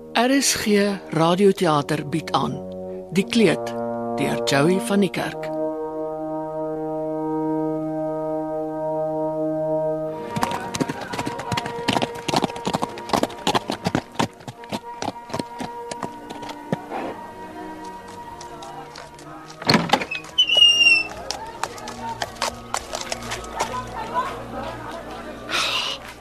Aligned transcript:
RSG 0.00 0.66
Radioteater 1.10 2.08
bied 2.08 2.32
aan 2.32 2.54
Die 3.12 3.24
Kleed 3.24 3.66
deur 4.16 4.44
Joey 4.44 4.80
van 4.80 5.00
die 5.00 5.10
Kerk. 5.10 5.50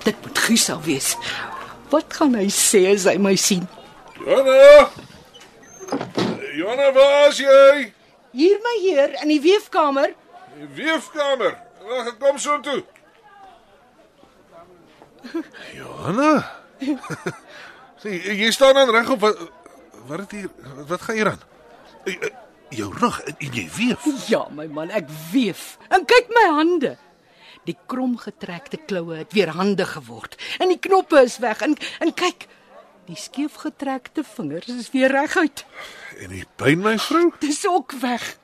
Dit 0.03 0.15
moet 0.21 0.37
Gusa 0.37 0.81
wees. 0.81 1.15
Wat 1.91 2.13
gaan 2.15 2.37
hy 2.39 2.47
sê 2.47 2.85
as 2.93 3.05
hy 3.09 3.17
my 3.19 3.35
sien? 3.35 3.65
Johanna! 4.15 4.87
Johanna, 6.55 6.91
waar 6.95 7.27
is 7.27 7.39
jy? 7.41 7.91
Hier 8.31 8.59
my 8.63 8.75
heer 8.79 9.15
in 9.23 9.31
die 9.33 9.41
weefkamer. 9.43 10.13
Die 10.55 10.69
weefkamer. 10.77 11.57
Wag, 11.83 12.11
ek 12.13 12.19
kom 12.21 12.37
so 12.39 12.55
toe. 12.63 12.79
Johanna? 15.79 16.31
Sien, 18.01 18.15
jy 18.39 18.49
staan 18.55 18.77
dan 18.79 18.89
reg 18.95 19.09
op 19.13 19.21
wat 19.27 19.41
wat 20.09 20.23
het 20.23 20.31
hier 20.33 20.49
wat 20.89 21.03
gaan 21.05 21.15
hier 21.19 21.29
aan? 21.29 21.43
Jou 22.73 22.87
rug 22.97 23.19
en 23.27 23.35
jy 23.53 23.67
weef. 23.75 24.07
Ja, 24.31 24.45
my 24.55 24.65
man, 24.71 24.89
ek 24.95 25.11
weef. 25.33 25.75
En 25.93 26.07
kyk 26.09 26.31
my 26.33 26.47
hande. 26.55 26.95
Die 27.65 27.77
kromgetrekte 27.85 28.77
kloue 28.89 29.15
het 29.21 29.33
weer 29.33 29.49
hande 29.53 29.85
geword 29.85 30.35
en 30.59 30.67
die 30.73 30.79
knoppe 30.79 31.21
is 31.21 31.37
weg 31.43 31.61
en 31.61 31.75
en 31.99 32.13
kyk, 32.13 32.47
die 33.05 33.15
skeefgetrekte 33.17 34.23
vingers 34.23 34.67
is 34.67 34.89
weer 34.91 35.11
reguit. 35.11 35.65
En 36.21 36.29
die 36.33 36.45
pyn 36.55 36.79
my 36.81 36.95
vrou? 36.99 37.31
Dis 37.39 37.67
ook 37.67 37.91
weg. 38.01 38.37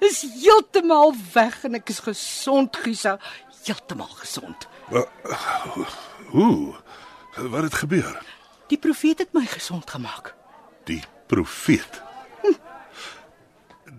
Dis 0.00 0.24
heeltemal 0.42 1.14
weg 1.32 1.62
en 1.64 1.74
ek 1.78 1.88
is 1.88 1.98
gesond, 2.04 2.76
Gusa, 2.76 3.16
heeltemal 3.64 4.10
gesond. 4.20 4.68
Wa- 4.92 5.08
Hoe? 6.34 6.74
Wat 7.36 7.62
het 7.62 7.74
gebeur? 7.74 8.18
Die 8.68 8.78
profeet 8.78 9.18
het 9.24 9.32
my 9.32 9.46
gesond 9.46 9.90
gemaak. 9.90 10.34
Die 10.84 11.00
profeet. 11.26 12.02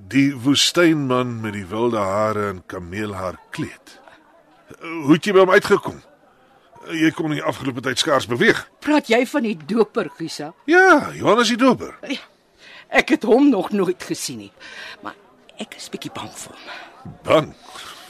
Die 0.08 0.36
woestynman 0.38 1.40
met 1.42 1.54
die 1.54 1.66
wilde 1.66 1.98
hare 1.98 2.48
en 2.50 2.64
kameelhaar 2.66 3.40
kleed. 3.50 4.00
Hoe 4.82 5.14
het 5.14 5.26
jy 5.26 5.34
by 5.34 5.40
hom 5.40 5.50
uitgekom? 5.56 6.02
Jy 6.94 7.12
kon 7.12 7.30
nie 7.34 7.42
afgelope 7.42 7.82
tyd 7.82 7.98
skaars 8.00 8.28
beweeg. 8.30 8.68
Praat 8.80 9.08
jy 9.10 9.26
van 9.26 9.42
die 9.44 9.58
doper, 9.58 10.10
Gusa? 10.18 10.54
Ja, 10.70 11.12
Johannes 11.14 11.48
die 11.50 11.58
doper. 11.58 11.96
Ja, 12.08 12.20
Ek 12.90 13.10
het 13.10 13.24
hom 13.24 13.50
nog 13.50 13.72
nooit 13.72 14.04
gesien 14.04 14.38
nie. 14.38 14.52
Maar 15.02 15.16
ek 15.58 15.74
is 15.76 15.90
bietjie 15.90 16.12
bang 16.14 16.30
vir 16.30 16.54
hom. 16.54 17.14
Bang. 17.24 17.54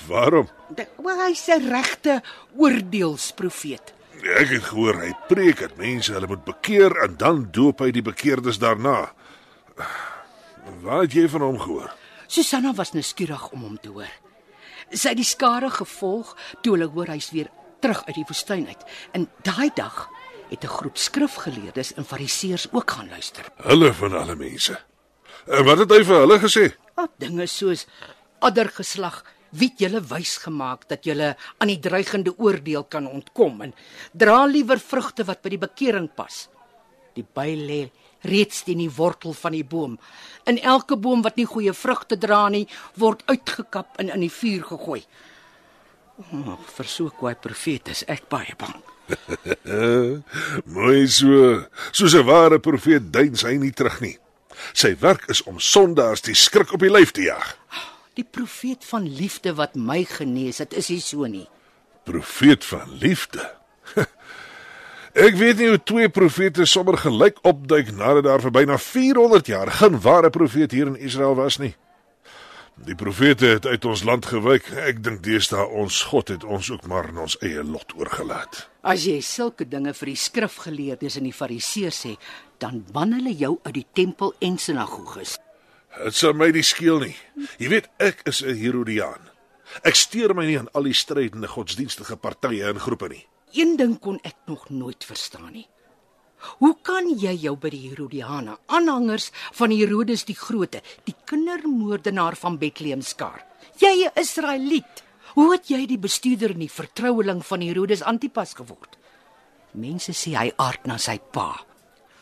Waarom? 0.08 0.50
Dit- 0.76 0.90
Wel 1.02 1.20
hy's 1.28 1.48
'n 1.48 1.70
regte 1.70 2.22
oordeelsprofeet. 2.58 3.94
Ek 4.36 4.48
het 4.50 4.64
gehoor 4.64 5.00
hy 5.02 5.14
preek 5.28 5.60
dat 5.60 5.78
mense 5.78 6.12
hulle 6.14 6.28
moet 6.28 6.44
bekeer 6.46 6.92
en 7.04 7.16
dan 7.18 7.48
doop 7.52 7.80
hy 7.80 7.92
die 7.92 8.02
bekeerdes 8.02 8.58
daarna. 8.60 9.12
Waar 10.82 11.02
het 11.02 11.14
jy 11.14 11.28
van 11.30 11.42
hom 11.42 11.60
gehoor? 11.60 11.92
Susanna 12.28 12.74
was 12.74 12.92
nuuskierig 12.94 13.50
om 13.52 13.62
hom 13.62 13.78
te 13.82 13.90
hoor. 13.90 14.10
Sy 14.92 15.10
het 15.10 15.18
die 15.18 15.28
skare 15.28 15.70
gevolg 15.70 16.36
toe 16.62 16.76
hulle 16.76 16.90
hoor 16.94 17.08
hy's 17.08 17.32
weer 17.32 17.50
terug 17.82 18.04
uit 18.08 18.16
die 18.16 18.28
woestyn 18.28 18.68
uit. 18.68 18.84
En 19.14 19.30
daai 19.44 19.70
dag 19.76 20.10
het 20.50 20.64
'n 20.64 20.76
groep 20.78 20.98
skrifgeleerdes 20.98 21.94
en 21.94 22.06
fariseërs 22.06 22.68
ook 22.72 22.92
gaan 22.92 23.10
luister. 23.10 23.46
Hulle 23.56 23.94
van 23.94 24.14
alle 24.14 24.36
mense. 24.36 24.80
En 25.48 25.64
wat 25.66 25.78
het 25.78 25.92
hy 25.92 26.04
vir 26.04 26.20
hulle 26.20 26.40
gesê? 26.40 26.76
Op 26.96 27.12
dinge 27.18 27.46
soos 27.46 27.86
addergeslag 28.40 29.24
wie 29.50 29.70
het 29.70 29.80
julle 29.80 30.02
wys 30.02 30.38
gemaak 30.44 30.88
dat 30.88 31.06
julle 31.06 31.36
aan 31.58 31.68
die 31.68 31.80
dreigende 31.80 32.34
oordeel 32.38 32.84
kan 32.84 33.08
ontkom 33.08 33.62
en 33.62 33.74
dra 34.14 34.46
liewer 34.46 34.80
vrugte 34.80 35.24
wat 35.24 35.42
by 35.42 35.50
die 35.50 35.62
bekering 35.62 36.10
pas. 36.16 36.50
Die 37.16 37.26
by 37.34 37.56
lê 37.56 37.92
reeds 38.26 38.64
teen 38.64 38.82
die 38.84 38.92
wortel 38.92 39.34
van 39.34 39.56
die 39.56 39.64
boom. 39.64 40.00
In 40.46 40.60
elke 40.62 40.98
boom 40.98 41.22
wat 41.26 41.36
nie 41.36 41.48
goeie 41.50 41.74
vrugte 41.74 42.18
dra 42.18 42.50
nie, 42.50 42.68
word 42.96 43.24
uitgekap 43.26 44.00
en 44.02 44.10
in 44.10 44.26
die 44.26 44.34
vuur 44.34 44.64
gegooi. 44.74 45.02
Oh, 46.16 46.60
vir 46.78 46.88
so 46.88 47.06
'n 47.06 47.18
kwaai 47.18 47.36
profeet 47.36 47.88
is 47.88 48.04
ek 48.08 48.30
baie 48.30 48.56
bang. 48.58 48.80
Mooi 50.76 51.08
so. 51.08 51.66
Soos 51.92 52.16
'n 52.16 52.26
ware 52.26 52.60
profeet 52.60 53.12
duins 53.14 53.44
hy 53.44 53.58
nie 53.58 53.72
terug 53.72 54.00
nie. 54.02 54.18
Sy 54.74 54.96
werk 55.00 55.28
is 55.30 55.44
om 55.44 55.60
sondaars 55.60 56.22
die 56.22 56.36
skrik 56.36 56.72
op 56.74 56.80
die 56.80 56.92
lyf 56.92 57.12
te 57.12 57.28
jag. 57.28 57.58
Die 58.16 58.24
profeet 58.24 58.86
van 58.88 59.08
liefde 59.08 59.54
wat 59.56 59.76
my 59.76 60.06
genees 60.08 60.62
het, 60.64 60.74
is 60.74 60.90
nie 60.90 61.02
so 61.04 61.28
nie. 61.28 61.48
Profeet 62.08 62.66
van 62.66 62.98
liefde. 63.02 63.52
Ek 65.16 65.38
weet 65.40 65.62
nie 65.62 65.70
hoe 65.72 65.80
twee 65.80 66.10
profete 66.12 66.66
sommer 66.68 66.98
gelyk 67.00 67.38
opduik 67.48 67.94
nadat 67.96 68.26
daar 68.26 68.42
vir 68.44 68.52
byna 68.52 68.76
400 68.76 69.48
jaar 69.48 69.70
geen 69.72 69.96
ware 70.04 70.28
profeet 70.30 70.74
hier 70.76 70.90
in 70.92 70.98
Israel 71.00 71.38
was 71.40 71.56
nie. 71.56 71.72
Die 72.84 72.98
profete 73.00 73.48
het 73.54 73.66
uit 73.66 73.86
ons 73.88 74.04
land 74.04 74.26
gewyk. 74.28 74.68
Ek 74.76 75.00
dink 75.00 75.22
deesdae 75.24 75.64
ons 75.72 76.02
God 76.12 76.34
het 76.34 76.44
ons 76.44 76.68
ook 76.74 76.84
maar 76.92 77.08
in 77.14 77.22
ons 77.24 77.38
eie 77.40 77.64
lot 77.64 77.96
oorgelaat. 77.96 78.66
As 78.84 79.06
jy 79.08 79.22
sulke 79.24 79.64
dinge 79.64 79.94
vir 79.96 80.12
die 80.12 80.20
skrifgeleerdes 80.20 81.16
en 81.22 81.30
die 81.30 81.38
fariseërs 81.38 82.00
sê, 82.04 82.12
dan 82.60 82.82
ban 82.92 83.16
hulle 83.16 83.32
jou 83.40 83.54
uit 83.64 83.76
die 83.78 83.86
tempel 83.96 84.34
en 84.44 84.58
sinagoges. 84.60 85.38
Dit 85.96 86.18
sal 86.20 86.36
my 86.36 86.50
nie 86.52 86.66
skeel 86.68 87.00
nie. 87.06 87.16
Jy 87.56 87.72
weet 87.72 87.88
ek 88.04 88.20
is 88.28 88.44
'n 88.44 88.52
Herodiaan. 88.60 89.32
Ek 89.84 89.96
steur 89.96 90.36
my 90.36 90.46
nie 90.46 90.60
aan 90.60 90.70
al 90.74 90.84
die 90.84 90.94
strydende 90.94 91.48
godsdienstige 91.48 92.18
partye 92.18 92.68
en 92.68 92.80
groepe 92.80 93.08
nie. 93.08 93.24
Een 93.56 93.78
ding 93.80 93.96
kon 94.00 94.20
ek 94.28 94.36
nog 94.46 94.70
nooit 94.70 95.06
verstaan 95.08 95.54
nie. 95.54 95.68
Hoe 96.60 96.76
kan 96.84 97.08
jy 97.18 97.32
jou 97.46 97.56
by 97.58 97.72
die 97.74 97.86
Herodiane, 97.88 98.58
aanhangers 98.68 99.30
van 99.56 99.72
Herodes 99.72 100.26
die 100.28 100.36
Grote, 100.38 100.82
die 101.08 101.16
kindermoordenaar 101.26 102.36
van 102.36 102.60
Bethlehem 102.60 103.02
skaar? 103.02 103.46
Jy 103.80 104.06
'n 104.06 104.20
Israeliet. 104.20 105.04
Hoe 105.36 105.52
het 105.54 105.68
jy 105.68 105.86
die 105.86 105.98
bestuurder 105.98 106.52
en 106.52 106.60
die 106.60 106.72
vertroueling 106.72 107.46
van 107.46 107.62
Herodes 107.62 108.04
Antipas 108.04 108.54
geword? 108.54 108.98
Mense 109.72 110.14
sê 110.14 110.36
hy 110.36 110.52
aard 110.56 110.86
na 110.86 110.98
sy 110.98 111.20
pa. 111.32 111.66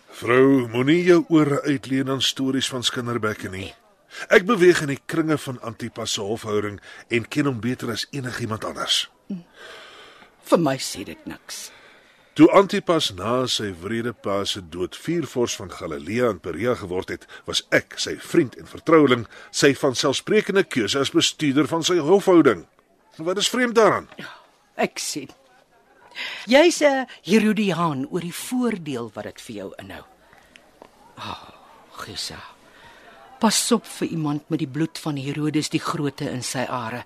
Vrou, 0.09 0.67
moenie 0.69 1.03
jou 1.03 1.25
ore 1.29 1.61
uitleen 1.61 2.09
aan 2.09 2.21
stories 2.21 2.69
van 2.69 2.83
skinderbekke 2.83 3.49
nie. 3.49 3.73
Ek 4.29 4.45
beweeg 4.45 4.81
in 4.81 4.93
die 4.93 5.01
kringe 5.05 5.37
van 5.37 5.61
Antipas 5.61 6.13
se 6.13 6.21
hofhouding 6.21 6.79
en 7.09 7.27
ken 7.27 7.45
hom 7.45 7.59
beter 7.59 7.91
as 7.91 8.07
enigiemand 8.11 8.65
anders. 8.65 9.09
Vir 10.53 10.61
my 10.61 10.75
sê 10.77 11.01
dit 11.01 11.21
niks. 11.25 11.71
Toe 12.37 12.45
Antipas 12.53 13.07
na 13.17 13.47
sy 13.49 13.71
wrede 13.81 14.11
pa 14.13 14.35
se 14.45 14.59
dood 14.61 14.93
viervors 14.93 15.55
van 15.57 15.71
Galilea 15.73 16.27
en 16.29 16.41
Perea 16.45 16.75
geword 16.77 17.09
het, 17.09 17.23
was 17.49 17.63
ek 17.73 17.95
sy 17.97 18.13
vriend 18.21 18.53
en 18.61 18.69
vertroueling, 18.69 19.23
sy 19.49 19.71
van 19.81 19.97
selfsprekende 19.97 20.61
keuse 20.75 21.01
as 21.01 21.09
bestuurder 21.13 21.65
van 21.71 21.81
sy 21.81 21.97
hofhouding. 21.97 22.67
Wat 23.17 23.41
is 23.41 23.49
vreemd 23.49 23.79
daaraan? 23.79 24.05
Ek 24.77 25.01
sien. 25.01 25.33
Jy's 26.45 26.83
'n 26.85 27.07
Herodiaan 27.25 28.05
oor 28.11 28.21
die 28.21 28.37
voordeel 28.45 29.09
wat 29.15 29.25
dit 29.25 29.41
vir 29.41 29.55
jou 29.55 29.73
inhou. 29.81 30.05
Ah, 31.17 31.49
oh, 31.49 31.49
Gisa. 31.97 32.37
Pas 33.39 33.71
op 33.71 33.85
vir 33.85 34.07
iemand 34.07 34.49
met 34.49 34.59
die 34.59 34.69
bloed 34.69 34.99
van 34.99 35.17
Herodes 35.17 35.69
die 35.69 35.81
Grote 35.81 36.29
in 36.29 36.43
sy 36.43 36.69
are. 36.69 37.05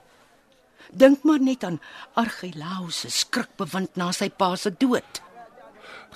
Dink 0.91 1.23
maar 1.23 1.39
net 1.39 1.63
aan 1.63 1.79
Archelaus 2.13 2.99
se 2.99 3.09
skrikbewind 3.09 3.95
na 3.95 4.11
sy 4.11 4.29
pa 4.29 4.55
se 4.55 4.71
dood. 4.71 5.21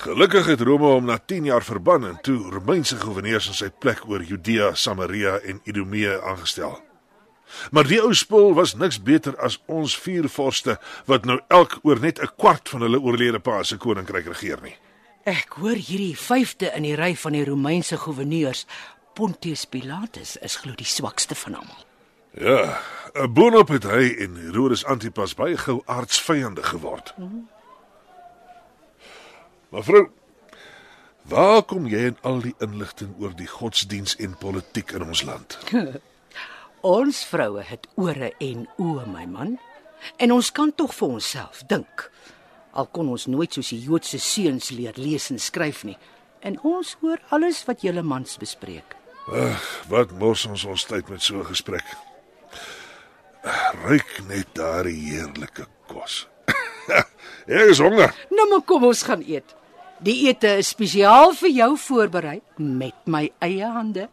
Gelukkig 0.01 0.47
het 0.47 0.61
Rome 0.61 0.87
hom 0.93 1.05
na 1.05 1.17
10 1.17 1.45
jaar 1.45 1.63
verban 1.63 2.05
en 2.05 2.21
toe 2.21 2.37
Romeinse 2.49 2.95
goewerneurs 2.97 3.47
in 3.51 3.57
sy 3.57 3.69
plek 3.69 4.05
oor 4.09 4.23
Judea, 4.23 4.73
Samaria 4.73 5.37
en 5.39 5.59
Idumea 5.63 6.21
aangestel. 6.21 6.79
Maar 7.71 7.87
die 7.87 7.99
ou 8.01 8.13
spul 8.15 8.53
was 8.55 8.75
niks 8.79 9.01
beter 9.03 9.35
as 9.43 9.59
ons 9.67 9.97
vier 9.99 10.29
vorste 10.31 10.77
wat 11.11 11.27
nou 11.27 11.39
elk 11.51 11.79
oor 11.83 11.99
net 11.99 12.21
'n 12.21 12.31
kwart 12.37 12.69
van 12.69 12.81
hulle 12.81 12.99
oorlede 12.99 13.39
pa 13.39 13.63
se 13.63 13.77
koninkryk 13.77 14.25
regeer 14.25 14.61
nie. 14.61 14.75
Ek 15.25 15.53
hoor 15.59 15.75
hierdie 15.75 16.17
vyfde 16.17 16.71
in 16.75 16.83
die 16.83 16.95
ry 16.95 17.15
van 17.15 17.31
die 17.31 17.45
Romeinse 17.45 17.97
goewerneurs, 17.97 18.65
Pontius 19.13 19.65
Pilatus, 19.65 20.37
is 20.41 20.55
glo 20.55 20.73
die 20.75 20.85
swakste 20.85 21.35
van 21.35 21.55
almal. 21.55 21.90
Ja, 22.31 22.79
boonop 23.29 23.67
het 23.67 23.83
hy 23.83 24.05
en 24.23 24.37
Herodes 24.39 24.85
Antipas 24.87 25.33
baie 25.35 25.57
gou 25.59 25.81
aardsvyande 25.85 26.63
geword. 26.63 27.13
Mevrou, 29.71 30.05
waar 31.27 31.63
kom 31.67 31.87
jy 31.91 32.05
in 32.11 32.17
al 32.27 32.39
die 32.45 32.55
inligting 32.63 33.11
oor 33.19 33.35
die 33.35 33.49
godsdiens 33.51 34.15
en 34.15 34.37
politiek 34.39 34.95
in 34.95 35.03
ons 35.03 35.25
land? 35.27 35.59
Ons 36.81 37.19
vroue 37.29 37.61
het 37.61 37.85
ore 37.93 38.31
en 38.41 38.63
oë, 38.81 39.03
my 39.05 39.27
man. 39.29 39.59
En 40.17 40.31
ons 40.33 40.47
kan 40.51 40.71
tog 40.73 40.95
vir 40.97 41.17
onsself 41.19 41.59
dink. 41.69 42.07
Al 42.73 42.87
kon 42.89 43.11
ons 43.13 43.27
nooit 43.29 43.53
soos 43.53 43.69
die 43.69 43.83
Joodse 43.83 44.17
seuns 44.17 44.71
leer 44.73 44.97
lees 44.97 45.29
en 45.29 45.37
skryf 45.37 45.83
nie. 45.85 45.97
En 46.41 46.57
ons 46.65 46.95
hoor 47.03 47.21
alles 47.29 47.61
wat 47.67 47.85
julle 47.85 48.01
mans 48.01 48.39
bespreek. 48.41 48.95
Wat 49.93 50.15
mors 50.17 50.47
ons 50.49 50.65
ons 50.65 50.87
tyd 50.89 51.09
met 51.13 51.21
so 51.21 51.37
'n 51.43 51.51
gesprek? 51.53 51.85
Ryk 53.87 54.19
net 54.29 54.53
daardie 54.57 54.97
heerlike 55.09 55.65
kos. 55.89 56.25
Ek 57.51 57.73
is 57.73 57.81
honger. 57.81 58.13
Nou 58.33 58.47
maar 58.51 58.63
kom 58.67 58.85
ons 58.89 59.03
gaan 59.07 59.23
eet. 59.25 59.55
Die 60.01 60.27
ete 60.29 60.55
is 60.61 60.71
spesiaal 60.73 61.35
vir 61.37 61.51
jou 61.53 61.75
voorberei 61.77 62.39
met 62.57 62.97
my 63.05 63.27
eie 63.45 63.67
hande. 63.69 64.07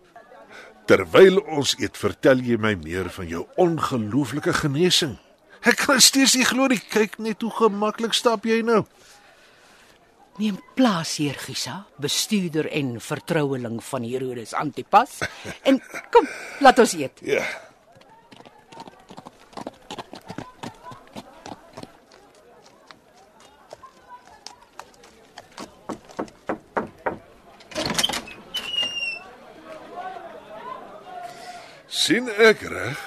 Terwyl 0.89 1.41
ons 1.53 1.75
eet, 1.81 1.97
vertel 2.01 2.41
jy 2.45 2.57
my 2.61 2.75
meer 2.81 3.09
van 3.13 3.29
jou 3.29 3.45
ongelooflike 3.61 4.55
genesing. 4.63 5.19
Ek 5.65 5.81
kan 5.85 6.01
steeds 6.01 6.37
nie 6.39 6.47
glo 6.49 6.69
nie. 6.71 6.81
Kyk 6.81 7.19
net 7.21 7.45
hoe 7.45 7.53
gemaklik 7.53 8.17
stap 8.17 8.47
jy 8.49 8.63
nou. 8.65 8.83
Neem 10.39 10.61
plaas 10.79 11.17
hier, 11.19 11.35
Gisa, 11.35 11.81
bestuurder 11.99 12.69
en 12.71 12.95
vertroueling 13.03 13.81
van 13.83 14.05
Herodes 14.07 14.55
Antipas. 14.55 15.19
En 15.69 15.81
kom, 16.15 16.29
laat 16.63 16.79
ons 16.79 16.95
eet. 17.01 17.25
Ja. 17.27 17.43
Sien 32.09 32.29
ek 32.41 32.65
reg? 32.73 32.99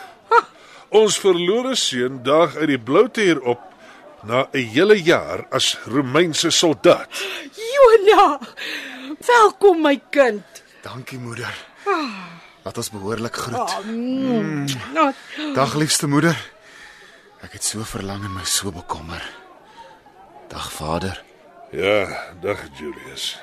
Ons 0.91 1.15
verlore 1.23 1.73
seun 1.79 2.19
daag 2.25 2.57
uit 2.59 2.73
die 2.73 2.81
bloute 2.89 3.23
hier 3.23 3.39
op 3.53 3.61
na 4.27 4.45
'n 4.53 4.67
hele 4.75 4.97
jaar 5.01 5.47
as 5.49 5.77
Romeinse 5.87 6.51
soldaat. 6.51 7.09
Jona! 7.73 8.39
Welkom 9.25 9.81
my 9.81 9.97
kind. 10.09 10.45
Dankie 10.83 11.17
moeder. 11.17 11.53
Laat 12.63 12.77
ons 12.77 12.91
behoorlik 12.91 13.35
groet. 13.35 13.57
Oh, 13.57 13.79
mm. 13.85 14.65
Nou, 14.93 15.13
Dag 15.55 15.73
liefste 15.73 16.07
moeder. 16.07 16.37
Ek 17.41 17.53
het 17.53 17.63
so 17.63 17.83
verlang 17.83 18.23
en 18.23 18.33
my 18.33 18.45
so 18.45 18.71
bekommer. 18.71 19.23
Dag 20.49 20.71
vader. 20.71 21.23
Ja, 21.71 22.05
dag 22.41 22.59
Julius. 22.77 23.39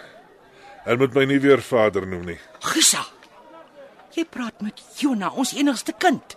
En 0.84 0.99
moet 0.99 1.14
my 1.14 1.25
nie 1.25 1.40
weer 1.40 1.62
vader 1.62 2.06
noem 2.06 2.25
nie. 2.25 2.40
Gisa. 2.61 3.17
Jy 4.18 4.24
praat 4.26 4.62
met 4.66 4.80
Jona, 4.98 5.28
ons 5.30 5.52
enigste 5.54 5.92
kind. 5.94 6.34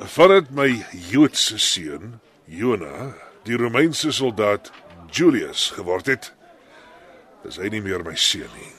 Vandat 0.00 0.48
my 0.50 0.66
Joodse 0.90 1.60
seun, 1.62 2.16
Jona, 2.50 3.12
die 3.46 3.58
Romeinse 3.60 4.10
soldaat 4.10 4.72
Julius 5.14 5.68
geword 5.76 6.08
het, 6.10 6.32
is 7.46 7.60
hy 7.62 7.70
nie 7.70 7.82
meer 7.84 8.02
my 8.02 8.16
seun 8.18 8.50
nie. 8.56 8.70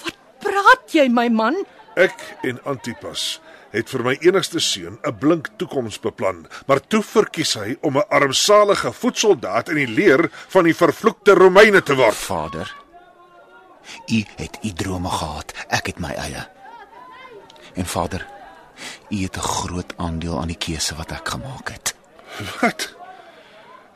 Wat 0.00 0.16
praat 0.40 0.94
jy, 0.96 1.10
my 1.12 1.26
man? 1.28 1.58
Ek 2.00 2.16
en 2.48 2.62
Antipas 2.70 3.34
het 3.74 3.92
vir 3.92 4.04
my 4.06 4.14
enigste 4.24 4.62
seun 4.64 4.96
'n 5.04 5.18
blink 5.20 5.50
toekoms 5.58 6.00
beplan, 6.00 6.46
maar 6.66 6.80
toe 6.80 7.02
verkies 7.02 7.52
hy 7.54 7.76
om 7.82 7.98
'n 7.98 8.08
armsalige 8.08 8.92
voetsoldaat 8.92 9.68
in 9.68 9.76
die 9.76 9.92
leer 9.98 10.30
van 10.48 10.64
die 10.64 10.74
vervloekte 10.74 11.34
Romeine 11.34 11.82
te 11.82 11.94
word. 11.94 12.16
Vader. 12.16 12.74
U 14.08 14.24
het 14.36 14.58
u 14.62 14.72
drome 14.72 15.08
gehad, 15.08 15.52
ek 15.68 15.86
het 15.86 15.98
my 16.00 16.16
eie. 16.16 16.59
En 17.74 17.86
vader, 17.86 18.26
u 19.08 19.22
het 19.22 19.36
'n 19.36 19.40
groot 19.40 19.92
aandeel 19.96 20.40
aan 20.40 20.46
die 20.46 20.56
keuse 20.56 20.94
wat 20.94 21.10
ek 21.10 21.28
gemaak 21.28 21.68
het. 21.68 21.94
Wat? 22.60 22.94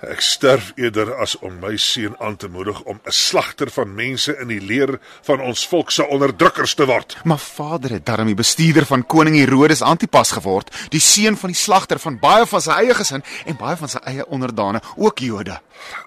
Ek 0.04 0.20
sterf 0.20 0.72
eerder 0.76 1.14
as 1.22 1.32
om 1.40 1.54
my 1.62 1.76
seun 1.80 2.16
aan 2.20 2.36
te 2.36 2.48
moedig 2.48 2.82
om 2.82 3.00
'n 3.04 3.10
slagter 3.10 3.70
van 3.70 3.94
mense 3.94 4.36
in 4.40 4.48
die 4.48 4.60
leer 4.60 4.98
van 5.22 5.40
ons 5.40 5.66
volk 5.66 5.90
se 5.90 6.06
onderdrukkers 6.06 6.74
te 6.74 6.86
word. 6.86 7.16
Maar 7.24 7.38
vader 7.38 7.90
het 7.90 8.06
darm 8.06 8.26
die 8.26 8.34
bestuurder 8.34 8.86
van 8.86 9.06
koning 9.06 9.36
Herodes 9.36 9.82
Antipas 9.82 10.30
geword, 10.30 10.74
die 10.88 11.00
seun 11.00 11.36
van 11.36 11.50
die 11.50 11.58
slagter 11.58 11.98
van 11.98 12.18
baie 12.18 12.46
van 12.46 12.60
sy 12.60 12.70
eie 12.70 12.94
gesin 12.94 13.24
en 13.44 13.56
baie 13.56 13.76
van 13.76 13.88
sy 13.88 13.98
eie 14.04 14.26
onderdane, 14.26 14.82
ook 14.96 15.18
Jode. 15.18 15.60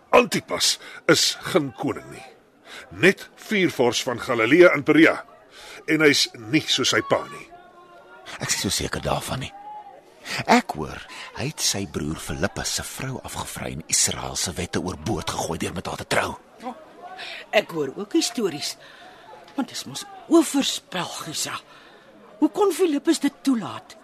Antipas 0.10 0.80
is 1.06 1.38
geen 1.42 1.74
koning 1.74 2.12
nie. 2.12 2.26
Net 2.90 3.30
vuurvors 3.36 4.04
van 4.04 4.22
Galilea 4.22 4.70
en 4.70 4.84
Perea. 4.84 5.24
En 5.88 6.02
hy's 6.02 6.30
nie 6.52 6.64
soos 6.68 6.90
sy 6.90 7.02
pa 7.02 7.24
nie. 7.32 7.47
Ek 8.40 8.50
is 8.50 8.62
so 8.62 8.70
seker 8.70 9.02
daarvan 9.02 9.40
nie. 9.46 9.54
Ek 10.46 10.76
hoor 10.76 11.00
hy 11.38 11.48
het 11.50 11.64
sy 11.64 11.86
broer 11.88 12.20
Filippus 12.20 12.76
se 12.78 12.84
vrou 12.84 13.22
afgevry 13.24 13.72
en 13.78 13.86
Israel 13.88 14.36
se 14.36 14.52
wette 14.58 14.82
oorboord 14.82 15.30
gegooi 15.36 15.58
deur 15.62 15.74
met 15.74 15.88
haar 15.88 16.04
te 16.04 16.08
trou. 16.08 16.36
Ek 17.56 17.72
hoor 17.72 17.94
ook 17.96 18.16
stories. 18.20 18.76
Want 19.56 19.70
dit 19.70 19.86
mos 19.90 20.06
oorspel, 20.28 21.08
Gisa. 21.24 21.56
Hoe 22.38 22.50
kon 22.54 22.74
Filippus 22.74 23.20
dit 23.20 23.34
toelaat? 23.42 23.98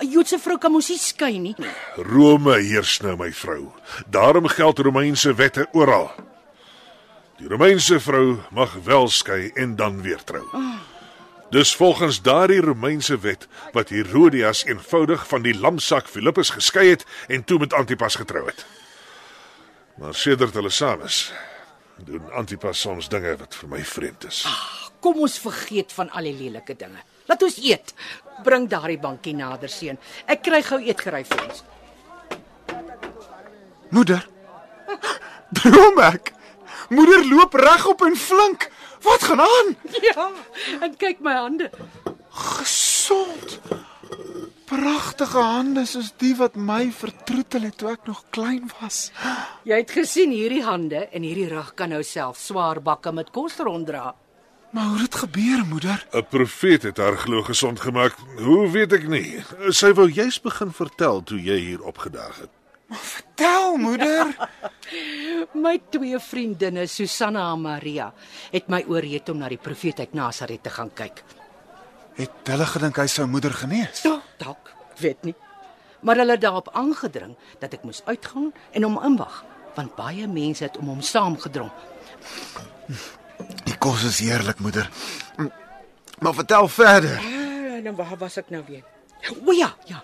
'n 0.00 0.08
Joodse 0.08 0.38
vrou 0.38 0.56
kan 0.58 0.72
mos 0.72 0.88
nie 0.88 0.98
skei 0.98 1.38
nie. 1.38 1.54
Rome 1.96 2.56
heers 2.56 3.00
nou 3.04 3.16
my 3.16 3.32
vrou. 3.32 3.72
Daarom 4.08 4.48
geld 4.48 4.78
Romeinse 4.78 5.34
wette 5.34 5.66
oral. 5.72 6.10
Die 7.36 7.48
Romeinse 7.48 8.00
vrou 8.00 8.38
mag 8.50 8.72
wel 8.84 9.08
skei 9.08 9.50
en 9.54 9.76
dan 9.76 10.02
weer 10.02 10.24
trou. 10.24 10.46
Dis 11.50 11.76
volgens 11.76 12.22
daardie 12.22 12.60
Romeinse 12.60 13.18
wet 13.18 13.48
wat 13.72 13.88
Herodias 13.88 14.64
eenvoudig 14.64 15.26
van 15.26 15.42
die 15.42 15.54
lamsak 15.58 16.06
Filippus 16.06 16.52
geskei 16.54 16.88
het 16.92 17.02
en 17.26 17.44
toe 17.44 17.58
met 17.58 17.72
Antipas 17.72 18.14
getrou 18.14 18.44
het. 18.46 18.62
Maar 19.98 20.14
sedert 20.14 20.54
hulle 20.54 20.70
saam 20.70 21.02
is, 21.02 21.32
doen 22.06 22.30
Antipas 22.38 22.80
soms 22.80 23.10
dinge 23.10 23.34
wat 23.36 23.58
vir 23.58 23.72
my 23.72 23.82
vreemd 23.82 24.28
is. 24.30 24.44
Kom 25.02 25.18
ons 25.18 25.40
vergeet 25.42 25.90
van 25.92 26.12
al 26.14 26.30
die 26.30 26.36
lelike 26.38 26.76
dinge. 26.78 27.02
Laat 27.26 27.42
ons 27.42 27.58
eet. 27.58 27.94
Bring 28.46 28.68
daardie 28.70 29.00
bankie 29.02 29.34
nader, 29.34 29.68
seun. 29.68 29.98
Ek 30.30 30.44
kry 30.46 30.62
gou 30.62 30.78
eetgery 30.78 31.24
vir 31.26 31.46
ons. 31.48 31.64
Moeder. 33.90 34.22
Droom 35.58 35.98
ek. 36.06 36.30
Moeder 36.94 37.26
loop 37.26 37.58
regop 37.58 38.06
en 38.06 38.16
flink. 38.16 38.70
Wat 39.02 39.22
gaan 39.22 39.40
aan? 39.40 39.76
Ja, 40.10 40.30
en 40.80 40.96
kyk 40.96 41.20
my 41.20 41.34
hande. 41.34 41.70
Gesond. 42.30 43.60
Pragtige 44.70 45.42
hande 45.42 45.84
soos 45.86 46.12
die 46.22 46.32
wat 46.38 46.54
my 46.56 46.90
vertroetel 46.94 47.66
het 47.66 47.76
toe 47.80 47.90
ek 47.90 48.06
nog 48.06 48.22
klein 48.30 48.70
was. 48.80 49.10
Jy 49.68 49.80
het 49.82 49.90
gesien 49.90 50.30
hierdie 50.30 50.62
hande 50.64 51.06
en 51.10 51.26
hierdie 51.26 51.48
rug 51.50 51.74
kan 51.74 51.90
nou 51.90 52.02
self 52.06 52.38
swaar 52.38 52.80
bakke 52.82 53.12
met 53.12 53.32
kos 53.34 53.58
ronddra. 53.58 54.14
Maar 54.70 54.84
hoe 54.84 55.00
het 55.00 55.10
dit 55.10 55.20
gebeur, 55.24 55.64
moeder? 55.66 56.06
'n 56.14 56.26
Profeet 56.30 56.82
het 56.82 56.96
haar 57.02 57.16
glo 57.18 57.42
gesond 57.42 57.80
gemaak. 57.80 58.14
Hoe 58.38 58.70
weet 58.70 58.92
ek 58.92 59.08
nie? 59.08 59.42
Sy 59.74 59.90
wou 59.92 60.06
juis 60.10 60.40
begin 60.40 60.70
vertel 60.72 61.22
toe 61.22 61.40
jy 61.42 61.58
hier 61.58 61.82
opgedaag 61.82 62.36
het. 62.46 62.59
Vertel, 62.90 63.76
moeder. 63.76 64.32
My 65.64 65.76
twee 65.90 66.18
vriendinne, 66.18 66.86
Susanna 66.90 67.52
en 67.52 67.62
Maria, 67.62 68.08
het 68.50 68.66
my 68.68 68.82
oorreed 68.90 69.28
om 69.30 69.38
na 69.38 69.50
die 69.50 69.60
profeet 69.60 70.02
uit 70.02 70.16
Nasaret 70.18 70.62
te 70.62 70.72
gaan 70.74 70.90
kyk. 70.94 71.22
Het 72.18 72.50
hulle 72.50 72.66
gedink 72.66 72.98
hy 72.98 73.06
sou 73.10 73.28
moeder 73.30 73.54
genees? 73.54 74.02
Ja, 74.06 74.18
dalk, 74.42 74.72
ek 74.90 75.04
weet 75.04 75.30
nie. 75.30 75.36
Maar 76.02 76.22
hulle 76.22 76.34
het 76.34 76.42
daarop 76.42 76.72
aangedring 76.74 77.36
dat 77.62 77.76
ek 77.76 77.86
moes 77.86 78.02
uitgaan 78.08 78.50
en 78.74 78.88
hom 78.88 78.98
inwag, 79.06 79.42
want 79.76 79.94
baie 79.96 80.26
mense 80.26 80.66
het 80.66 80.78
om 80.80 80.90
hom 80.90 81.02
saamgedrom. 81.04 81.70
Die 83.68 83.76
kos 83.78 84.02
is 84.08 84.18
heerlik, 84.24 84.58
moeder. 84.58 84.90
Maar 86.20 86.34
vertel 86.42 86.68
verder. 86.68 87.20
Ah, 87.22 87.78
dan 87.84 87.94
waar 87.96 88.16
was 88.18 88.36
ek 88.40 88.50
nou 88.50 88.64
weer? 88.66 88.84
O 89.46 89.54
ja, 89.54 89.70
ja. 89.88 90.02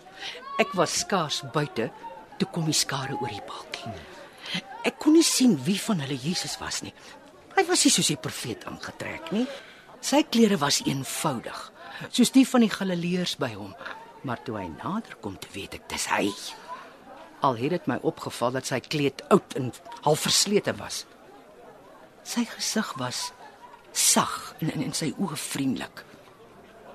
Ek 0.61 0.73
was 0.73 1.03
skaars 1.03 1.43
buite 1.53 1.91
toe 2.39 2.49
kom 2.53 2.69
die 2.69 2.77
skare 2.77 3.17
oor 3.21 3.33
die 3.33 3.45
balkie. 3.47 3.93
Ek 4.87 4.99
kon 5.03 5.17
nie 5.17 5.27
sien 5.27 5.57
wie 5.67 5.79
van 5.83 6.03
hulle 6.05 6.19
Jesus 6.21 6.59
was 6.61 6.83
nie. 6.85 6.95
Hy 7.57 7.65
was 7.67 7.87
nie 7.87 7.93
soos 7.95 8.13
die 8.13 8.21
profeet 8.21 8.67
aangetrek 8.69 9.33
nie. 9.35 9.47
Sy 10.05 10.23
klere 10.29 10.59
was 10.61 10.83
eenvoudig, 10.85 11.59
soos 12.13 12.31
die 12.35 12.45
van 12.47 12.63
die 12.63 12.71
Galileërs 12.71 13.39
by 13.41 13.55
hom. 13.57 13.73
Maar 14.27 14.43
toe 14.45 14.59
hy 14.61 14.67
nader 14.77 15.17
kom, 15.23 15.39
toe 15.41 15.51
weet 15.55 15.79
ek 15.79 15.89
dis 15.91 16.07
hy. 16.13 16.29
Al 17.47 17.59
het 17.61 17.75
dit 17.75 17.89
my 17.91 17.99
opgeval 18.07 18.55
dat 18.57 18.69
sy 18.69 18.81
kleed 18.85 19.25
oud 19.35 19.57
en 19.59 19.73
half 20.05 20.27
verslete 20.27 20.75
was. 20.79 21.05
Sy 22.27 22.45
gesig 22.51 22.93
was 23.01 23.31
sag 23.97 24.55
en 24.61 24.71
en, 24.75 24.87
en 24.89 24.95
sy 24.97 25.13
oë 25.17 25.39
vriendelik. 25.41 26.05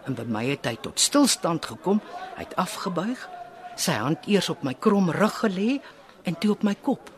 En 0.06 0.18
by 0.18 0.26
my 0.30 0.46
het 0.50 0.68
hy 0.70 0.76
tot 0.82 1.02
stilstand 1.02 1.66
gekom. 1.66 2.02
Hy 2.38 2.46
het 2.46 2.58
afgebuig, 2.62 3.28
sy 3.82 3.98
hand 3.98 4.28
eers 4.30 4.50
op 4.54 4.64
my 4.64 4.74
krom 4.74 5.10
rug 5.12 5.40
gelê 5.44 5.80
en 6.28 6.38
toe 6.38 6.52
op 6.56 6.64
my 6.64 6.76
kop. 6.76 7.10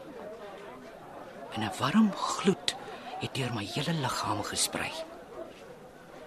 En 1.54 1.64
'n 1.64 1.72
warm 1.80 2.12
gloed 2.12 2.76
het 3.20 3.36
deur 3.36 3.54
my 3.54 3.66
hele 3.66 3.94
liggaam 3.94 4.44
gesprei. 4.44 4.92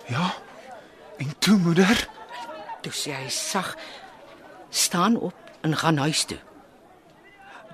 Ja. 0.07 0.35
En 1.19 1.39
toe, 1.39 1.59
moeder? 1.59 2.09
Toe 2.83 2.93
sê 2.93 3.13
hy 3.13 3.29
sag: 3.29 3.77
"Staan 4.71 5.17
op 5.17 5.35
en 5.61 5.77
gaan 5.77 5.97
huis 5.97 6.25
toe. 6.25 6.39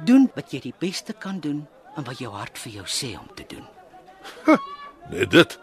Doen 0.05 0.31
wat 0.35 0.51
jy 0.51 0.61
die 0.61 0.75
beste 0.79 1.13
kan 1.13 1.41
doen 1.41 1.69
en 1.97 2.05
wat 2.05 2.19
jou 2.19 2.33
hart 2.33 2.59
vir 2.59 2.73
jou 2.73 2.87
sê 2.87 3.19
om 3.19 3.35
te 3.35 3.45
doen." 3.47 3.67
Net 5.11 5.31
dit. 5.31 5.59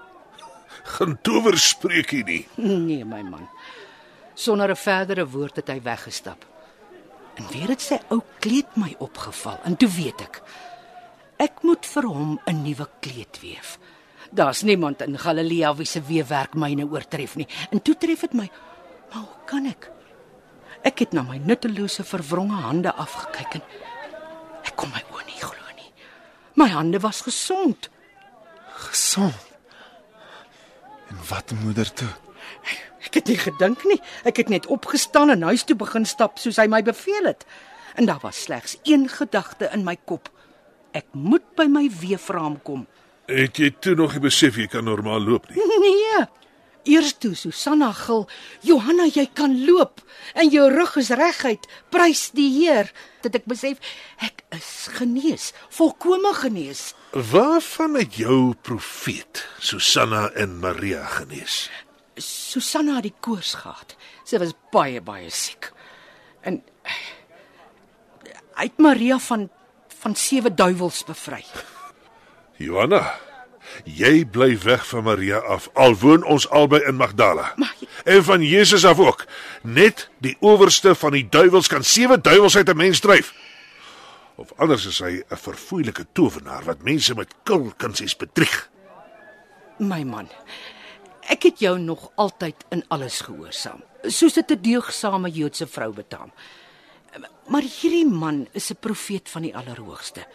geen 0.84 1.18
towerspreekie 1.22 2.24
nie. 2.24 2.48
Nee, 2.90 3.06
my 3.06 3.22
man. 3.22 3.50
Sonder 4.34 4.70
'n 4.70 4.76
verdere 4.76 5.28
woord 5.28 5.56
het 5.56 5.68
hy 5.68 5.82
weggestap. 5.82 6.46
En 7.40 7.48
weer 7.54 7.72
het 7.72 7.82
sy 7.82 8.00
ou 8.12 8.20
kleed 8.44 8.76
my 8.76 8.92
opgeval 9.00 9.60
en 9.64 9.78
toe 9.80 9.90
weet 9.90 10.28
ek 10.28 10.42
ek 11.40 11.64
moet 11.64 11.86
vir 11.88 12.06
hom 12.08 12.40
'n 12.46 12.64
nuwe 12.64 12.88
kleed 13.00 13.40
weef. 13.42 13.80
Daar's 14.32 14.62
niemand 14.62 15.02
in 15.02 15.18
Galilea 15.18 15.76
wie 15.76 15.86
se 15.86 16.02
weefwerk 16.02 16.54
myne 16.54 16.86
oortref 16.86 17.36
nie. 17.36 17.48
En 17.72 17.82
toe 17.82 17.98
tref 17.98 18.20
dit 18.20 18.34
my, 18.34 18.50
maar 19.10 19.24
hoe 19.24 19.46
kan 19.46 19.66
ek? 19.66 19.92
Ek 20.84 21.00
het 21.00 21.14
na 21.14 21.22
my 21.22 21.38
nuttelose 21.38 22.04
verwronge 22.04 22.56
hande 22.56 22.94
afgekyk 22.94 23.54
en 23.54 23.62
ek 24.64 24.76
kon 24.76 24.90
my 24.90 25.04
oë 25.12 25.26
nie 25.26 25.42
glo 25.42 25.76
nie. 25.76 25.94
My 26.56 26.68
hande 26.68 27.00
was 27.00 27.22
gesond. 27.22 27.90
Gesond. 28.74 29.48
En 31.10 31.18
wat 31.30 31.52
moeder 31.52 31.94
toe? 31.94 32.29
Ek 33.06 33.14
het 33.14 33.28
nie 33.32 33.38
gedink 33.40 33.84
nie. 33.88 34.00
Ek 34.28 34.42
het 34.42 34.50
net 34.50 34.68
opgestaan 34.68 35.30
en 35.30 35.48
huis 35.48 35.64
toe 35.64 35.78
begin 35.80 36.06
stap 36.06 36.40
soos 36.40 36.60
hy 36.60 36.68
my 36.68 36.82
beveel 36.84 37.30
het. 37.32 37.46
En 37.96 38.06
daar 38.10 38.20
was 38.22 38.42
slegs 38.42 38.78
een 38.84 39.08
gedagte 39.10 39.70
in 39.74 39.84
my 39.88 39.96
kop. 40.06 40.30
Ek 40.92 41.06
moet 41.12 41.46
by 41.56 41.68
my 41.70 41.88
weefraam 42.02 42.60
kom. 42.64 42.88
Het 43.30 43.62
jy 43.62 43.70
toe 43.80 43.96
nog 43.96 44.16
nie 44.16 44.26
besef 44.26 44.58
jy 44.58 44.68
kan 44.72 44.88
normaal 44.88 45.22
loop 45.22 45.50
nie? 45.54 45.64
Nee. 45.86 46.28
Eers 46.90 47.12
toe 47.20 47.36
Susanna 47.36 47.92
gil, 47.94 48.24
"Johanna, 48.62 49.06
jy 49.14 49.28
kan 49.34 49.66
loop 49.66 50.02
en 50.34 50.50
jou 50.50 50.70
rug 50.72 50.96
is 50.96 51.10
reguit. 51.10 51.68
Prys 51.90 52.30
die 52.32 52.50
Heer." 52.50 52.92
Dat 53.22 53.36
ek 53.36 53.46
besef 53.46 53.78
ek 54.18 54.44
is 54.56 54.88
genees, 54.96 55.52
volkome 55.70 56.34
genees. 56.34 56.96
Waarvan 57.12 57.96
het 58.00 58.16
jou 58.16 58.56
profeet 58.62 59.46
Susanna 59.60 60.30
en 60.32 60.60
Maria 60.60 61.06
genees? 61.06 61.70
Susanna 62.20 62.96
het 63.00 63.04
die 63.04 63.14
koors 63.20 63.54
gehad. 63.54 63.96
Sy 64.24 64.38
was 64.38 64.54
baie 64.72 65.02
baie 65.02 65.30
siek. 65.30 65.72
En 66.42 66.64
het 68.56 68.78
Maria 68.78 69.20
van 69.20 69.50
van 70.00 70.16
sewe 70.16 70.54
duiwels 70.54 71.04
bevry. 71.04 71.44
Johanna, 72.58 73.02
jy 73.84 74.24
bly 74.26 74.54
weg 74.64 74.86
van 74.88 75.04
Maria 75.04 75.38
af. 75.44 75.68
Al 75.76 75.96
woon 76.00 76.24
ons 76.24 76.46
albei 76.50 76.82
in 76.88 76.96
Magdala. 76.96 77.54
Maar- 77.56 77.76
En 78.06 78.24
van 78.24 78.42
Jesus 78.44 78.86
af 78.86 79.00
ook. 79.00 79.26
Net 79.62 80.10
die 80.18 80.38
owerste 80.40 80.96
van 80.96 81.12
die 81.12 81.28
duiwels 81.30 81.68
kan 81.68 81.84
sewe 81.84 82.22
duiwels 82.22 82.56
uit 82.58 82.70
'n 82.70 82.78
mens 82.78 83.00
dryf. 83.00 83.34
Of 84.36 84.54
anders 84.58 84.86
is 84.86 85.00
hy 85.00 85.24
'n 85.30 85.38
verfoeilike 85.38 86.06
towenaar 86.14 86.64
wat 86.64 86.82
mense 86.84 87.16
met 87.16 87.34
kulkunsies 87.44 88.16
bedrieg. 88.16 88.70
My 89.78 90.04
man, 90.04 90.30
ek 91.30 91.44
het 91.50 91.62
jou 91.64 91.78
nog 91.80 92.10
altyd 92.16 92.66
in 92.74 92.84
alles 92.90 93.22
gehoorsaam, 93.28 93.84
soos 94.04 94.34
dit 94.34 94.52
'n 94.52 94.62
deegsame 94.62 95.30
Joodse 95.30 95.68
vrou 95.68 95.94
betaam. 95.94 96.32
Maar 97.48 97.62
hierdie 97.62 98.06
man 98.06 98.48
is 98.52 98.70
'n 98.72 98.80
profeet 98.80 99.30
van 99.30 99.42
die 99.42 99.56
Allerhoogste. 99.56 100.28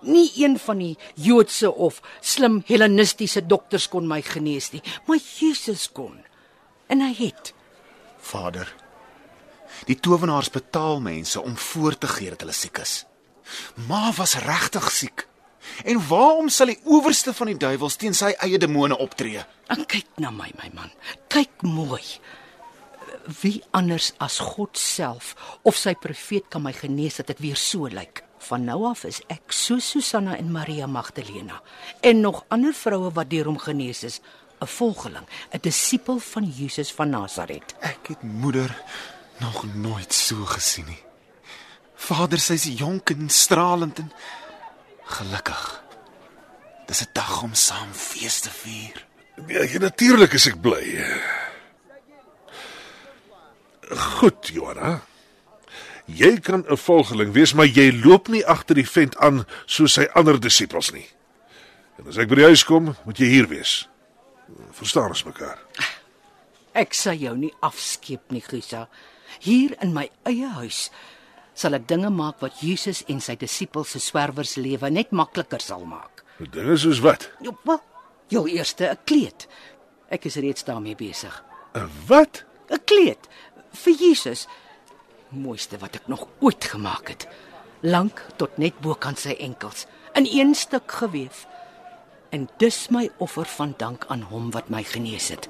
Nie 0.00 0.30
een 0.34 0.58
van 0.58 0.78
die 0.78 0.98
Joodse 1.14 1.74
of 1.74 2.00
slim 2.20 2.62
Hellenistiese 2.66 3.46
dokters 3.46 3.88
kon 3.88 4.06
my 4.06 4.22
genees 4.22 4.70
nie, 4.70 4.82
maar 5.06 5.18
Jesus 5.38 5.92
kon. 5.92 6.24
En 6.86 7.00
hy 7.00 7.14
het. 7.14 7.54
Vader. 8.18 8.74
Die 9.84 10.00
towenaars 10.00 10.50
betaal 10.50 11.00
mense 11.00 11.40
om 11.40 11.56
voor 11.56 11.98
te 11.98 12.06
gee 12.06 12.30
dat 12.30 12.40
hulle 12.40 12.52
siek 12.52 12.78
is. 12.78 13.04
Ma 13.88 14.12
was 14.12 14.34
regtig 14.34 14.90
siek. 14.90 15.26
En 15.84 16.00
waarom 16.08 16.48
sal 16.48 16.72
die 16.72 16.80
owerste 16.84 17.34
van 17.34 17.52
die 17.52 17.56
duiwels 17.56 17.96
teen 17.96 18.14
sy 18.14 18.32
eie 18.44 18.58
demone 18.58 18.98
optree? 18.98 19.44
En 19.68 19.84
kyk 19.86 20.06
na 20.22 20.30
my, 20.30 20.50
my 20.62 20.70
man. 20.74 20.90
Kyk 21.28 21.62
mooi. 21.62 22.02
Wie 23.40 23.62
anders 23.76 24.12
as 24.24 24.38
God 24.40 24.78
self 24.80 25.34
of 25.62 25.76
sy 25.76 25.94
profeet 25.94 26.48
kan 26.48 26.64
my 26.64 26.72
genees 26.72 27.20
dat 27.20 27.34
ek 27.34 27.42
weer 27.44 27.58
so 27.60 27.90
lyk? 27.92 28.24
Van 28.48 28.64
nou 28.64 28.84
af 28.88 29.04
is 29.04 29.20
ek 29.28 29.52
so 29.52 29.82
Susanna 29.82 30.36
en 30.38 30.52
Maria 30.54 30.86
Magdalena 30.86 31.58
en 32.00 32.20
nog 32.22 32.44
ander 32.54 32.72
vroue 32.72 33.10
wat 33.12 33.30
deur 33.30 33.50
hom 33.50 33.58
genees 33.58 34.04
is, 34.06 34.20
'n 34.60 34.66
volgeling, 34.66 35.26
'n 35.52 35.60
disipel 35.60 36.18
van 36.18 36.44
Jesus 36.44 36.92
van 36.92 37.10
Nasaret. 37.10 37.74
Ek 37.80 38.08
het 38.08 38.22
moeder 38.22 38.82
nog 39.38 39.74
nooit 39.74 40.12
so 40.14 40.44
gesien 40.44 40.86
nie. 40.86 41.02
Vader, 41.94 42.38
sy's 42.38 42.64
jonk 42.64 43.10
en 43.10 43.28
stralend 43.28 43.98
en 43.98 44.12
gelukkig. 45.08 45.82
Dis 46.86 47.02
'n 47.02 47.12
dag 47.12 47.42
om 47.42 47.54
saam 47.54 47.92
fees 47.92 48.40
te 48.40 48.50
vier. 48.50 49.06
Ja, 49.46 49.62
ja 49.62 49.78
natuurlik 49.78 50.32
is 50.32 50.46
ek 50.46 50.60
bly. 50.60 51.04
Goed, 53.90 54.48
Johanna. 54.52 55.00
Jy 56.04 56.40
kan 56.40 56.64
'n 56.68 56.76
volgeling 56.76 57.32
wees, 57.32 57.52
maar 57.52 57.66
jy 57.66 58.00
loop 58.04 58.28
nie 58.28 58.46
agter 58.46 58.74
die 58.74 58.88
vent 58.88 59.16
aan 59.16 59.46
soos 59.66 59.92
sy 59.92 60.08
ander 60.12 60.40
disippels 60.40 60.90
nie. 60.90 61.08
En 61.98 62.06
as 62.06 62.16
ek 62.16 62.28
by 62.28 62.34
die 62.34 62.44
huis 62.44 62.64
kom, 62.64 62.96
moet 63.04 63.18
jy 63.18 63.26
hier 63.26 63.48
wees. 63.48 63.88
Verstaan 64.70 65.08
ons 65.08 65.24
mekaar? 65.24 65.58
Ek 66.72 66.94
sal 66.94 67.14
jou 67.14 67.36
nie 67.36 67.54
afskeep 67.60 68.30
nie, 68.30 68.40
Gisa. 68.40 68.88
Hier 69.38 69.76
in 69.82 69.92
my 69.92 70.10
eie 70.24 70.48
huis 70.48 70.90
sal 71.58 71.74
ek 71.74 71.88
dinge 71.90 72.10
maak 72.14 72.38
wat 72.44 72.60
Jesus 72.62 73.02
en 73.10 73.20
sy 73.24 73.34
disippels 73.38 73.94
se 73.94 74.02
swerwers 74.02 74.54
lewe 74.60 74.90
net 74.94 75.10
makliker 75.10 75.62
sal 75.62 75.82
maak. 75.88 76.22
Dinge 76.38 76.76
soos 76.78 77.00
wat? 77.02 77.26
Ja, 77.42 77.50
wel, 77.66 77.80
jou 78.30 78.44
eerste 78.48 78.90
'n 78.90 78.98
kleed. 79.04 79.48
Ek 80.08 80.24
is 80.24 80.36
reeds 80.36 80.64
daarmee 80.64 80.94
besig. 80.94 81.44
'n 81.74 81.90
Wat? 82.06 82.44
'n 82.70 82.84
Kleed 82.84 83.28
vir 83.72 83.94
Jesus. 83.94 84.46
Mooiste 85.28 85.78
wat 85.78 85.94
ek 85.94 86.08
nog 86.08 86.28
ooit 86.40 86.64
gemaak 86.64 87.08
het. 87.08 87.28
Lank 87.80 88.24
tot 88.36 88.58
net 88.58 88.80
bokant 88.80 89.18
sy 89.18 89.34
enkels, 89.38 89.86
in 90.14 90.26
een 90.26 90.54
stuk 90.54 90.92
gewewe. 90.92 91.46
En 92.30 92.48
dis 92.58 92.88
my 92.88 93.10
offer 93.18 93.44
van 93.44 93.74
dank 93.76 94.04
aan 94.08 94.22
hom 94.22 94.50
wat 94.50 94.68
my 94.68 94.82
genees 94.82 95.28
het. 95.28 95.48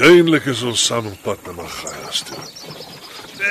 Uiteindelik 0.00 0.46
is 0.48 0.62
ons 0.64 0.80
saam 0.80 1.10
op 1.10 1.16
pad 1.20 1.42
na 1.44 1.52
Magaias 1.58 2.22
toe. 2.24 2.38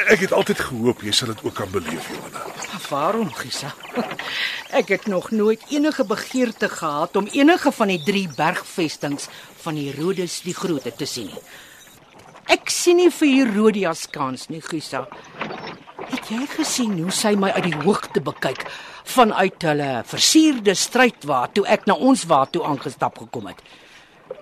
Ek 0.09 0.23
het 0.23 0.31
altyd 0.33 0.63
gehoop 0.65 1.03
jy 1.05 1.11
sal 1.13 1.29
dit 1.29 1.41
ook 1.45 1.53
kan 1.53 1.69
beleef, 1.69 2.07
Johanna. 2.09 2.41
Waarom, 2.89 3.27
Gisa? 3.37 3.69
Ek 4.79 4.89
het 4.89 5.05
nog 5.05 5.27
nooit 5.29 5.61
enige 5.69 6.07
begeerte 6.09 6.69
gehad 6.71 7.19
om 7.21 7.29
enige 7.37 7.69
van 7.71 7.91
die 7.93 7.99
drie 8.01 8.25
bergvestings 8.33 9.27
van 9.61 9.77
Herodes 9.77 10.39
die 10.41 10.55
Grote 10.57 10.89
te 10.89 11.05
sien 11.05 11.29
nie. 11.29 11.43
Ek 12.49 12.73
sien 12.73 12.97
nie 12.97 13.11
vir 13.13 13.29
Herodias 13.35 14.07
kans 14.09 14.47
nie, 14.49 14.63
Gisa. 14.65 15.03
Het 16.09 16.31
jy 16.33 16.47
gesien 16.55 16.95
hoe 16.97 17.13
sy 17.13 17.35
my 17.37 17.51
uit 17.59 17.67
die 17.67 17.83
hoogte 17.83 18.23
bekyk 18.25 18.65
vanuit 19.13 19.69
hulle 19.69 19.91
versierde 20.09 20.73
strydwa 20.73 21.43
toe 21.53 21.67
ek 21.69 21.85
na 21.85 21.93
ons 21.93 22.25
wa 22.25 22.41
toe 22.49 22.65
aangestap 22.65 23.21
gekom 23.21 23.51
het? 23.53 23.61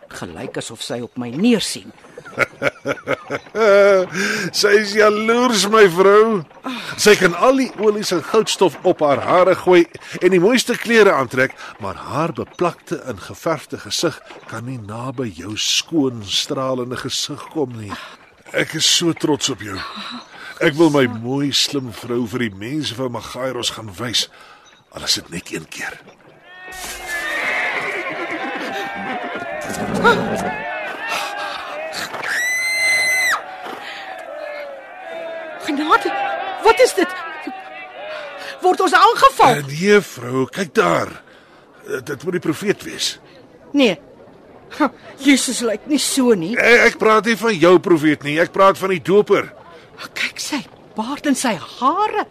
Gelyk 0.07 0.61
asof 0.61 0.83
sy 0.85 1.01
op 1.03 1.17
my 1.19 1.27
neersien. 1.35 1.91
Sy 4.59 4.73
is 4.77 4.93
jaloers, 4.97 5.65
my 5.73 5.85
vrou. 5.91 6.43
Sy 7.01 7.15
kan 7.19 7.33
al 7.33 7.61
die 7.61 7.69
olies 7.81 8.13
en 8.15 8.23
goudstof 8.25 8.77
op 8.87 9.01
haar 9.05 9.21
hare 9.25 9.55
gooi 9.63 9.83
en 10.21 10.33
die 10.33 10.41
mooiste 10.41 10.77
klere 10.79 11.15
aantrek, 11.17 11.55
maar 11.83 11.97
haar 12.09 12.33
beplakte 12.37 13.01
en 13.09 13.21
geverfde 13.21 13.81
gesig 13.81 14.19
kan 14.51 14.67
nie 14.69 14.79
naby 14.79 15.29
jou 15.39 15.55
skoon 15.61 16.23
stralende 16.25 16.97
gesig 17.01 17.43
kom 17.53 17.75
nie. 17.79 17.93
Ek 18.55 18.77
is 18.79 18.87
so 18.87 19.13
trots 19.17 19.51
op 19.53 19.63
jou. 19.65 19.77
Ek 20.63 20.77
wil 20.77 20.93
my 20.93 21.05
mooi 21.19 21.51
slim 21.53 21.91
vrou 21.93 22.23
vir 22.31 22.47
die 22.47 22.55
mense 22.57 22.95
van 22.97 23.13
Magairos 23.13 23.75
gaan 23.75 23.91
wys. 23.99 24.27
Al 24.95 25.05
is 25.05 25.19
dit 25.19 25.27
net 25.35 25.51
een 25.53 25.67
keer. 25.69 25.99
Genade, 35.65 36.11
wat 36.63 36.79
is 36.83 36.93
dit? 36.93 37.15
Word 38.61 38.81
ons 38.81 38.93
aangeval? 38.97 39.61
En 39.61 39.69
nee, 39.71 39.99
vrou, 40.01 40.45
kyk 40.53 40.73
daar. 40.77 41.11
Eh, 41.87 42.01
Dit 42.05 42.23
moet 42.25 42.37
die 42.37 42.43
profeet 42.43 42.83
wees. 42.87 43.17
Nee. 43.77 43.97
Ha, 44.77 44.89
Jesus 45.23 45.61
lyk 45.63 45.85
nie 45.87 45.99
so 46.01 46.33
nie. 46.35 46.53
Ek, 46.59 46.81
ek 46.91 46.97
praat 46.99 47.27
nie 47.29 47.37
van 47.39 47.55
jou 47.55 47.77
profeet 47.83 48.25
nie, 48.27 48.35
ek 48.43 48.51
praat 48.55 48.79
van 48.79 48.91
die 48.91 49.01
doper. 49.03 49.47
Kyk 50.17 50.41
sy 50.43 50.59
baard 50.97 51.29
en 51.29 51.37
sy 51.39 51.53
hare. 51.55 52.25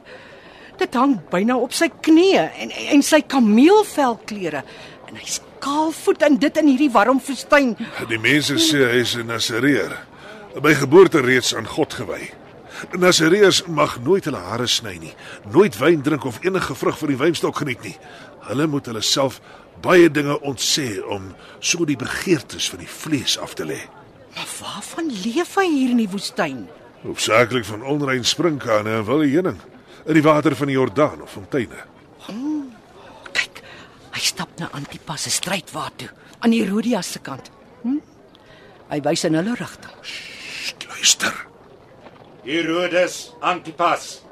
Dit 0.77 0.95
hang 0.99 1.17
byna 1.33 1.57
op 1.63 1.73
sy 1.73 1.89
knieë 1.89 2.43
en 2.63 2.75
en 2.97 3.03
sy 3.07 3.23
kameelvelklere 3.25 4.61
en 5.09 5.17
hy's 5.23 5.39
kaalvoet 5.67 6.23
en 6.27 6.39
dit 6.39 6.59
in 6.63 6.71
hierdie 6.71 6.93
warm 6.95 7.21
woestyn. 7.27 7.75
Die 8.11 8.21
mense 8.23 8.59
sê 8.63 8.85
hy 8.87 9.03
is 9.03 9.17
'n 9.17 9.27
Nasareer. 9.27 9.93
By 10.63 10.75
geboorte 10.75 11.21
reeds 11.21 11.55
aan 11.55 11.67
God 11.67 11.93
gewy. 11.93 12.31
Nasareërs 12.93 13.67
mag 13.67 13.99
nooit 14.05 14.25
hulle 14.25 14.39
hare 14.39 14.67
sny 14.67 14.97
nie, 15.01 15.15
nooit 15.53 15.79
wyn 15.79 16.03
drink 16.03 16.25
of 16.25 16.39
enige 16.45 16.75
vrug 16.75 16.99
van 16.99 17.09
die 17.09 17.17
wynstok 17.17 17.57
geniet 17.57 17.83
nie. 17.83 17.97
Hulle 18.49 18.67
moet 18.67 18.87
hulle 18.87 19.01
self 19.01 19.41
baie 19.81 20.11
dinge 20.11 20.41
ontsê 20.41 21.01
om 21.09 21.35
so 21.61 21.85
die 21.85 21.97
begeertes 21.97 22.69
van 22.71 22.79
die 22.79 22.89
vlees 22.89 23.39
af 23.39 23.55
te 23.55 23.65
lê. 23.65 23.81
Maar 24.35 24.49
waarvan 24.61 25.11
leef 25.25 25.55
hy 25.55 25.67
hier 25.67 25.91
in 25.91 25.97
die 26.05 26.09
woestyn? 26.09 26.69
Hoofsaaklik 27.03 27.65
van 27.65 27.83
onrein 27.83 28.25
sprinkane 28.25 28.91
en 28.91 29.05
wilde 29.05 29.29
heuning 29.29 29.61
in 30.07 30.15
die 30.15 30.23
water 30.23 30.57
van 30.57 30.67
die 30.67 30.77
Jordaan 30.77 31.23
of 31.23 31.31
fonteine. 31.31 31.85
Kyk, 32.27 32.66
hy 34.17 34.23
stap 34.25 34.57
na 34.57 34.71
Antipas 34.73 35.27
se 35.27 35.31
strydwaar 35.31 35.93
toe 36.01 36.09
aan 36.41 36.55
die 36.55 36.63
Herodias 36.65 37.13
se 37.13 37.21
kant. 37.21 37.51
Hm? 37.83 38.01
Hy 38.89 39.01
wys 39.05 39.25
in 39.29 39.37
hulle 39.37 39.57
rigting. 39.59 39.99
Luister. 40.89 41.35
Herodes 42.47 43.35
Antipas. 43.41 44.23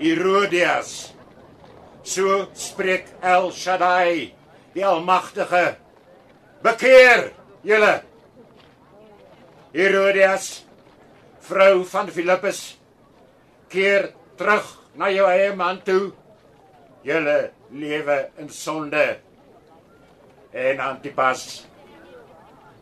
Herodias. 0.00 1.12
So 2.02 2.46
spreek 2.54 3.08
El 3.22 3.50
Shaddai, 3.52 4.32
die 4.74 4.84
Almagtige. 4.84 5.76
Bekeer 6.64 7.30
julle. 7.66 7.94
Herodias, 9.76 10.64
vrou 11.46 11.84
van 11.84 12.08
Filippus, 12.10 12.60
keer 13.68 14.10
terug 14.38 14.70
na 14.96 15.10
jou 15.12 15.26
eie 15.28 15.52
man 15.54 15.82
toe. 15.84 16.14
Julle 17.06 17.36
lewe 17.80 18.18
in 18.40 18.50
sonde. 18.52 19.06
En 20.56 20.80
Antipas 20.80 21.66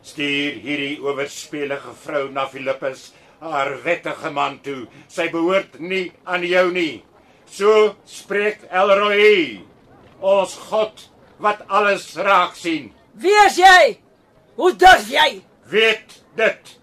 stuur 0.05 0.61
hierdie 0.65 0.99
oorspelige 1.03 1.95
vrou 2.05 2.29
na 2.33 2.47
Filippus, 2.49 3.13
haar 3.41 3.73
wettige 3.85 4.31
man 4.31 4.59
toe. 4.65 4.85
Sy 5.09 5.31
behoort 5.33 5.79
nie 5.81 6.11
aan 6.25 6.45
jou 6.47 6.69
nie. 6.75 7.03
So 7.51 7.95
spreek 8.09 8.65
Elroi, 8.71 9.63
ons 10.21 10.57
God 10.71 11.09
wat 11.43 11.65
alles 11.69 12.15
raak 12.17 12.57
sien. 12.57 12.93
Wie 13.15 13.35
is 13.47 13.59
jy? 13.61 13.97
Hoe 14.59 14.73
durf 14.79 15.11
jy? 15.11 15.43
Weet 15.71 16.21
dit. 16.39 16.75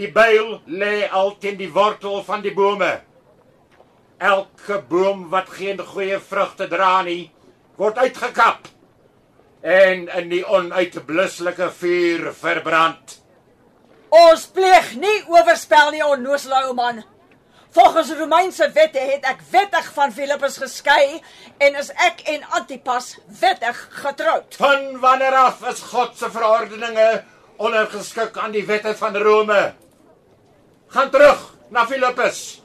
Die 0.00 0.08
byl 0.12 0.60
lê 0.66 1.08
al 1.10 1.34
teen 1.42 1.58
die 1.60 1.70
wortel 1.72 2.22
van 2.24 2.42
die 2.44 2.54
bome. 2.54 2.92
Elke 4.20 4.82
boom 4.88 5.28
wat 5.32 5.48
geen 5.56 5.80
goeie 5.80 6.18
vrugte 6.20 6.68
dra 6.68 7.00
nie, 7.02 7.30
word 7.80 7.96
uitgekap 7.96 8.68
en 9.60 10.08
in 10.08 10.28
die 10.28 10.42
onuitblusselike 10.44 11.70
vuur 11.76 12.30
verbrand. 12.36 13.16
Ons 14.10 14.46
pleeg 14.52 14.94
nie 15.00 15.16
oorspel 15.30 15.92
nie, 15.94 16.04
onnoosle 16.04 16.64
ou 16.66 16.74
man. 16.76 17.02
Volgens 17.70 18.10
Romeinse 18.18 18.66
wette 18.74 18.98
het 18.98 19.26
ek 19.30 19.44
wettig 19.52 19.90
van 19.94 20.12
Filippus 20.12 20.56
geskei 20.58 21.20
en 21.62 21.76
is 21.78 21.92
ek 22.02 22.24
en 22.32 22.42
Antipas 22.58 23.12
wettig 23.40 23.78
getroud. 24.02 24.56
Van 24.58 24.98
wanneer 25.00 25.36
af 25.38 25.62
is 25.70 25.84
God 25.92 26.16
se 26.18 26.30
verordeninge 26.34 27.22
ondergeskik 27.62 28.36
aan 28.42 28.56
die 28.56 28.66
wette 28.66 28.96
van 28.98 29.16
Rome? 29.16 29.60
Gaan 30.90 31.10
terug 31.14 31.46
na 31.70 31.86
Filippus. 31.86 32.59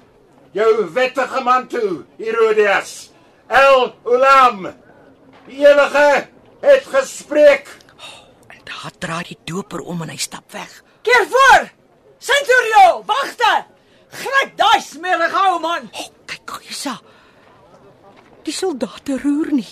Jou 0.56 0.88
wettige 0.96 1.42
man 1.44 1.68
toe, 1.68 2.06
Herodias. 2.18 3.10
El 3.48 3.90
Ulam. 4.08 4.70
Die 5.48 5.60
ewige 5.60 6.28
het 6.62 6.86
gespreek. 6.94 7.68
En 8.48 8.62
daar 8.64 8.92
draai 8.98 9.24
die 9.28 9.38
doper 9.44 9.84
om 9.84 10.06
en 10.06 10.14
hy 10.14 10.18
stap 10.18 10.48
weg. 10.56 10.78
Keer 11.04 11.28
voor! 11.34 11.68
Centurio, 12.24 13.04
wagte! 13.06 13.52
Gryp 14.16 14.56
daai 14.56 14.80
smerige 14.82 15.42
ou 15.52 15.60
man. 15.60 15.90
Oh, 15.92 16.08
kyk, 16.26 16.56
Gisa. 16.64 16.96
Die 18.48 18.56
soldate 18.56 19.20
roer 19.20 19.52
nie. 19.60 19.68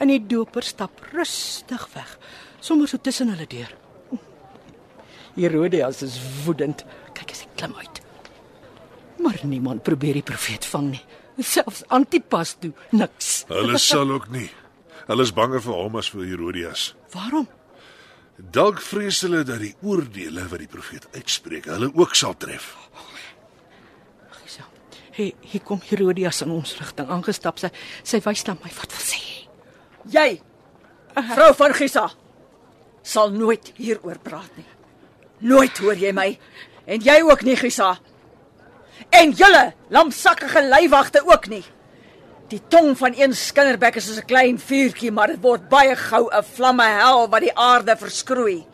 En 0.00 0.08
die 0.08 0.22
doper 0.32 0.64
stap 0.64 1.04
rustig 1.12 1.84
weg, 1.92 2.16
sommer 2.60 2.88
so 2.88 2.96
tussen 2.96 3.34
hulle 3.34 3.48
deur. 3.52 3.68
Herodias 5.36 6.00
is 6.08 6.16
woedend. 6.46 6.86
Kyk 7.12 7.36
as 7.36 7.44
hy 7.44 7.52
klim 7.60 7.76
uit. 7.76 7.95
Maar 9.22 9.40
niemand 9.42 9.82
probeer 9.82 10.20
die 10.20 10.26
profeet 10.26 10.66
vang 10.68 10.90
nie. 10.90 11.02
Selfs 11.36 11.84
Antipas 11.92 12.56
toe 12.60 12.72
niks. 12.96 13.44
Hulle 13.52 13.78
sal 13.78 14.10
ook 14.10 14.28
nie. 14.32 14.48
Hulle 15.06 15.22
is 15.22 15.32
banger 15.36 15.62
vir 15.62 15.76
hom 15.76 15.98
as 16.00 16.08
vir 16.10 16.24
Herodias. 16.26 16.88
Waarom? 17.14 17.46
Dalk 18.36 18.82
vrees 18.84 19.22
hulle 19.24 19.44
dat 19.48 19.62
die 19.62 19.72
oordeele 19.86 20.44
wat 20.50 20.60
die 20.60 20.68
profeet 20.68 21.06
uitspreek, 21.14 21.70
hulle 21.72 21.88
ook 21.94 22.12
sal 22.18 22.34
tref. 22.36 22.74
Gisa. 24.42 24.66
Hey, 25.16 25.30
hier 25.40 25.62
kom 25.64 25.80
Herodias 25.86 26.42
in 26.44 26.52
ons 26.52 26.74
rigting 26.80 27.08
aangestap. 27.12 27.62
Sy 27.62 27.70
sy 28.04 28.20
wys 28.26 28.44
na 28.48 28.58
my. 28.58 28.72
Wat 28.76 28.92
wil 28.92 29.04
sê? 29.06 29.22
Jy, 30.12 30.28
vrou 31.32 31.48
van 31.62 31.74
Gisa, 31.74 32.04
sal 33.02 33.32
nooit 33.32 33.72
hieroor 33.78 34.20
praat 34.22 34.52
nie. 34.58 34.68
Nooit 35.46 35.80
hoor 35.80 35.96
jy 35.98 36.12
my. 36.16 36.28
En 36.86 37.02
jy 37.02 37.16
ook 37.24 37.42
nie, 37.46 37.56
Gisa. 37.58 37.96
En 39.10 39.32
julle 39.32 39.72
lamsakkige 39.88 40.62
leiwagte 40.68 41.22
ook 41.26 41.48
nie. 41.48 41.64
Die 42.48 42.60
tong 42.70 42.94
van 42.98 43.14
een 43.16 43.34
skinderbek 43.34 43.96
is 43.98 44.06
soos 44.06 44.20
'n 44.22 44.26
klein 44.26 44.58
vuurtjie, 44.58 45.10
maar 45.10 45.26
dit 45.26 45.40
word 45.40 45.68
baie 45.68 45.96
gou 45.96 46.28
'n 46.30 46.42
vlamme 46.42 46.84
hel 46.84 47.28
wat 47.28 47.40
die 47.40 47.56
aarde 47.58 47.96
verskroei. 47.96 48.66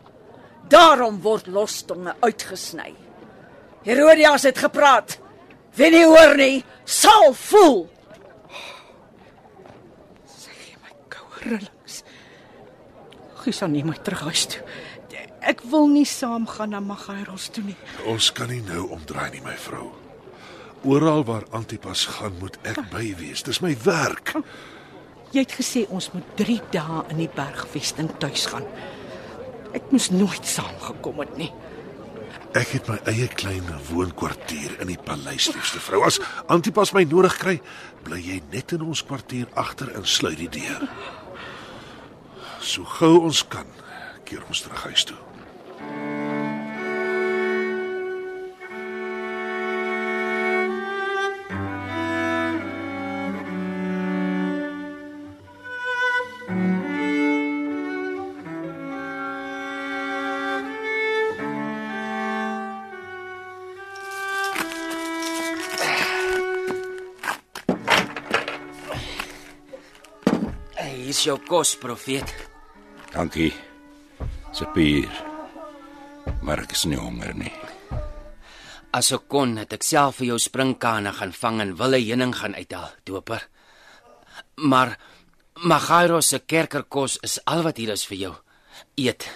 Daarom 0.69 1.21
word 1.21 1.47
lostonge 1.47 2.15
uitgesny. 2.19 2.93
Herodias 3.83 4.43
het 4.43 4.57
gepraat. 4.57 5.19
Wie 5.75 5.89
nie 5.89 6.05
hoor 6.05 6.35
nie, 6.37 6.63
sal 6.85 7.33
voel. 7.33 7.89
Gee 10.27 10.77
my 10.83 10.93
koue 11.09 11.39
rillings. 11.41 12.03
Gisa 13.35 13.67
neem 13.67 13.87
my 13.87 13.97
terug 13.97 14.21
huis 14.21 14.45
toe. 14.45 14.61
Ek 15.41 15.59
wil 15.61 15.87
nie 15.87 16.05
saamgaan 16.05 16.69
na 16.69 16.79
Magairos 16.79 17.49
toe 17.51 17.63
nie. 17.63 17.75
Ons 18.05 18.31
kan 18.31 18.47
nie 18.47 18.61
nou 18.61 18.87
omdraai 18.95 19.29
nie, 19.31 19.41
my 19.41 19.55
vrou. 19.57 20.02
Oral 20.83 21.23
waar 21.23 21.43
Antipas 21.55 22.05
gaan, 22.05 22.35
moet 22.39 22.57
ek 22.67 22.81
by 22.91 23.13
wees. 23.15 23.43
Dis 23.43 23.61
my 23.63 23.71
werk. 23.85 24.33
Jy 25.33 25.45
het 25.45 25.55
gesê 25.55 25.85
ons 25.89 26.09
moet 26.13 26.33
3 26.37 26.59
dae 26.73 27.03
in 27.13 27.21
die 27.23 27.29
bergvesting 27.31 28.11
tuis 28.19 28.45
gaan. 28.51 28.67
Ek 29.73 29.87
moes 29.89 30.11
nooit 30.13 30.45
saamgekom 30.45 31.23
het 31.23 31.37
nie. 31.39 31.49
Ek 32.53 32.75
het 32.75 32.89
my 32.91 32.99
eie 33.09 33.25
klein 33.33 33.65
woonkwartier 33.87 34.75
in 34.83 34.91
die 34.91 34.99
paleis, 34.99 35.47
liefste 35.55 35.81
vrou. 35.81 36.03
As 36.05 36.19
Antipas 36.53 36.91
my 36.93 37.01
nodig 37.09 37.39
kry, 37.41 37.55
bly 38.05 38.19
jy 38.21 38.41
net 38.53 38.75
in 38.75 38.83
ons 38.85 39.01
kwartier 39.07 39.47
agter 39.57 39.89
en 39.97 40.05
sluit 40.05 40.37
die 40.37 40.51
deur. 40.59 40.85
So 42.61 42.85
gou 42.99 43.23
ons 43.23 43.41
kan, 43.49 43.65
keer 44.27 44.43
ons 44.51 44.61
terug 44.61 44.85
huis 44.91 45.07
toe. 45.09 45.17
Hier 71.23 71.31
is 71.31 71.39
jou 71.39 71.47
kos, 71.47 71.69
profeet. 71.79 72.31
Dankie. 73.13 73.53
Sepier. 74.51 75.07
Maar 76.43 76.65
ek 76.65 76.73
is 76.75 76.83
nie 76.83 76.99
honger 76.99 77.31
nie. 77.39 77.53
As 78.91 79.13
ek 79.15 79.29
kon, 79.31 79.53
het 79.55 79.71
ek 79.71 79.87
self 79.87 80.19
vir 80.19 80.33
jou 80.33 80.39
sprinkane 80.43 81.13
gaan 81.15 81.31
vang 81.31 81.61
en 81.63 81.71
wille 81.79 82.01
heuning 82.03 82.35
gaan 82.35 82.59
uithaal, 82.59 82.91
doper. 83.07 83.47
Maar 84.67 84.97
Magairos 85.63 86.33
se 86.33 86.43
kerkerkos 86.43 87.21
is 87.23 87.39
al 87.47 87.63
wat 87.63 87.79
hier 87.79 87.95
is 87.95 88.03
vir 88.11 88.19
jou. 88.25 88.35
Eet 88.99 89.31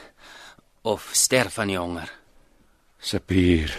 of 0.83 1.07
sterf 1.15 1.55
van 1.55 1.71
die 1.71 1.79
honger. 1.79 2.11
Sepier. 2.99 3.71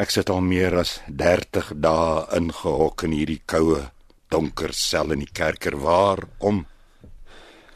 Ek 0.00 0.08
sit 0.08 0.32
al 0.32 0.40
meer 0.40 0.80
as 0.80 1.02
30 1.04 1.74
dae 1.76 2.22
ingehok 2.40 3.04
in 3.04 3.20
hierdie 3.20 3.42
koue, 3.44 3.90
donker 4.32 4.72
sel 4.72 5.12
in 5.12 5.24
die 5.24 5.32
kerker. 5.32 5.76
Waarom? 5.76 6.64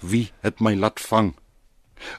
Wie 0.00 0.30
het 0.44 0.60
my 0.64 0.74
laat 0.76 1.00
vang? 1.00 1.34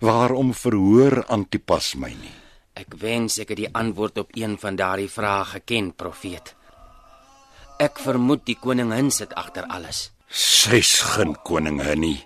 Waarom 0.01 0.53
verhoor 0.53 1.23
Antipas 1.33 1.95
my 1.95 2.13
nie? 2.13 2.35
Ek 2.77 2.93
wens 3.01 3.39
ek 3.41 3.53
het 3.53 3.61
die 3.63 3.73
antwoord 3.73 4.19
op 4.21 4.35
een 4.37 4.57
van 4.61 4.77
daardie 4.77 5.09
vrae 5.09 5.45
geken, 5.55 5.91
profeet. 5.97 6.53
Ek 7.81 8.01
vermoed 8.01 8.45
die 8.45 8.57
koningin 8.57 9.09
sit 9.13 9.33
agter 9.37 9.65
alles. 9.69 10.11
Sy's 10.29 10.99
geen 11.13 11.35
koningin 11.45 12.01
nie. 12.01 12.17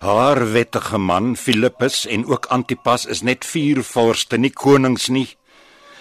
Haar 0.00 0.40
wettige 0.52 0.98
man 0.98 1.34
Filippus 1.36 2.06
en 2.06 2.24
ook 2.28 2.46
Antipas 2.54 3.06
is 3.06 3.24
net 3.26 3.44
vier 3.44 3.82
vorste, 3.82 4.38
nie 4.38 4.52
konings 4.54 5.08
nie. 5.08 5.26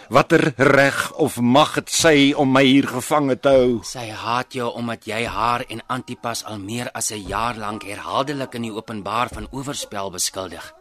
Watter 0.09 0.53
reg 0.55 1.11
of 1.19 1.35
mag 1.43 1.73
het 1.75 1.89
sy 1.91 2.31
om 2.31 2.53
my 2.55 2.61
hier 2.63 2.85
gevange 2.87 3.35
te 3.43 3.51
hou? 3.51 3.71
Sy 3.83 4.05
haat 4.15 4.55
jou 4.55 4.69
omdat 4.79 5.03
jy 5.03 5.25
haar 5.27 5.65
en 5.67 5.81
Antipas 5.91 6.45
al 6.47 6.61
meer 6.63 6.87
as 6.95 7.11
'n 7.11 7.27
jaar 7.27 7.57
lank 7.59 7.83
herhaaldelik 7.83 8.55
in 8.55 8.61
die 8.61 8.71
openbaar 8.71 9.29
van 9.29 9.47
oorspel 9.51 10.11
beskuldig. 10.11 10.73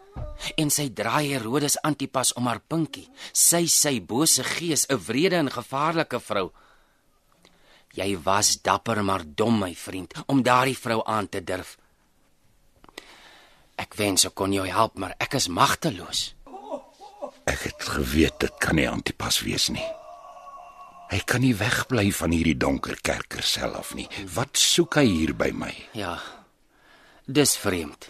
En 0.55 0.69
sy 0.69 0.89
draai 0.89 1.33
Herodes 1.33 1.77
Antipas 1.81 2.33
om 2.33 2.47
haar 2.47 2.61
pinkie. 2.67 3.09
Sy 3.33 3.67
sy 3.67 4.01
bose 4.01 4.43
gees, 4.43 4.85
'n 4.89 4.97
wrede 4.97 5.35
en 5.35 5.51
gevaarlike 5.51 6.19
vrou. 6.19 6.51
Jy 7.93 8.17
was 8.23 8.61
dapper 8.61 9.03
maar 9.03 9.23
dom, 9.25 9.59
my 9.59 9.75
vriend, 9.75 10.13
om 10.27 10.43
daardie 10.43 10.77
vrou 10.77 11.01
aan 11.05 11.29
te 11.29 11.43
durf. 11.43 11.77
Ek 13.75 13.93
wens 13.93 14.25
ek 14.25 14.35
kon 14.35 14.53
jou 14.53 14.67
help, 14.67 14.97
maar 14.97 15.15
ek 15.19 15.33
is 15.33 15.47
magteloos. 15.47 16.36
Ek 17.47 17.63
het 17.69 17.87
geweet 17.95 18.39
dit 18.43 18.57
kan 18.59 18.75
nie 18.75 18.89
Antipas 18.89 19.39
wees 19.45 19.69
nie. 19.71 19.85
Hy 21.07 21.21
kan 21.23 21.39
nie 21.41 21.53
wegbly 21.55 22.09
van 22.11 22.33
hierdie 22.35 22.57
donker 22.59 22.97
kerker 22.99 23.43
self 23.45 23.93
nie. 23.95 24.07
Wat 24.35 24.59
soek 24.59 24.99
hy 24.99 25.05
hier 25.07 25.33
by 25.39 25.53
my? 25.55 25.71
Ja. 25.95 26.17
Dis 27.23 27.55
vreemd. 27.59 28.09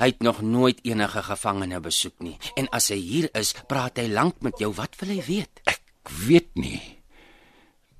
Hy 0.00 0.10
het 0.12 0.24
nog 0.24 0.40
nooit 0.44 0.80
enige 0.84 1.22
gevangene 1.24 1.80
besoek 1.80 2.16
nie 2.24 2.36
en 2.60 2.68
as 2.76 2.90
hy 2.92 2.98
hier 3.00 3.28
is, 3.36 3.52
praat 3.68 4.00
hy 4.00 4.08
lank 4.12 4.40
met 4.44 4.60
jou. 4.60 4.72
Wat 4.76 4.96
wil 5.00 5.14
hy 5.16 5.20
weet? 5.28 5.62
Ek 5.68 6.12
weet 6.24 6.52
nie. 6.56 6.80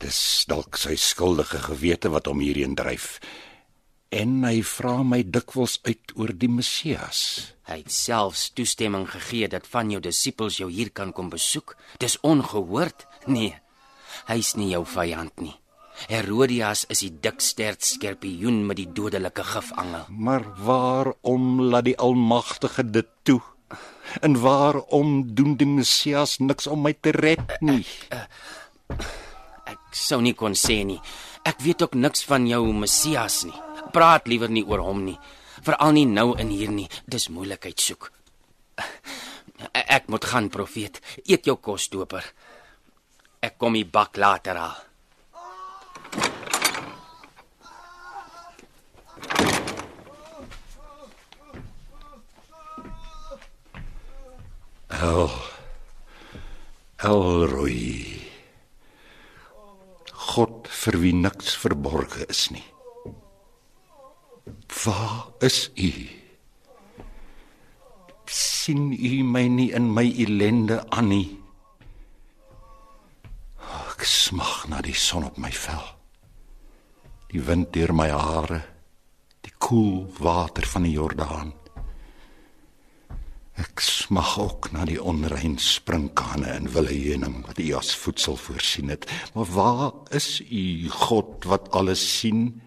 Dis 0.01 0.45
dalk 0.49 0.81
sy 0.81 0.97
skuldige 0.97 1.61
gewete 1.69 2.09
wat 2.12 2.29
hom 2.29 2.40
hierheen 2.40 2.77
dryf. 2.77 3.19
En 4.11 4.40
hy 4.42 4.59
vra 4.66 5.05
my 5.07 5.20
dikwels 5.23 5.77
uit 5.87 6.12
oor 6.18 6.33
die 6.35 6.51
Messias. 6.51 7.20
Hy 7.70 7.77
het 7.85 7.92
selfs 7.94 8.49
toestemming 8.59 9.07
gegee 9.07 9.46
dat 9.53 9.68
van 9.70 9.92
jou 9.94 10.01
disippels 10.03 10.57
jou 10.59 10.66
hier 10.66 10.90
kan 10.90 11.12
kom 11.14 11.29
besoek. 11.31 11.77
Dis 12.03 12.18
ongehoord. 12.27 13.07
Nee. 13.31 13.55
Hy's 14.27 14.57
nie 14.59 14.73
jou 14.73 14.83
vyand 14.83 15.38
nie. 15.38 15.55
Herodias 16.11 16.88
is 16.90 17.05
die 17.05 17.12
dikstert 17.23 17.87
skerpioen 17.87 18.64
met 18.66 18.81
die 18.81 18.88
dodelike 18.90 19.46
gifangel. 19.46 20.11
Maar 20.11 20.42
waarom 20.59 21.62
laat 21.70 21.87
die 21.92 21.99
Almagtige 21.99 22.83
dit 22.90 23.14
toe? 23.23 23.38
En 24.27 24.40
waarom 24.42 25.23
doen 25.35 25.55
die 25.55 25.70
Messias 25.70 26.40
niks 26.42 26.66
om 26.66 26.83
my 26.83 26.96
te 26.99 27.14
red 27.14 27.61
nie? 27.62 27.85
Ek 29.70 29.94
sou 29.94 30.18
nie 30.18 30.35
kon 30.35 30.59
sê 30.59 30.83
nie. 30.83 30.99
Ek 31.46 31.62
weet 31.62 31.87
ook 31.87 31.94
niks 31.94 32.27
van 32.27 32.51
jou 32.51 32.64
Messias 32.75 33.44
nie. 33.46 33.69
Praat 33.92 34.29
liewer 34.31 34.50
nie 34.50 34.64
oor 34.66 34.83
hom 34.87 35.05
nie. 35.05 35.18
Veral 35.66 35.92
nie 35.96 36.07
nou 36.07 36.33
in 36.38 36.50
hier 36.55 36.70
nie. 36.72 36.88
Dis 37.07 37.29
moeilikheid 37.29 37.81
soek. 37.81 38.11
Ek 39.72 40.09
moet 40.09 40.24
gaan, 40.24 40.48
profeet. 40.48 41.00
Eet 41.26 41.46
jou 41.46 41.57
kos, 41.61 41.90
doper. 41.92 42.24
Ek 43.40 43.59
kom 43.61 43.76
die 43.76 43.85
bak 43.85 44.16
later 44.16 44.61
haal. 44.61 44.79
El 55.00 55.31
Elroy. 57.00 57.79
God 60.31 60.68
vir 60.68 60.98
wie 61.00 61.14
niks 61.16 61.57
verborge 61.57 62.26
is 62.29 62.50
nie. 62.53 62.66
Waar 64.84 65.26
is 65.40 65.70
u? 65.74 66.20
sien 68.30 68.92
u 68.92 69.22
my 69.24 69.46
nie 69.50 69.70
in 69.74 69.88
my 69.94 70.06
ellende 70.24 70.82
aan 70.94 71.08
nie? 71.10 71.28
Ek 74.00 74.04
smag 74.06 74.68
na 74.70 74.80
die 74.84 74.96
son 74.96 75.26
op 75.28 75.38
my 75.42 75.50
vel. 75.52 75.82
Die 77.30 77.42
wind 77.46 77.72
deur 77.74 77.92
my 77.94 78.08
hare, 78.10 78.60
die 79.44 79.52
koel 79.58 80.06
water 80.20 80.66
van 80.66 80.86
die 80.86 80.94
Jordaan. 80.94 81.52
Ek 83.60 83.82
smag 83.84 84.38
ook 84.40 84.70
na 84.72 84.86
die 84.88 84.96
onrein 85.02 85.58
sprinkane 85.60 86.54
in 86.56 86.70
wille 86.72 86.94
heuning 86.94 87.42
wat 87.44 87.60
U 87.60 87.66
as 87.76 87.92
voedsel 87.92 88.38
voorsien 88.40 88.88
het. 88.94 89.04
Maar 89.34 89.50
waar 89.52 90.16
is 90.16 90.40
U 90.40 90.88
God 90.88 91.44
wat 91.50 91.68
alles 91.76 92.00
sien? 92.20 92.60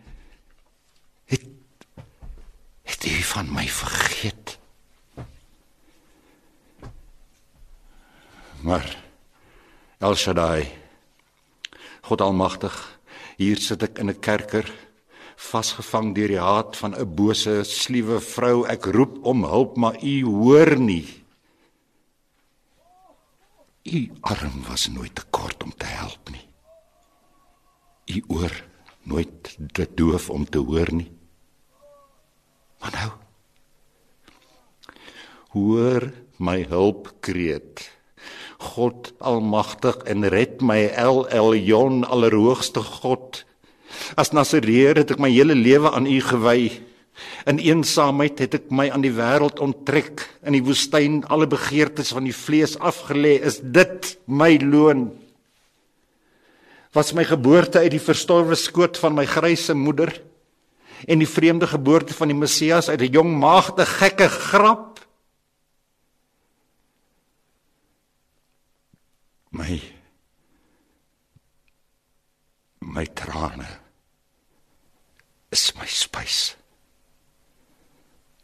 Het 2.94 3.06
U 3.10 3.22
van 3.34 3.50
my 3.50 3.66
vergeet? 3.68 4.60
Maar 8.62 8.86
El 9.98 10.16
Shaddai, 10.16 10.68
God 12.02 12.22
Almagtig, 12.22 12.76
hier 13.38 13.58
sit 13.58 13.82
ek 13.84 13.98
in 13.98 14.14
'n 14.14 14.20
kerker 14.20 14.70
vasgevang 15.36 16.14
deur 16.16 16.32
die 16.32 16.40
haat 16.40 16.78
van 16.78 16.94
'n 16.96 17.16
bose, 17.16 17.64
sluwe 17.64 18.20
vrou. 18.22 18.66
Ek 18.68 18.86
roep 18.86 19.26
om 19.26 19.44
hulp, 19.44 19.76
maar 19.78 19.98
u 20.04 20.26
hoor 20.26 20.78
nie. 20.80 21.24
U 23.84 24.12
arm 24.22 24.64
was 24.70 24.88
nooit 24.88 25.16
te 25.16 25.26
kort 25.30 25.64
om 25.64 25.74
te 25.78 25.86
help 25.86 26.30
nie. 26.30 26.48
U 28.16 28.24
oor 28.28 28.64
nooit 29.04 29.58
te 29.72 29.88
doof 29.94 30.30
om 30.30 30.46
te 30.46 30.58
hoor 30.58 30.94
nie. 30.94 31.23
Maar 32.84 32.96
nou 33.00 33.12
hoor 35.54 36.10
my 36.42 36.64
hulpkreet. 36.68 37.84
God 38.74 39.12
almagtig 39.22 40.00
en 40.10 40.26
red 40.34 40.64
my 40.66 40.88
El 40.98 41.28
Elyon 41.30 42.02
allerhoogste 42.04 42.82
God. 42.82 43.44
As 44.20 44.34
Nasareer 44.34 44.98
het 45.04 45.14
ek 45.14 45.22
my 45.22 45.30
hele 45.32 45.56
lewe 45.56 45.92
aan 45.94 46.10
U 46.10 46.18
gewy. 46.26 46.72
In 47.48 47.62
eensaamheid 47.62 48.42
het 48.42 48.58
ek 48.58 48.72
my 48.74 48.90
aan 48.90 49.06
die 49.06 49.14
wêreld 49.14 49.62
onttrek. 49.64 50.26
In 50.42 50.58
die 50.58 50.64
woestyn 50.66 51.22
alle 51.32 51.48
begeertes 51.48 52.12
van 52.16 52.26
die 52.28 52.36
vlees 52.36 52.74
afgelê. 52.82 53.38
Is 53.46 53.62
dit 53.62 54.16
my 54.26 54.58
loon? 54.58 55.12
Was 56.98 57.14
my 57.14 57.24
geboorte 57.30 57.86
uit 57.86 57.94
die 57.94 58.04
verstorwe 58.04 58.58
skoot 58.58 58.98
van 59.00 59.16
my 59.22 59.30
grysse 59.30 59.78
moeder 59.78 60.16
en 61.06 61.20
die 61.20 61.30
vreemde 61.30 61.68
geboorte 61.68 62.14
van 62.14 62.28
die 62.28 62.38
Messias 62.38 62.90
uit 62.90 63.02
'n 63.02 63.12
jong 63.12 63.38
maagde 63.40 63.86
gekke 63.86 64.30
grap? 64.30 65.00
My 69.50 69.82
my 72.80 73.06
trane 73.06 73.68
is 75.50 75.74
my 75.76 75.86
spys 75.86 76.56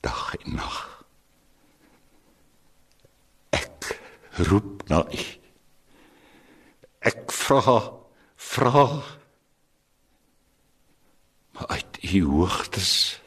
dag 0.01 0.35
en 0.35 0.55
nag 0.55 0.77
ek 3.49 3.99
roep 4.49 4.83
na 4.87 5.03
u. 5.03 5.23
Ek 6.99 7.31
vra 7.31 7.79
vra 8.35 8.85
uit 11.67 11.99
u 12.13 12.23
hoogtes 12.25 13.19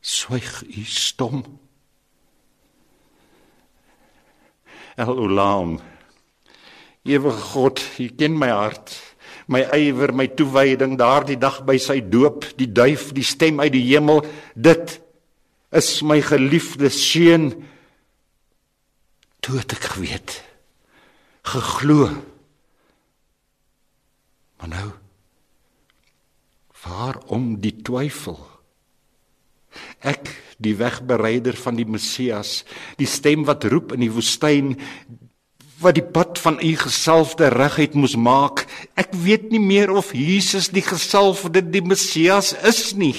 swyg 0.00 0.62
u 0.62 0.84
stom 0.84 1.44
el 4.96 5.16
ulam 5.26 5.78
ewige 7.02 7.48
god 7.52 7.82
u 7.98 8.08
ken 8.16 8.38
my 8.38 8.48
hart 8.48 8.96
my 9.52 9.62
ywer, 9.76 10.12
my 10.14 10.28
toewyding 10.28 10.96
daardie 11.00 11.38
dag 11.40 11.62
by 11.66 11.76
sy 11.80 12.00
doop, 12.04 12.46
die 12.58 12.70
duif, 12.70 13.10
die 13.16 13.26
stem 13.26 13.60
uit 13.62 13.72
die 13.74 13.84
hemel, 13.90 14.22
dit 14.54 14.96
is 15.74 15.90
my 16.06 16.20
geliefde 16.24 16.90
seun. 16.92 17.50
Toe 19.42 19.58
het 19.58 19.74
ek 19.74 19.88
geweet, 19.96 20.36
geglo. 21.52 22.10
Maar 24.60 24.70
nou 24.76 24.88
waarom 26.82 27.56
die 27.62 27.74
twyfel? 27.84 28.38
Ek, 30.04 30.28
die 30.62 30.74
wegbereider 30.78 31.56
van 31.58 31.78
die 31.78 31.88
Messias, 31.88 32.62
die 32.98 33.08
stem 33.08 33.46
wat 33.48 33.64
roep 33.70 33.94
in 33.96 34.04
die 34.04 34.12
woestyn, 34.12 34.74
wat 35.82 35.98
die 35.98 36.06
pad 36.06 36.38
van 36.38 36.58
u 36.62 36.72
gesalfde 36.78 37.50
reguit 37.52 37.94
moes 37.98 38.14
maak. 38.16 38.64
Ek 38.98 39.14
weet 39.24 39.50
nie 39.50 39.62
meer 39.62 39.90
of 39.90 40.12
Jesus 40.14 40.70
die 40.74 40.84
gesalfde 40.84 41.62
die 41.64 41.82
Messias 41.82 42.52
is 42.68 42.92
nie. 42.98 43.16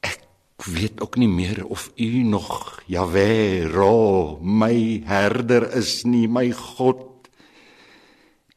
Ek 0.00 0.24
weet 0.64 1.02
ook 1.04 1.18
nie 1.20 1.30
meer 1.30 1.64
of 1.66 1.90
u 1.96 2.10
nog 2.24 2.80
Jahwe, 2.88 3.68
Ro, 3.72 4.38
my 4.40 5.02
herder 5.08 5.68
is 5.76 6.02
nie, 6.08 6.28
my 6.28 6.48
God. 6.56 7.08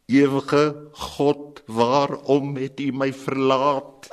Ewige 0.05 0.91
God, 0.93 1.54
waarom 1.65 2.55
het 2.55 2.79
u 2.79 2.91
my 2.91 3.13
verlaat? 3.13 4.07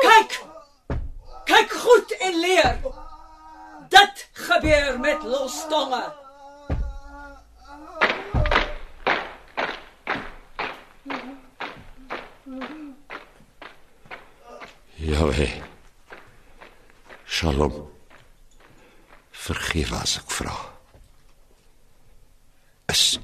Kyk! 0.00 0.40
Kyk 1.44 1.70
goed 1.70 2.16
en 2.18 2.40
leer. 2.40 2.78
Dit 3.88 4.28
gebeur 4.32 5.00
met 5.00 5.22
lostonge. 5.22 6.12
Jaweh. 14.94 15.62
Shalom. 17.24 17.88
Vergeef 19.30 19.92
as 19.92 20.18
ek 20.18 20.30
vra. 20.30 20.67
Is 22.92 23.20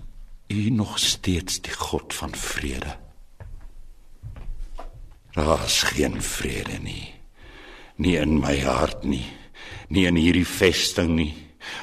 U 0.49 0.71
nog 0.71 0.99
steeds 0.99 1.61
die 1.61 1.73
God 1.73 2.15
van 2.15 2.35
vrede? 2.35 2.97
Daar 5.33 5.65
is 5.65 5.83
geen 5.83 6.23
vrede 6.23 6.79
nie. 6.83 7.15
Nie 7.97 8.17
in 8.17 8.39
my 8.41 8.61
hart 8.61 9.05
nie, 9.05 9.25
nie 9.89 10.07
in 10.07 10.17
hierdie 10.21 10.47
vesting 10.47 11.15
nie 11.17 11.33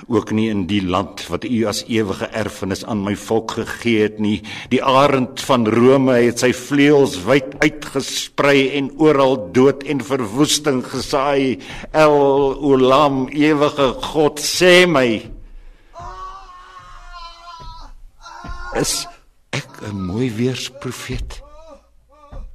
ook 0.07 0.31
nie 0.31 0.49
in 0.49 0.65
die 0.69 0.81
land 0.85 1.23
wat 1.31 1.45
u 1.45 1.63
as 1.69 1.83
ewige 1.89 2.27
erfenis 2.37 2.83
aan 2.85 3.03
my 3.05 3.15
volk 3.17 3.55
gegee 3.57 4.05
het 4.05 4.19
nie 4.23 4.37
die 4.73 4.81
arend 4.83 5.41
van 5.47 5.67
Rome 5.69 6.17
het 6.19 6.41
sy 6.43 6.51
vleuels 6.57 7.17
wyd 7.27 7.55
uitgesprei 7.63 8.69
en 8.79 8.91
oral 9.01 9.37
dood 9.55 9.85
en 9.89 10.03
verwoesting 10.05 10.83
gesaai 10.85 11.59
el 11.97 12.17
olam 12.71 13.25
ewige 13.33 13.91
god 14.11 14.41
sê 14.43 14.85
my 14.89 15.21
is 18.79 19.07
ek 19.51 19.81
'n 19.91 19.97
mooi 20.07 20.31
weersprofeet 20.31 21.41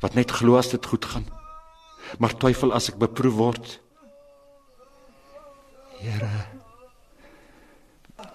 wat 0.01 0.15
net 0.15 0.31
glo 0.31 0.57
as 0.57 0.71
dit 0.71 0.87
goed 0.87 1.05
gaan 1.05 1.27
maar 2.19 2.37
twyfel 2.37 2.73
as 2.73 2.89
ek 2.89 2.99
beproef 2.99 3.35
word 3.35 3.81
Here 5.97 6.57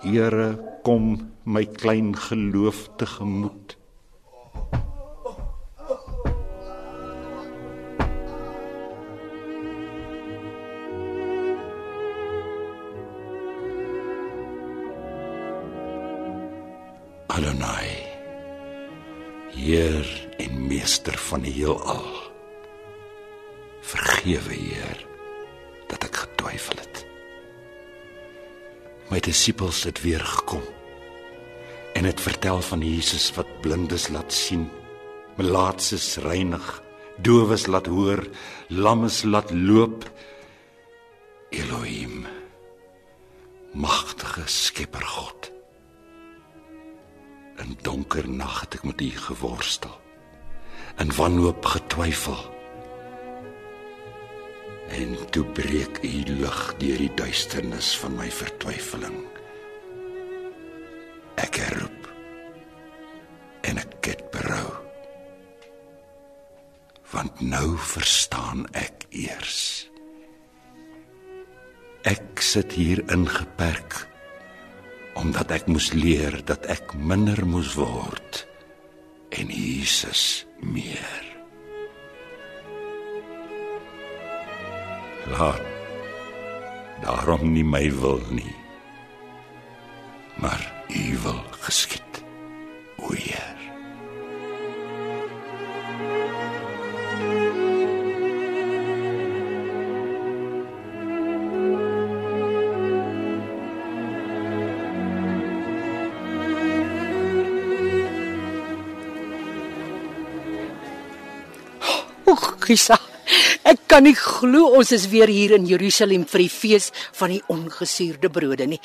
Here, 0.01 0.57
kom 0.81 1.29
my 1.45 1.61
klein 1.65 2.15
geloof 2.17 2.89
tegemoet. 2.97 3.75
Adonai, 17.41 17.89
Heer 19.49 20.05
en 20.37 20.67
Meester 20.67 21.17
van 21.17 21.41
die 21.41 21.53
heelal. 21.55 22.05
Vergewe, 23.81 24.53
Heer, 24.53 24.99
dat 25.89 26.05
ek 26.05 26.19
getwyfel 26.21 26.83
het 26.83 26.99
my 29.09 29.17
disippels 29.25 29.81
het 29.89 30.03
weer 30.05 30.21
gekom 30.21 30.61
en 31.97 32.05
het 32.05 32.21
vertel 32.21 32.61
van 32.63 32.85
Jesus 32.85 33.25
wat 33.35 33.49
blindes 33.65 34.05
laat 34.13 34.31
sien, 34.31 34.67
melaatses 35.41 36.21
reinig, 36.21 36.67
dowes 37.25 37.65
laat 37.65 37.89
hoor, 37.89 38.21
lammes 38.69 39.23
laat 39.25 39.49
loop. 39.51 40.05
Elohim, 41.49 42.21
magtige 43.73 44.45
Skepper 44.45 45.03
God. 45.03 45.51
In 47.59 47.77
donker 47.81 48.29
nag 48.29 48.61
het 48.61 48.79
ek 48.79 48.83
met 48.83 49.01
U 49.01 49.09
geworstel, 49.27 49.93
in 50.97 51.11
wanhoop 51.15 51.65
getwyfel. 51.65 52.39
En 54.91 55.15
toe 55.31 55.45
breek 55.45 56.01
u 56.03 56.23
lig 56.41 56.61
deur 56.77 56.97
die 56.97 57.13
duisternis 57.15 57.93
van 57.97 58.15
my 58.15 58.27
vertwyfeling. 58.31 59.21
Ek 61.39 61.61
roep 61.77 62.09
en 63.61 63.79
ek 63.79 64.09
het 64.11 64.25
berou. 64.33 64.67
Want 67.11 67.39
nou 67.39 67.77
verstaan 67.77 68.65
ek 68.75 69.07
eers. 69.09 69.87
Ek 72.07 72.41
sit 72.41 72.75
hier 72.75 73.03
ingeperk 73.13 74.10
omdat 75.19 75.51
ek 75.51 75.67
moes 75.67 75.91
leer 75.93 76.39
dat 76.45 76.65
ek 76.71 76.95
minder 76.95 77.43
moes 77.45 77.75
word 77.79 78.45
en 79.31 79.47
Jesus 79.47 80.45
meer. 80.59 81.31
laat 85.37 85.61
daarom 87.01 87.51
nie 87.53 87.65
my 87.65 87.87
wil 88.01 88.21
nie 88.29 88.55
maar 90.41 90.61
u 90.89 91.17
wil 91.23 91.43
geskied 91.65 92.10
Oek, 112.71 112.77
Gisa. 112.77 112.97
Ek 113.67 113.83
kan 113.91 114.03
nie 114.03 114.15
glo 114.15 114.71
ons 114.77 114.91
is 114.95 115.05
weer 115.11 115.29
hier 115.29 115.53
in 115.57 115.67
Jerusalem 115.67 116.23
vir 116.27 116.45
die 116.45 116.51
fees 116.51 116.89
van 117.19 117.31
die 117.35 117.41
ongesuurde 117.51 118.31
brode 118.31 118.65
nie. 118.67 118.79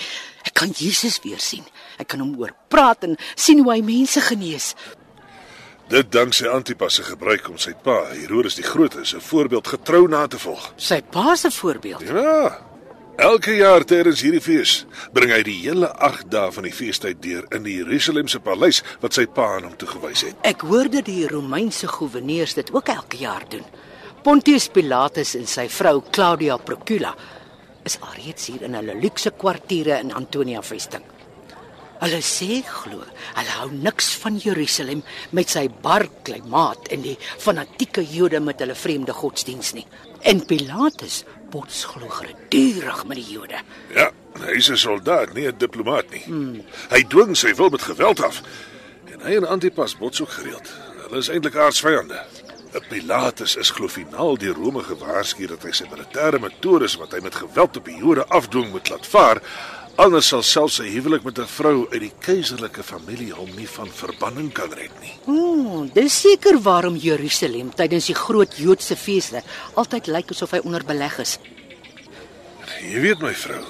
Ek 0.47 0.55
kan 0.59 0.75
Jesus 0.75 1.21
weer 1.25 1.41
sien. 1.43 1.65
Ek 1.99 2.11
kan 2.11 2.21
hom 2.23 2.35
oor 2.39 2.53
praat 2.71 3.07
en 3.07 3.17
sien 3.35 3.63
hoe 3.63 3.73
hy 3.73 3.81
mense 3.87 4.21
genees. 4.27 4.75
Dit 5.91 6.11
dank 6.11 6.35
sy 6.35 6.51
Antipas 6.51 6.99
se 6.99 7.07
gebruik 7.07 7.47
om 7.49 7.59
sy 7.63 7.77
pa, 7.79 8.09
Herodes 8.11 8.59
die 8.59 8.67
Grote, 8.67 9.05
se 9.07 9.23
voorbeeld 9.23 9.71
getrou 9.77 10.07
na 10.11 10.27
te 10.27 10.39
volg. 10.43 10.73
Sy 10.77 10.99
pa 11.15 11.37
se 11.39 11.53
voorbeeld. 11.55 12.03
Ja. 12.11 12.66
Elke 13.17 13.55
jaar 13.57 13.81
tydens 13.89 14.21
hierdie 14.21 14.43
fees 14.45 14.73
bring 15.17 15.31
hy 15.33 15.39
die 15.47 15.55
hele 15.63 15.89
8 16.05 16.27
dae 16.29 16.51
van 16.53 16.67
die 16.69 16.73
feestyd 16.77 17.23
deur 17.25 17.47
in 17.57 17.65
die 17.65 17.79
Jerusalemse 17.79 18.43
paleis 18.45 18.83
wat 19.01 19.17
sy 19.17 19.25
pa 19.25 19.47
aan 19.55 19.71
hom 19.71 19.79
toegewys 19.81 20.27
het. 20.27 20.37
Ek 20.45 20.67
hoor 20.69 20.91
dat 20.93 21.09
die 21.09 21.25
Romeinse 21.31 21.89
goewerneurs 21.89 22.53
dit 22.59 22.69
ook 22.77 22.93
elke 22.93 23.23
jaar 23.23 23.47
doen. 23.49 23.65
Pontius 24.21 24.69
Pilatus 24.69 25.33
en 25.41 25.49
sy 25.49 25.65
vrou 25.73 26.03
Claudia 26.13 26.59
Procula 26.61 27.15
is 27.89 27.97
alreeds 28.05 28.51
hier 28.51 28.67
in 28.69 28.77
hulle 28.77 28.99
luukse 29.01 29.33
kwartiere 29.33 29.97
in 30.05 30.13
Antonia 30.13 30.61
vesting. 30.61 31.07
Hulle 32.03 32.21
sê 32.21 32.61
glo, 32.69 33.01
hulle 33.39 33.55
hou 33.63 33.71
niks 33.73 34.11
van 34.21 34.37
Jerusalem 34.37 35.01
met 35.33 35.49
sy 35.57 35.65
bar 35.83 36.05
klimaat 36.29 36.93
en 36.93 37.07
die 37.07 37.17
fanatieke 37.23 38.05
Jode 38.05 38.43
met 38.45 38.61
hulle 38.61 38.77
vreemde 38.77 39.17
godsdiens 39.17 39.73
nie. 39.79 39.87
En 40.21 40.45
Pilatus 40.45 41.23
bots 41.51 41.85
glo 41.85 42.09
gedurig 42.09 43.07
met 43.07 43.17
die 43.17 43.33
Jode. 43.33 43.61
Ja, 43.95 44.11
hy 44.41 44.57
is 44.57 44.71
'n 44.71 44.77
soldaat, 44.77 45.35
nie 45.35 45.47
'n 45.47 45.59
diplomaat 45.59 46.11
nie. 46.11 46.23
Hmm. 46.25 46.65
Hy 46.91 47.03
dwing 47.03 47.37
sy 47.37 47.55
wil 47.55 47.69
met 47.69 47.83
geweld 47.83 48.23
af. 48.23 48.43
En 49.13 49.21
hy 49.21 49.37
en 49.37 49.49
Antipas 49.49 49.97
bots 49.97 50.21
ook 50.21 50.31
gereeld. 50.31 50.73
Hulle 51.03 51.19
is 51.19 51.29
eintlik 51.29 51.57
aardsvyande. 51.57 52.21
Pilatus 52.89 53.57
is 53.57 53.71
glo 53.71 53.89
finaal 53.89 54.37
deur 54.37 54.55
Rome 54.55 54.83
gewaarsku 54.85 55.47
dat 55.47 55.63
hy 55.63 55.73
sy 55.73 55.87
militêre 55.89 56.39
metodes 56.43 56.97
wat 57.01 57.15
hy 57.17 57.23
met 57.25 57.35
geweld 57.35 57.77
op 57.77 57.85
die 57.89 57.97
Jode 57.97 58.27
afdwing 58.29 58.71
moet 58.71 58.91
laat 58.93 59.07
vaar, 59.07 59.41
anders 59.97 60.29
sal 60.29 60.43
selfs 60.45 60.77
sy 60.81 60.87
huwelik 60.93 61.25
met 61.25 61.39
'n 61.39 61.49
vrou 61.49 61.89
uit 61.93 62.01
die 62.01 62.13
keiserlike 62.21 62.83
familie 62.83 63.33
hom 63.33 63.51
nie 63.57 63.69
van 63.69 63.89
verbanning 63.89 64.53
kan 64.53 64.73
red 64.73 64.93
nie. 65.01 65.15
Ooh, 65.27 65.89
dis 65.93 66.21
seker 66.21 66.61
waarom 66.61 66.97
Jerusalem 66.97 67.75
tydens 67.75 68.07
die 68.07 68.15
groot 68.15 68.57
Joodse 68.57 68.97
feeste 68.97 69.43
altyd 69.75 70.07
lyk 70.07 70.31
asof 70.31 70.51
hy 70.51 70.61
onder 70.65 70.85
beleg 70.85 71.19
is. 71.19 71.39
Jy 72.83 73.01
weet 73.01 73.21
my 73.21 73.33
vrou, 73.35 73.65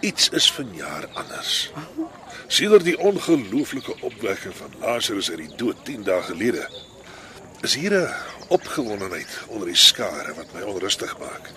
iets 0.00 0.28
is 0.30 0.50
vanjaar 0.52 1.08
anders. 1.14 1.70
Sedert 2.46 2.84
die 2.84 2.98
ongelooflike 2.98 3.94
opwekking 4.00 4.54
van 4.54 4.70
Lazarus 4.80 5.30
uit 5.30 5.38
die 5.38 5.56
dood 5.56 5.76
10 5.84 6.04
dae 6.04 6.22
gelede, 6.22 6.68
is 7.62 7.74
hier 7.74 7.92
'n 7.92 8.14
opgewondenheid 8.48 9.28
onder 9.48 9.66
die 9.66 9.76
skare 9.76 10.34
wat 10.34 10.52
my 10.54 10.62
onrustig 10.62 11.18
maak. 11.18 11.50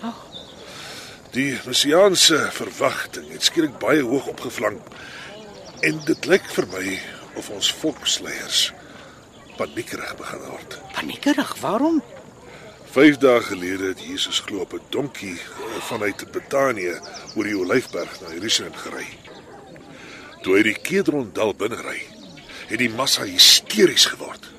Die 1.32 1.56
messiaanse 1.64 2.50
verwagting 2.52 3.30
het 3.32 3.46
skielik 3.48 3.78
baie 3.80 4.02
hoog 4.04 4.26
opgevlang 4.34 4.82
en 5.88 6.02
dit 6.04 6.26
lyk 6.28 6.50
vir 6.58 6.68
my 6.74 6.98
of 7.40 7.48
ons 7.56 7.70
volksleiers 7.80 8.66
paniekerig 9.56 10.12
begin 10.20 10.44
word. 10.50 10.76
Paniekerig, 10.98 11.54
waarom? 11.62 12.02
5 12.92 13.22
dae 13.24 13.40
gelede 13.48 13.94
het 13.94 14.04
Jesus 14.04 14.42
glo 14.44 14.66
op 14.66 14.74
'n 14.74 14.84
donkie 14.90 15.40
vanuit 15.88 16.32
Betanië 16.32 17.00
oor 17.36 17.44
die 17.44 17.58
Olyfberg 17.58 18.22
na 18.22 18.34
Jerusalem 18.34 18.76
gery. 18.76 19.08
Toe 20.42 20.58
hy 20.58 20.64
die 20.64 20.80
Kedrondal 20.82 21.56
binne 21.56 21.80
ry, 21.80 22.02
het 22.68 22.80
die 22.80 22.90
massa 22.90 23.24
hysteries 23.24 24.06
geword. 24.06 24.50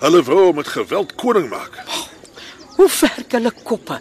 Hulle 0.00 0.22
wou 0.22 0.44
hom 0.44 0.56
met 0.56 0.68
geweld 0.68 1.14
koning 1.14 1.48
maak. 1.48 1.80
Hoe 2.76 2.90
werk 3.00 3.32
hulle 3.32 3.52
koppe? 3.62 4.00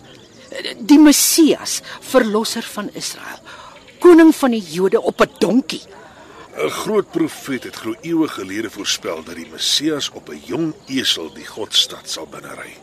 Die 0.80 1.00
Messias, 1.00 1.82
verlosser 2.02 2.64
van 2.64 2.90
Israel. 2.94 3.40
koning 4.00 4.32
van 4.36 4.56
die 4.56 4.64
Jode 4.64 5.02
op 5.02 5.22
'n 5.22 5.32
donkie. 5.40 5.82
'n 6.56 6.70
Groot 6.70 7.12
profeet 7.12 7.64
het 7.64 7.76
glo 7.76 7.96
eeue 8.02 8.28
gelede 8.28 8.70
voorspel 8.70 9.24
dat 9.24 9.36
die 9.36 9.48
Messias 9.52 10.10
op 10.10 10.30
'n 10.30 10.42
jong 10.46 10.74
esel 10.88 11.34
die 11.34 11.46
Godstad 11.46 12.10
sal 12.10 12.28
binnery. 12.28 12.78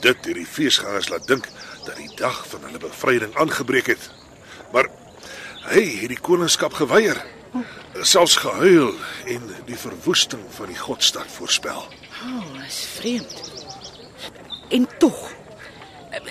Dit 0.00 0.24
het 0.24 0.34
die 0.34 0.46
feesgangers 0.46 1.08
laat 1.08 1.26
dink 1.26 1.48
dat 1.84 1.96
die 1.96 2.14
dag 2.14 2.48
van 2.48 2.62
hulle 2.62 2.78
bevryding 2.78 3.36
aangebreek 3.36 3.86
het. 3.86 4.10
Maar 4.72 4.88
hy 5.62 5.98
het 6.00 6.08
die 6.08 6.20
koningskap 6.20 6.72
geweier. 6.72 7.24
Selfs 8.00 8.36
gehuil 8.36 8.94
en 9.24 9.42
die 9.66 9.78
verwoesting 9.78 10.42
van 10.50 10.66
die 10.66 10.78
Godstad 10.78 11.26
voorspel. 11.28 11.86
O, 12.24 12.38
oh, 12.38 12.66
is 12.66 12.86
vreemd. 12.94 13.52
En 14.68 14.88
tog 14.98 15.37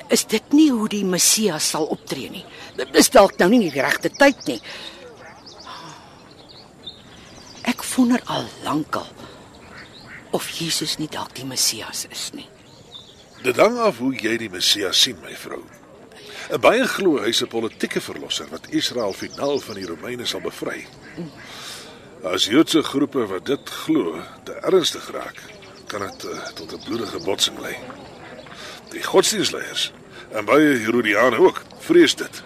is 0.09 0.25
dit 0.25 0.53
nie 0.53 0.69
hoe 0.71 0.87
die 0.89 1.05
Messias 1.05 1.69
sal 1.69 1.85
optree 1.93 2.29
nie. 2.29 2.45
Dit 2.75 2.95
is 2.95 3.09
dalk 3.09 3.37
nou 3.37 3.49
nie 3.49 3.63
die 3.67 3.81
regte 3.81 4.09
tyd 4.09 4.45
nie. 4.47 4.61
Ek 7.67 7.83
wonder 7.95 8.21
al 8.31 8.45
lankal 8.63 9.07
of 10.31 10.47
Jesus 10.49 10.97
nie 11.01 11.09
dalk 11.11 11.35
die 11.35 11.47
Messias 11.47 12.05
is 12.11 12.29
nie. 12.33 12.47
Dit 13.43 13.59
hang 13.61 13.77
af 13.79 13.99
hoe 14.01 14.13
jy 14.15 14.37
die 14.37 14.49
Messias 14.49 15.01
sien, 15.01 15.19
my 15.21 15.35
vrou. 15.37 15.61
Baie 16.63 16.85
glo 16.87 17.19
hy's 17.21 17.41
'n 17.43 17.51
politieke 17.51 18.01
verlosser 18.01 18.47
wat 18.49 18.71
Israel 18.71 19.13
finaal 19.13 19.59
van 19.59 19.75
die 19.75 19.85
Romeine 19.85 20.25
sal 20.25 20.41
bevry. 20.41 20.87
As 22.23 22.45
Joodse 22.45 22.83
groepe 22.83 23.27
wat 23.27 23.45
dit 23.45 23.69
glo, 23.69 24.21
te 24.43 24.53
ernstig 24.63 25.11
raak, 25.11 25.41
kan 25.87 26.01
dit 26.01 26.23
uh, 26.23 26.47
tot 26.55 26.73
'n 26.73 26.83
bloedige 26.85 27.19
botsing 27.19 27.59
lei. 27.59 27.75
Die 28.93 29.03
godsdienstleiers 29.03 29.91
en 30.35 30.45
baie 30.47 30.77
Herodiane 30.83 31.39
ook 31.39 31.61
vrees 31.79 32.15
dit. 32.19 32.41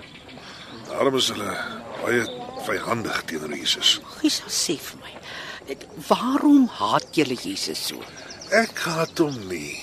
Daarom 0.90 1.16
is 1.18 1.30
hulle 1.34 1.54
baie 2.02 2.26
vyhandig 2.66 3.24
teenoor 3.30 3.56
Jesus. 3.58 4.00
Jesus 4.22 4.58
sê 4.68 4.76
vir 4.78 5.00
my, 5.02 5.14
waarom 6.10 6.68
haat 6.80 7.08
julle 7.16 7.38
Jesus 7.40 7.82
so? 7.92 8.02
Ek 8.52 8.84
haat 8.86 9.18
hom 9.24 9.38
nie. 9.50 9.78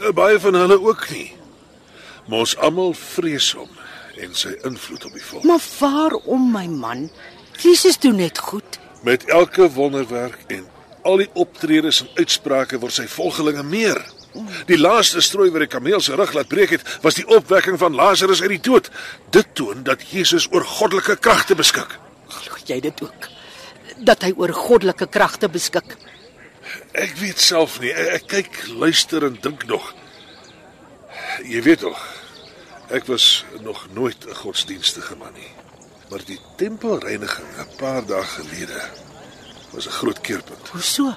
Eh, 0.00 0.12
Baie 0.16 0.38
van 0.40 0.56
hulle 0.56 0.78
ook 0.80 1.04
nie. 1.12 1.28
Maar 2.28 2.46
ons 2.46 2.56
almal 2.56 2.94
vrees 2.96 3.50
hom 3.58 3.68
en 4.20 4.34
sy 4.36 4.54
invloed 4.66 5.04
op 5.08 5.12
die 5.16 5.24
volk. 5.24 5.44
Maar 5.48 5.62
waarom 5.78 6.50
my 6.52 6.66
man? 6.72 7.08
Jesus 7.60 7.98
doen 8.00 8.16
net 8.16 8.38
goed. 8.38 8.78
Met 9.04 9.24
elke 9.28 9.68
wonderwerk 9.72 10.38
en 10.52 10.66
al 11.04 11.22
die 11.22 11.28
optredes 11.34 12.00
en 12.04 12.10
uitsprake 12.20 12.80
word 12.80 12.96
sy 12.96 13.06
volgelinge 13.08 13.62
meer. 13.64 14.00
Die 14.66 14.78
laaste 14.78 15.20
strooi 15.20 15.50
wat 15.50 15.60
die 15.60 15.70
kameel 15.70 16.00
se 16.00 16.14
rug 16.14 16.32
laat 16.32 16.48
breek 16.48 16.70
het, 16.70 16.98
was 17.02 17.14
die 17.14 17.26
opwekking 17.26 17.78
van 17.78 17.94
Lazarus 17.94 18.42
uit 18.42 18.50
die 18.50 18.60
dood. 18.70 18.90
Dit 19.30 19.54
toon 19.54 19.82
dat 19.82 20.02
Jesus 20.10 20.46
oor 20.50 20.64
goddelike 20.64 21.16
kragte 21.16 21.54
beskik. 21.54 21.98
Glo 22.28 22.60
jy 22.70 22.78
dit 22.84 23.02
ook? 23.02 23.28
Dat 24.06 24.22
hy 24.22 24.32
oor 24.38 24.52
goddelike 24.54 25.08
kragte 25.10 25.50
beskik. 25.52 25.96
Ek 26.92 27.16
weet 27.20 27.40
self 27.42 27.78
nie. 27.82 27.92
Ek, 27.92 28.20
ek 28.20 28.28
kyk, 28.30 28.60
luister 28.78 29.26
en 29.26 29.38
dink 29.42 29.66
nog. 29.70 29.92
Jy 31.46 31.62
weet 31.64 31.82
tog, 31.84 31.98
ek 32.94 33.06
was 33.10 33.44
nog 33.64 33.86
nooit 33.94 34.26
'n 34.26 34.34
godsdienstige 34.34 35.16
man 35.16 35.32
nie. 35.34 35.52
Maar 36.10 36.22
die 36.26 36.40
tempelreiniging 36.56 37.48
'n 37.58 37.76
paar 37.76 38.06
dae 38.06 38.22
gelede 38.22 38.80
was 39.72 39.86
'n 39.86 39.98
groot 40.00 40.20
keerpunt. 40.20 40.68
Hoe 40.68 40.82
so? 40.82 41.14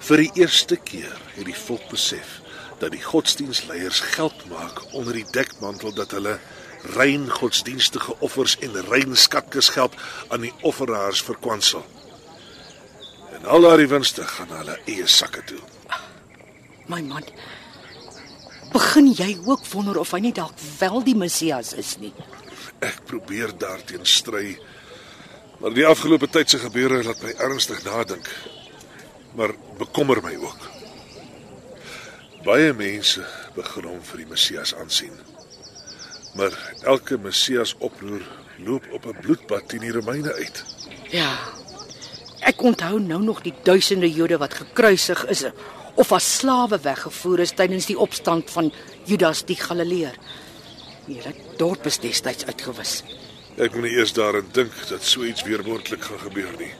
Vir 0.00 0.24
die 0.24 0.30
eerste 0.40 0.76
keer 0.76 1.16
het 1.36 1.44
die 1.44 1.56
volk 1.56 1.90
besef 1.92 2.38
dat 2.80 2.94
die 2.94 3.02
godsdienstleiers 3.04 4.00
geld 4.16 4.46
maak 4.48 4.80
onder 4.96 5.18
die 5.18 5.26
dekmantel 5.34 5.92
dat 5.94 6.14
hulle 6.16 6.38
rein 6.96 7.28
godsdienstige 7.30 8.14
offers 8.24 8.56
en 8.64 8.78
rein 8.88 9.16
skatkisgeld 9.16 9.94
aan 10.28 10.46
die 10.46 10.52
offeraars 10.60 11.22
verkwansel. 11.22 11.84
En 13.36 13.44
al 13.44 13.60
daardie 13.60 13.88
winste 13.88 14.24
gaan 14.24 14.48
na 14.48 14.62
hulle 14.62 14.78
eie 14.88 15.06
sakke 15.06 15.44
toe. 15.44 15.60
My 16.88 17.02
man. 17.04 17.24
Begin 18.72 19.10
jy 19.12 19.34
ook 19.44 19.66
wonder 19.72 19.98
of 20.00 20.14
hy 20.16 20.22
nie 20.24 20.32
dalk 20.34 20.56
wel 20.78 21.02
die 21.04 21.16
Messias 21.16 21.74
is 21.76 21.96
nie? 22.00 22.14
Ek 22.80 23.02
probeer 23.04 23.52
daarteen 23.58 24.06
stry. 24.08 24.56
Maar 25.60 25.76
die 25.76 25.84
afgelope 25.86 26.30
tyd 26.32 26.50
se 26.50 26.58
gebeure 26.62 27.02
laat 27.04 27.20
my 27.22 27.34
ernstig 27.36 27.84
nadink. 27.84 28.30
Maar 29.34 29.54
bekommer 29.78 30.22
my 30.22 30.36
ook. 30.36 30.68
Baie 32.44 32.72
mense 32.72 33.24
begin 33.54 33.84
hom 33.84 34.02
vir 34.02 34.22
die 34.22 34.30
Messias 34.30 34.74
aansien. 34.74 35.12
Maar 36.34 36.54
elke 36.88 37.18
Messias 37.18 37.74
oproer 37.78 38.22
loop 38.64 38.86
op 38.92 39.06
'n 39.06 39.20
bloedbad 39.20 39.68
teen 39.68 39.80
die 39.80 39.92
Romeine 39.92 40.32
uit. 40.32 40.64
Ja. 41.10 41.38
Ek 42.40 42.62
onthou 42.62 43.00
nou 43.00 43.22
nog 43.22 43.42
die 43.42 43.54
duisende 43.62 44.10
Jode 44.12 44.38
wat 44.38 44.54
gekruisig 44.54 45.26
is 45.26 45.44
of 45.94 46.12
as 46.12 46.36
slawe 46.36 46.78
weggevoer 46.80 47.38
is 47.38 47.52
tydens 47.52 47.86
die 47.86 47.98
opstand 47.98 48.50
van 48.50 48.72
Judas 49.04 49.44
die 49.44 49.56
Galileër. 49.56 50.16
Die 51.06 51.20
hele 51.20 51.34
dorp 51.56 51.86
is 51.86 51.98
destyds 51.98 52.46
uitgewis. 52.46 53.02
Ek 53.56 53.74
moet 53.74 53.82
nie 53.82 53.96
eers 53.98 54.12
daaraan 54.12 54.48
dink 54.52 54.72
dat 54.88 55.02
so 55.04 55.24
iets 55.24 55.42
weer 55.42 55.64
moontlik 55.66 56.02
gaan 56.02 56.18
gebeur 56.18 56.54
nie. 56.58 56.72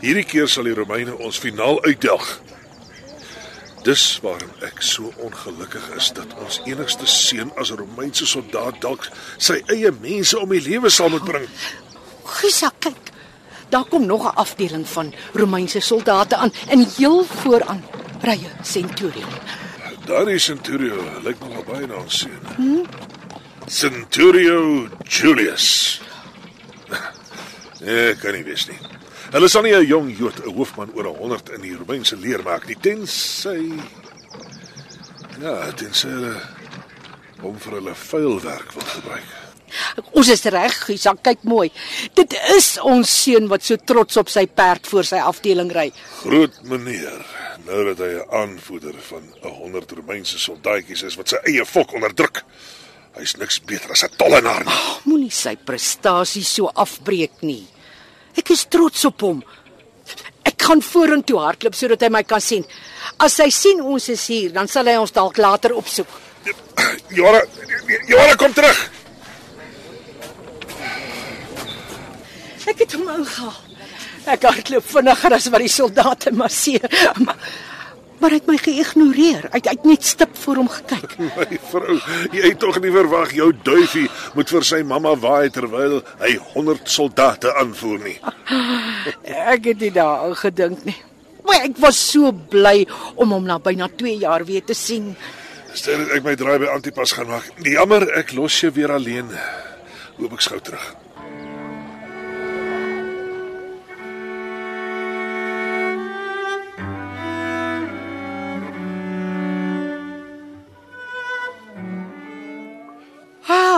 Hierdie 0.00 0.24
keer 0.24 0.48
sal 0.48 0.64
die 0.64 0.74
Romeine 0.74 1.16
ons 1.18 1.38
finaal 1.38 1.82
uitdelg. 1.84 2.40
Dis 3.82 4.18
waarom 4.22 4.50
ek 4.62 4.82
so 4.82 5.10
ongelukkig 5.18 5.88
is 5.96 6.12
dat 6.14 6.34
ons 6.38 6.60
enigste 6.70 7.06
seun 7.06 7.50
as 7.58 7.72
'n 7.72 7.80
Romeinse 7.82 8.26
soldaat 8.26 8.80
dalk 8.80 9.08
sy 9.38 9.62
eie 9.66 9.90
mense 9.90 10.38
om 10.38 10.48
die 10.48 10.60
lewe 10.60 10.90
sal 10.90 11.08
moet 11.08 11.24
bring. 11.24 11.48
Gisa, 12.24 12.70
kyk. 12.78 13.10
Daar 13.68 13.84
kom 13.84 14.06
nog 14.06 14.22
'n 14.22 14.36
afdeling 14.36 14.88
van 14.88 15.14
Romeinse 15.32 15.80
soldate 15.80 16.36
aan 16.36 16.52
en 16.68 16.86
heel 16.96 17.24
vooraan 17.24 17.84
ry 18.22 18.38
'n 18.38 18.64
centurion. 18.64 19.32
Daardie 20.06 20.38
Centurio 20.38 20.98
lyk 21.22 21.38
nogal 21.40 21.62
baie 21.62 21.86
na 21.86 21.94
ons 21.94 22.18
seun. 22.18 22.40
Hmm? 22.56 22.86
Centurio 23.66 24.88
Julius. 25.08 26.00
Nee, 27.82 28.14
kan 28.14 28.30
nie 28.32 28.44
wees 28.46 28.68
nie. 28.68 28.78
Hulle 29.32 29.48
sal 29.48 29.62
nie 29.64 29.72
'n 29.72 29.86
jong 29.86 30.08
Jood, 30.18 30.44
'n 30.44 30.52
hoofman 30.52 30.90
oor 30.94 31.06
100 31.06 31.48
in 31.56 31.62
die 31.62 31.76
Romeinse 31.76 32.16
leer 32.16 32.42
maak 32.42 32.66
nie, 32.66 32.76
tensy 32.76 33.80
Ja, 35.40 35.72
tensy 35.72 36.08
hulle 36.08 36.34
hom 37.40 37.56
vir 37.58 37.72
hulle 37.78 37.94
vuilwerk 37.94 38.74
wil 38.76 38.84
gebruik. 38.86 39.30
Ons 40.12 40.28
is 40.28 40.44
reg, 40.44 40.76
Gisa, 40.84 41.14
kyk 41.14 41.42
mooi. 41.48 41.70
Dit 42.14 42.36
is 42.54 42.76
ons 42.78 43.08
seun 43.22 43.48
wat 43.48 43.64
so 43.64 43.76
trots 43.76 44.20
op 44.20 44.28
sy 44.28 44.44
perd 44.46 44.86
voor 44.86 45.04
sy 45.08 45.16
afdeling 45.16 45.72
ry. 45.72 45.88
Groot 46.20 46.62
meneer, 46.68 47.24
nou 47.64 47.84
dat 47.88 47.98
hy 48.04 48.12
'n 48.20 48.28
aanvoerder 48.30 49.00
van 49.00 49.22
'n 49.42 49.48
100 49.48 49.90
Romeinse 49.92 50.38
soldaatjies 50.38 51.02
is 51.02 51.16
wat 51.16 51.28
sy 51.28 51.38
eie 51.44 51.64
volk 51.64 51.94
onderdruk. 51.94 52.44
Hy's 53.16 53.36
niks 53.36 53.60
beter 53.64 53.90
as 53.90 54.04
'n 54.04 54.16
tollenaar 54.16 54.64
nie. 54.64 54.80
Moenie 55.04 55.30
sy 55.30 55.56
prestasie 55.56 56.44
so 56.44 56.66
afbreek 56.66 57.40
nie. 57.40 57.66
Ek 58.38 58.52
is 58.54 58.64
trots 58.72 59.04
op 59.08 59.24
hom. 59.26 59.42
Ek 60.48 60.62
gaan 60.62 60.82
vorentoe 60.84 61.40
hardloop 61.42 61.76
sodat 61.76 62.02
hy 62.04 62.10
my 62.12 62.22
kan 62.26 62.42
sien. 62.42 62.64
As 63.22 63.38
hy 63.42 63.48
sien 63.54 63.82
ons 63.82 64.08
is 64.12 64.24
hier, 64.30 64.52
dan 64.54 64.70
sal 64.70 64.88
hy 64.90 64.96
ons 65.00 65.14
dalk 65.14 65.38
later 65.42 65.74
opsoek. 65.78 66.08
Jare, 67.14 67.44
Jare 68.08 68.36
kom 68.40 68.54
terug. 68.56 68.80
Ek 72.72 72.78
het 72.78 72.96
hom 72.96 73.10
ingehaal. 73.18 73.60
Ek 74.32 74.44
hardloop 74.46 74.86
vinniger 74.86 75.34
as 75.34 75.48
wat 75.50 75.64
die 75.64 75.72
soldate 75.72 76.32
masseer. 76.34 76.86
Maar, 77.26 77.38
maar 78.22 78.30
hy 78.30 78.38
het 78.38 78.48
my 78.50 78.56
geïgnoreer. 78.62 79.48
Hy 79.50 79.60
het, 79.64 79.86
net 79.88 80.06
stip 80.06 80.36
voor 80.44 80.62
hom 80.62 80.70
gekyk. 80.70 81.16
My 81.36 81.58
vrou, 81.72 81.96
jy 82.30 82.44
het 82.46 82.60
tog 82.62 82.78
nie 82.82 82.92
verwag 82.94 83.34
jou 83.34 83.50
duifie 83.66 84.06
moet 84.36 84.52
vir 84.54 84.66
sy 84.68 84.82
mamma 84.86 85.16
waai 85.18 85.50
terwyl 85.54 85.98
hy 86.22 86.36
100 86.54 86.90
soldate 86.90 87.50
aanvoer 87.58 88.04
nie. 88.06 88.18
Ek 89.26 89.72
het 89.72 89.82
nie 89.82 89.90
daaraan 89.94 90.36
gedink 90.38 90.86
nie. 90.86 90.96
Maar 91.42 91.66
ek 91.66 91.78
was 91.82 91.98
so 91.98 92.30
bly 92.30 92.84
om 93.18 93.34
hom 93.34 93.48
na 93.48 93.58
byna 93.58 93.90
2 93.90 94.20
jaar 94.22 94.46
weer 94.46 94.62
te 94.64 94.76
sien. 94.78 95.12
Stel 95.74 96.06
ek 96.14 96.22
my 96.22 96.36
draai 96.38 96.60
by 96.62 96.70
Antipas 96.70 97.16
gaan 97.16 97.30
maak. 97.32 97.48
Jammer, 97.66 98.06
ek 98.20 98.36
los 98.38 98.60
jou 98.62 98.70
weer 98.76 98.92
alleen. 98.94 99.32
Loop 100.20 100.36
ek 100.38 100.46
gou 100.46 100.60
terug. 100.62 100.92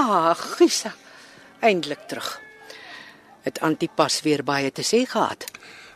Ah, 0.04 0.34
Gisa. 0.34 0.94
Eindelik 1.60 2.08
terug. 2.08 2.40
Het 3.42 3.60
Antipas 3.60 4.20
weer 4.20 4.44
baie 4.44 4.72
te 4.72 4.82
sê 4.82 5.04
gehad. 5.08 5.44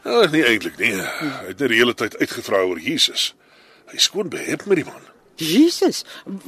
Ja, 0.04 0.24
nie 0.32 0.44
eintlik 0.44 0.78
nie. 0.80 0.94
Hy 0.96 1.50
het 1.50 1.61
die 1.61 1.76
hele 1.76 1.92
tyd 1.94 2.16
uitgevra 2.16 2.62
oor 2.64 2.80
Jesus. 2.80 3.34
Hy 3.92 4.00
skoon 4.00 4.30
behep 4.32 4.64
met 4.64 4.80
die 4.80 4.86
man. 4.88 5.04
Jesus, 5.36 6.04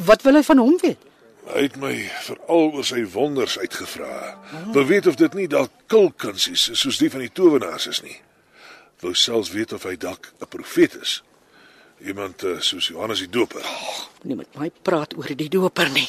wat 0.08 0.24
wil 0.24 0.40
hy 0.40 0.42
van 0.46 0.62
hom 0.62 0.78
weet? 0.80 1.04
Hy 1.50 1.66
het 1.66 1.76
my 1.82 1.92
veral 2.24 2.72
oor 2.78 2.86
sy 2.86 3.04
wonders 3.12 3.58
uitgevra. 3.60 4.38
Wil 4.72 4.88
weet 4.88 5.10
of 5.10 5.20
dit 5.20 5.36
nie 5.36 5.48
dalk 5.50 5.72
kulkunsies 5.92 6.68
is 6.72 6.80
soos 6.80 7.00
die 7.02 7.10
van 7.12 7.24
die 7.26 7.32
towenaars 7.32 7.90
is 7.92 8.02
nie. 8.06 8.16
Wou 9.04 9.12
selfs 9.16 9.52
weet 9.52 9.72
of 9.76 9.84
hy 9.88 9.96
dalk 10.00 10.32
'n 10.40 10.48
profeet 10.48 10.96
is. 11.00 11.20
Iemand 12.00 12.44
uh, 12.44 12.60
soos 12.60 12.88
Johannes 12.88 13.20
die 13.20 13.28
Doper. 13.28 13.64
Nie 14.24 14.36
met 14.36 14.56
my 14.56 14.70
praat 14.82 15.16
oor 15.16 15.28
die 15.36 15.48
doper 15.48 15.90
nie. 15.92 16.08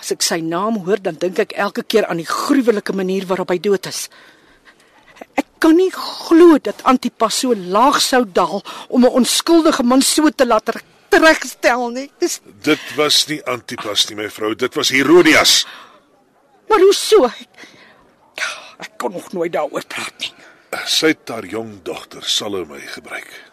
As 0.00 0.12
ek 0.14 0.22
sy 0.22 0.40
naam 0.40 0.78
hoor, 0.84 1.00
dan 1.02 1.14
dink 1.18 1.38
ek 1.38 1.52
elke 1.58 1.82
keer 1.82 2.06
aan 2.06 2.20
die 2.22 2.28
gruwelike 2.28 2.92
manier 2.92 3.26
waarop 3.26 3.50
hy 3.50 3.58
dood 3.58 3.86
is. 3.86 4.08
Ek 5.34 5.46
kan 5.58 5.74
nie 5.76 5.90
glo 5.90 6.58
dat 6.62 6.82
Antipas 6.86 7.40
so 7.42 7.54
laag 7.54 8.00
sou 8.00 8.24
daal 8.24 8.62
om 8.88 9.04
'n 9.04 9.10
onskuldige 9.20 9.82
man 9.82 10.02
so 10.02 10.30
te 10.30 10.46
laat 10.46 10.70
teregstel 11.10 11.90
nie. 11.90 12.10
Dis 12.20 12.40
Dit 12.62 12.80
was 12.96 13.26
nie 13.28 13.42
Antipas 13.44 14.08
nie, 14.08 14.16
my 14.16 14.28
vrou, 14.30 14.54
dit 14.54 14.74
was 14.74 14.88
Herodias. 14.90 15.66
maar 16.68 16.78
hoe 16.78 16.94
so? 16.94 17.24
Ek, 17.24 17.48
ek 18.78 18.90
kon 18.98 19.12
nog 19.12 19.32
nooit 19.32 19.52
daaroor 19.52 19.84
praat 19.88 20.12
nie. 20.20 20.32
Sy 20.86 21.06
het 21.06 21.28
haar 21.28 21.46
jong 21.46 21.82
dogter 21.82 22.22
Salome 22.22 22.78
gebruik. 22.78 23.47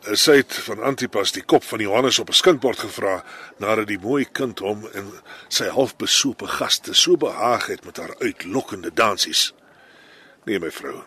Sy 0.00 0.36
het 0.40 0.54
van 0.64 0.82
Antipas 0.82 1.32
die 1.32 1.42
kop 1.42 1.64
van 1.64 1.80
Johannes 1.84 2.18
op 2.18 2.28
'n 2.28 2.38
skinkbord 2.40 2.78
gevra 2.78 3.24
nadat 3.58 3.86
die 3.86 3.98
mooi 3.98 4.24
kind 4.32 4.58
hom 4.58 4.88
en 4.94 5.12
sy 5.48 5.68
halfbesope 5.68 6.46
gaste 6.46 6.94
so 6.94 7.16
behaag 7.16 7.66
het 7.66 7.84
met 7.84 7.96
haar 7.96 8.14
uitlokkende 8.18 8.90
dansies. 8.94 9.52
Nee, 10.44 10.58
my 10.58 10.70
vrou. 10.70 11.02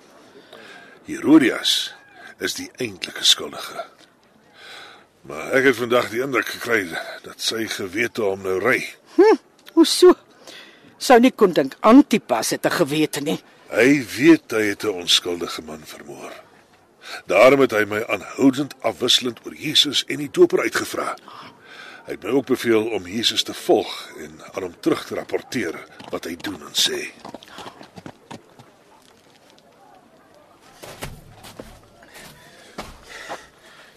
Herodias 1.05 1.93
is 2.39 2.53
die 2.53 2.69
eintlike 2.77 3.23
skuldige. 3.23 3.85
Maar 5.21 5.51
ek 5.51 5.63
het 5.63 5.75
vandag 5.75 6.09
die 6.09 6.21
indruk 6.21 6.47
gekry 6.47 6.87
dat 7.23 7.41
sy 7.41 7.67
gewete 7.67 8.21
hom 8.21 8.41
nou 8.41 8.59
ry. 8.59 8.95
Hoe 9.73 9.85
so? 9.85 10.13
Sou 10.97 11.19
nie 11.19 11.31
kon 11.31 11.53
dink 11.53 11.75
Antipas 11.79 12.49
het 12.49 12.65
'n 12.65 12.71
gewete 12.71 13.21
nie. 13.21 13.39
Hy 13.69 14.05
weet 14.17 14.51
hy 14.51 14.63
het 14.69 14.83
'n 14.83 14.99
onskuldige 15.01 15.61
man 15.61 15.81
vermoor. 15.85 16.31
Daarom 17.25 17.63
het 17.63 17.71
hy 17.71 17.83
my 17.89 18.01
aanhoudend 18.11 18.75
afwisselend 18.81 19.39
oor 19.45 19.55
Jesus 19.55 20.03
en 20.07 20.21
die 20.23 20.31
doper 20.31 20.65
uitgevra. 20.65 21.13
Hy 22.03 22.17
het 22.17 22.23
my 22.23 22.33
ook 22.35 22.49
beveel 22.51 22.89
om 22.95 23.07
Jesus 23.07 23.43
te 23.47 23.53
volg 23.55 23.91
en 24.19 24.41
aan 24.51 24.65
hom 24.67 24.75
terug 24.79 25.05
te 25.07 25.15
rapporteer 25.15 25.77
wat 26.11 26.27
hy 26.27 26.35
doen 26.35 26.59
en 26.59 26.75
sê. 26.75 27.05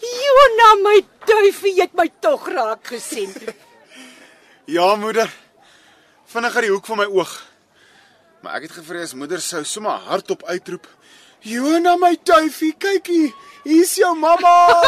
Jona 0.06 0.70
my 0.84 1.00
duifie, 1.26 1.74
jy 1.74 1.88
het 1.88 1.98
my 1.98 2.06
tog 2.20 2.48
raak 2.54 2.94
gesien. 2.94 3.32
Ja, 4.66 4.96
moeder. 4.98 5.30
Vinniger 6.26 6.64
die 6.66 6.72
hoek 6.72 6.88
van 6.90 6.98
my 6.98 7.04
oog. 7.06 7.30
Maar 8.42 8.56
ek 8.58 8.64
het 8.66 8.72
gevrees 8.80 9.12
moeder 9.14 9.38
sou 9.38 9.60
sommer 9.62 10.02
hardop 10.08 10.42
uitroep: 10.50 10.88
"Jona 11.42 11.96
my 11.96 12.16
duifie, 12.24 12.72
kyk 12.78 13.06
hier. 13.06 13.32
Hier's 13.64 13.96
jou 13.96 14.14
mamma." 14.14 14.82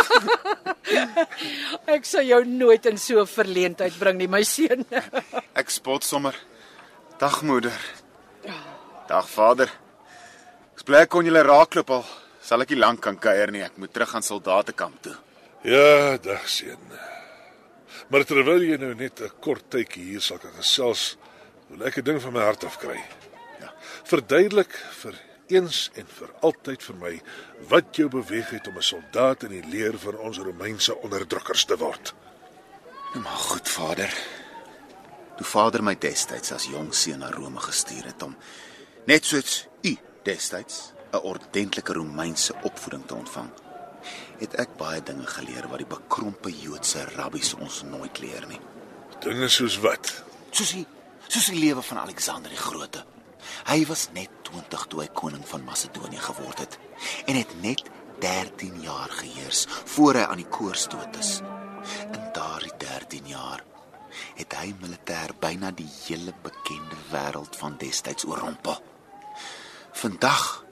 Ek 1.95 2.05
sou 2.05 2.23
jou 2.23 2.45
nooit 2.45 2.87
in 2.87 2.99
so 2.99 3.21
'n 3.21 3.27
verleentheid 3.27 3.99
bring 3.99 4.19
nie, 4.19 4.29
my 4.29 4.43
seun. 4.43 4.85
ek 5.61 5.71
spot 5.71 6.05
sommer. 6.05 6.35
Dag 7.19 7.43
moeder. 7.43 7.75
Dag 9.09 9.29
vader. 9.29 9.71
Ek 10.77 10.85
bly 10.85 11.07
kon 11.07 11.27
julle 11.27 11.43
raakloop 11.43 11.91
al. 11.91 12.05
Sal 12.41 12.63
ek 12.63 12.71
nie 12.71 12.79
lank 12.81 13.01
kan 13.03 13.17
kuier 13.19 13.51
nie. 13.51 13.63
Ek 13.63 13.77
moet 13.77 13.93
terug 13.93 14.15
aan 14.15 14.23
soldatekamp 14.23 15.03
toe. 15.03 15.17
Ja, 15.67 16.17
dag 16.23 16.47
seun. 16.49 16.79
Maar 18.09 18.25
terwyl 18.25 18.63
jy 18.63 18.77
nou 18.81 18.95
net 18.95 19.21
'n 19.21 19.33
kort 19.41 19.69
tydjie 19.71 20.05
hier 20.15 20.21
sal 20.21 20.39
kan 20.39 20.53
gesels, 20.57 21.17
wil 21.69 21.87
ek 21.87 21.99
'n 21.99 22.05
ding 22.05 22.21
van 22.23 22.33
my 22.33 22.41
hart 22.41 22.65
af 22.65 22.79
kry. 22.79 22.97
Ja. 23.61 23.73
Verduidelik 24.05 24.73
vir 25.03 25.15
eens 25.49 25.91
en 25.95 26.07
vir 26.19 26.33
altyd 26.41 26.83
vir 26.83 26.97
my 27.01 27.13
wat 27.71 27.97
jou 27.97 28.09
beweeg 28.13 28.51
het 28.51 28.69
om 28.69 28.77
'n 28.77 28.91
soldaat 28.93 29.43
in 29.43 29.55
die 29.57 29.69
leer 29.71 29.99
van 29.99 30.19
ons 30.19 30.39
Romeinse 30.39 30.97
onderdrukkers 30.97 31.65
te 31.65 31.77
word. 31.77 32.15
Nou 33.13 33.25
maar 33.25 33.43
goed, 33.51 33.69
vader. 33.69 34.15
Toe 35.37 35.47
vader 35.47 35.83
my 35.83 35.95
destyds 35.99 36.53
as 36.53 36.65
jong 36.65 36.95
seun 36.95 37.19
na 37.19 37.31
Rome 37.31 37.61
gestuur 37.61 38.05
het 38.05 38.23
om 38.23 38.37
net 39.07 39.25
soos 39.25 39.67
u 39.83 39.97
destyds 40.23 40.93
'n 41.13 41.17
ordentlike 41.17 41.93
Romeinse 41.93 42.55
opvoeding 42.63 43.07
te 43.07 43.15
ontvang, 43.15 43.51
het 44.39 44.55
ek 44.55 44.77
baie 44.77 45.03
dinge 45.03 45.27
geleer 45.27 45.69
wat 45.69 45.79
die 45.79 45.87
bekrompe 45.87 46.51
Joodse 46.61 47.05
rabbies 47.17 47.55
ons 47.55 47.83
nooit 47.83 48.19
leer 48.19 48.47
nie. 48.47 48.61
Dinge 49.21 49.49
soos 49.49 49.79
wat? 49.79 50.25
Soos 50.51 50.73
die 50.73 50.87
soos 51.29 51.47
die 51.47 51.59
lewe 51.59 51.83
van 51.83 51.99
Alexander 51.99 52.51
die 52.51 52.61
Grote. 52.61 53.05
Hy 53.69 53.87
was 53.87 54.09
net 54.13 54.31
20 54.43 54.87
toe 54.87 55.01
hy 55.01 55.09
koning 55.13 55.45
van 55.49 55.65
Macedonië 55.65 56.21
geword 56.21 56.59
het 56.59 56.79
en 57.27 57.37
het 57.37 57.55
net 57.63 57.83
13 58.21 58.81
jaar 58.83 59.11
geheers 59.11 59.67
voor 59.69 60.15
hy 60.15 60.27
aan 60.27 60.43
die 60.43 60.51
koors 60.51 60.89
dood 60.89 61.19
is. 61.19 61.41
In 62.13 62.23
daardie 62.35 62.75
13 62.79 63.27
jaar 63.31 63.65
het 64.39 64.55
hy 64.59 64.73
militêr 64.81 65.35
byna 65.41 65.71
die 65.77 65.89
hele 66.07 66.35
bekende 66.43 66.99
wêreld 67.13 67.57
van 67.61 67.77
destyds 67.79 68.27
oorrompel. 68.27 68.79
Vandag 69.93 70.65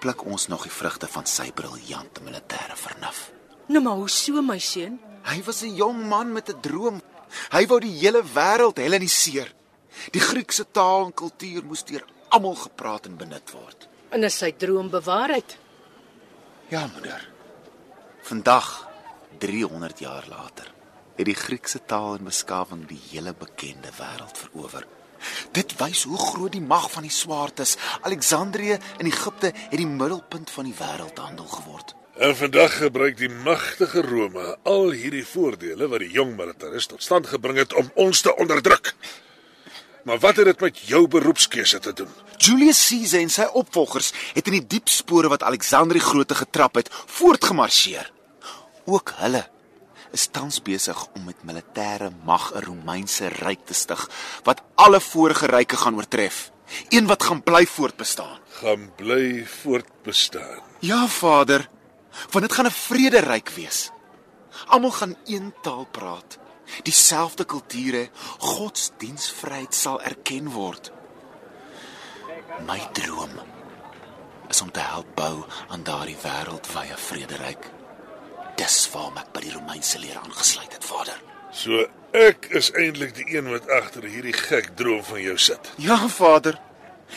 pluk 0.00 0.24
ons 0.24 0.46
nog 0.52 0.66
die 0.66 0.74
vrugte 0.74 1.08
van 1.10 1.26
sy 1.26 1.50
briljante 1.56 2.22
militêre 2.22 2.76
vernuf. 2.76 3.30
nou 3.66 3.82
maar 3.82 3.98
hoe 4.02 4.08
so, 4.08 4.42
my 4.42 4.58
seun? 4.58 5.00
Hy 5.26 5.42
was 5.42 5.62
'n 5.62 5.74
jong 5.74 6.06
man 6.08 6.32
met 6.32 6.48
'n 6.48 6.60
droom. 6.60 7.02
Hy 7.50 7.66
wou 7.66 7.80
die 7.80 7.98
hele 7.98 8.22
wêreld 8.22 8.76
helleniseer. 8.76 9.54
Die 10.10 10.20
Griekse 10.20 10.66
taal 10.70 11.06
en 11.06 11.14
kultuur 11.14 11.64
moes 11.64 11.84
deur 11.84 12.04
almal 12.28 12.54
gepraat 12.54 13.06
en 13.06 13.16
benut 13.16 13.52
word. 13.54 13.88
En 14.10 14.24
is 14.26 14.38
sy 14.38 14.52
droom 14.52 14.90
bewaarheid? 14.90 15.56
Ja, 16.68 16.86
moeder. 16.94 17.28
Vandag, 18.26 18.88
300 19.38 19.98
jaar 19.98 20.26
later, 20.28 20.72
het 21.16 21.26
die 21.26 21.38
Griekse 21.38 21.84
taal 21.86 22.18
en 22.18 22.28
beskawing 22.28 22.86
die 22.90 23.00
hele 23.10 23.34
bekende 23.38 23.92
wêreld 23.98 24.38
verower. 24.38 24.86
Dit 25.56 25.76
wys 25.80 26.04
hoe 26.04 26.18
groot 26.18 26.52
die 26.52 26.62
mag 26.62 26.90
van 26.92 27.06
die 27.06 27.12
swaard 27.14 27.60
is. 27.64 27.76
Alexandrië 28.00 28.78
in 28.98 29.06
Egipte 29.06 29.52
het 29.54 29.78
die 29.78 29.86
middelpunt 29.86 30.50
van 30.50 30.68
die 30.68 30.74
wêreldhandel 30.76 31.46
geword. 31.46 31.94
En 32.16 32.36
vandag 32.36 32.78
gebruik 32.80 33.16
die 33.16 33.28
magtige 33.28 34.00
Rome 34.02 34.56
al 34.64 34.90
hierdie 34.90 35.26
voordele 35.26 35.88
wat 35.92 36.00
die 36.00 36.12
jong 36.14 36.32
militaris 36.36 36.88
tot 36.88 37.02
stand 37.04 37.26
gebring 37.28 37.58
het 37.60 37.74
om 37.76 37.90
ons 37.94 38.20
te 38.24 38.32
onderdruk. 38.36 38.94
Maar 40.06 40.18
wat 40.22 40.36
het 40.36 40.46
dit 40.46 40.60
met 40.60 40.78
jou 40.78 41.08
beroepskeuse 41.10 41.78
te 41.78 41.92
doen? 41.92 42.08
Julius 42.36 42.78
Caesar 42.88 43.24
en 43.24 43.32
sy 43.32 43.46
opvolgers 43.58 44.12
het 44.36 44.46
in 44.46 44.60
die 44.60 44.66
diep 44.76 44.86
spore 44.88 45.32
wat 45.32 45.42
Alexander 45.42 45.98
die 45.98 46.04
Grote 46.04 46.36
getrap 46.38 46.78
het, 46.78 46.90
voortgemarseer. 47.18 48.12
Ook 48.86 49.16
hulle 49.18 49.42
is 50.14 50.28
tans 50.30 50.60
besig 50.62 51.00
om 51.18 51.26
met 51.26 51.42
militêre 51.42 52.12
mag 52.24 52.52
'n 52.54 52.62
Romeinse 52.68 53.32
ryk 53.42 53.66
te 53.66 53.74
stig 53.74 54.08
wat 54.44 54.62
alle 54.74 55.00
vorige 55.00 55.46
ryke 55.46 55.76
gaan 55.76 55.96
oortref. 55.96 56.50
Een 56.88 57.06
wat 57.06 57.22
gaan 57.22 57.42
bly 57.42 57.66
voortbestaan. 57.66 58.38
Gaan 58.62 58.92
bly 58.96 59.46
voortbestaan. 59.46 60.62
Ja, 60.80 61.06
Vader, 61.06 61.68
want 62.30 62.44
dit 62.46 62.54
gaan 62.54 62.66
'n 62.66 62.70
vrederyk 62.70 63.48
wees. 63.48 63.90
Almal 64.66 64.90
gaan 64.90 65.16
een 65.24 65.54
taal 65.62 65.86
praat, 65.90 66.38
dieselfde 66.82 67.44
kulture, 67.44 68.08
godsdienstvryheid 68.38 69.74
sal 69.74 70.00
erken 70.02 70.50
word. 70.52 70.92
My 72.66 72.80
droom 72.92 73.34
is 74.48 74.60
om 74.62 74.70
te 74.70 74.80
help 74.80 75.08
bou 75.14 75.44
aan 75.68 75.82
daardie 75.82 76.16
wêreldwye 76.22 76.96
vrederyk. 77.08 77.70
Dis 78.56 78.76
waarom 78.92 79.18
ek 79.20 79.32
by 79.34 79.42
die 79.44 79.52
Romeinse 79.52 79.98
leer 80.00 80.18
aangesluit 80.22 80.72
het, 80.72 80.84
Vader. 80.84 81.18
So 81.52 81.84
ek 82.16 82.48
is 82.56 82.70
eintlik 82.76 83.14
die 83.16 83.26
een 83.36 83.50
wat 83.52 83.68
agter 83.72 84.06
hierdie 84.08 84.36
gek 84.36 84.72
droom 84.78 85.02
van 85.04 85.20
jou 85.22 85.36
sit. 85.38 85.72
Ja, 85.82 85.98
Vader. 86.08 86.58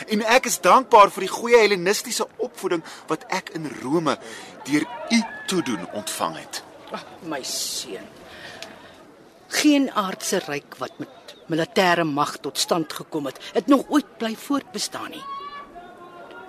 En 0.07 0.21
ek 0.35 0.49
is 0.49 0.59
dankbaar 0.61 1.09
vir 1.13 1.25
die 1.25 1.33
goeie 1.33 1.61
hellenistiese 1.63 2.27
opvoeding 2.37 2.83
wat 3.09 3.25
ek 3.33 3.53
in 3.57 3.69
Rome 3.81 4.17
deur 4.67 4.85
u 4.85 5.21
toedoen 5.49 5.87
ontvang 5.97 6.37
het. 6.43 6.63
Ag, 6.91 7.05
my 7.29 7.41
seun. 7.45 8.05
Geen 9.49 9.89
aardse 9.91 10.41
ryk 10.45 10.77
wat 10.77 10.99
met 11.01 11.35
militêre 11.49 12.05
mag 12.05 12.37
tot 12.37 12.57
stand 12.57 12.93
gekom 12.93 13.25
het, 13.25 13.39
het 13.53 13.67
nog 13.67 13.87
ooit 13.89 14.17
bly 14.17 14.35
voortbestaan 14.37 15.09
nie. 15.09 15.25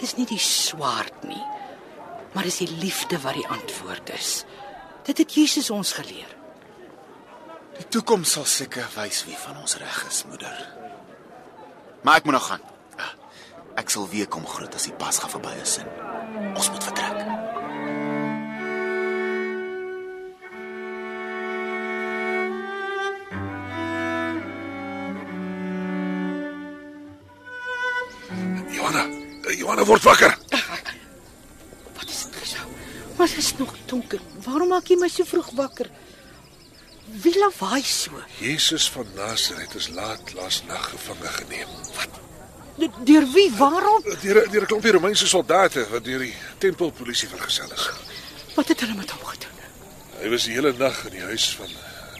Dis 0.00 0.16
nie 0.16 0.26
die 0.28 0.40
swaard 0.40 1.24
nie, 1.28 1.42
maar 2.32 2.44
dis 2.48 2.60
die 2.62 2.70
liefde 2.80 3.20
wat 3.24 3.36
die 3.36 3.48
antwoord 3.48 4.12
is. 4.16 4.44
Dit 5.08 5.18
het 5.18 5.34
Jesus 5.34 5.70
ons 5.70 5.92
geleer. 5.96 6.36
Die 7.80 7.88
toekoms 7.88 8.36
sal 8.36 8.44
seker 8.44 8.88
wys 8.96 9.24
wie 9.24 9.36
van 9.40 9.56
ons 9.60 9.78
reg 9.80 10.02
is, 10.08 10.24
moeder. 10.28 10.56
Maar 12.04 12.20
ek 12.20 12.28
moet 12.28 12.36
nou 12.36 12.44
gaan. 12.44 12.68
Ek 13.80 13.92
sal 13.92 14.08
weer 14.12 14.28
kom 14.28 14.44
groet 14.44 14.74
as 14.76 14.88
die 14.88 14.96
pas 15.00 15.18
gaan 15.22 15.32
verby 15.32 15.54
is. 15.62 15.78
Ons 16.52 16.68
moet 16.74 16.84
vertrek. 16.84 17.09
Johanna 29.56 29.84
word 29.84 30.02
wakker. 30.02 30.36
Wat 31.96 32.08
is 32.08 32.22
dit 32.24 32.36
gesou? 32.42 32.66
Maar 33.16 33.26
dit 33.28 33.36
is 33.36 33.52
nog 33.56 33.74
donker. 33.86 34.20
Waarom 34.44 34.68
maak 34.68 34.86
jy 34.88 34.96
my 34.96 35.08
so 35.08 35.24
vroeg 35.24 35.50
wakker? 35.58 35.90
Wie 37.22 37.34
lawaai 37.38 37.82
so? 37.82 38.10
Jesus 38.38 38.90
van 38.90 39.06
Nasaret 39.16 39.74
is 39.74 39.88
laat 39.88 40.32
laas 40.34 40.62
nag 40.68 40.90
gevange 40.90 41.28
geneem. 41.40 41.68
De- 42.80 42.90
Deur 43.04 43.26
wie? 43.34 43.50
Waarom? 43.58 44.02
Deur 44.22 44.46
deur 44.50 44.62
'n 44.62 44.66
klompie 44.66 44.92
Romeinse 44.92 45.26
soldate 45.26 45.86
wat 45.90 46.04
deur 46.04 46.18
die 46.18 46.34
tempelpolisie 46.58 47.28
vergesel 47.28 47.72
is. 47.72 47.90
Wat 48.54 48.68
het 48.68 48.80
hulle 48.80 48.94
met 48.94 49.10
hom 49.10 49.24
gedoen? 49.24 49.56
Hy 50.22 50.28
was 50.28 50.44
die 50.44 50.54
hele 50.54 50.72
nag 50.72 51.04
in 51.04 51.10
die 51.10 51.22
huis 51.24 51.56
van 51.56 51.68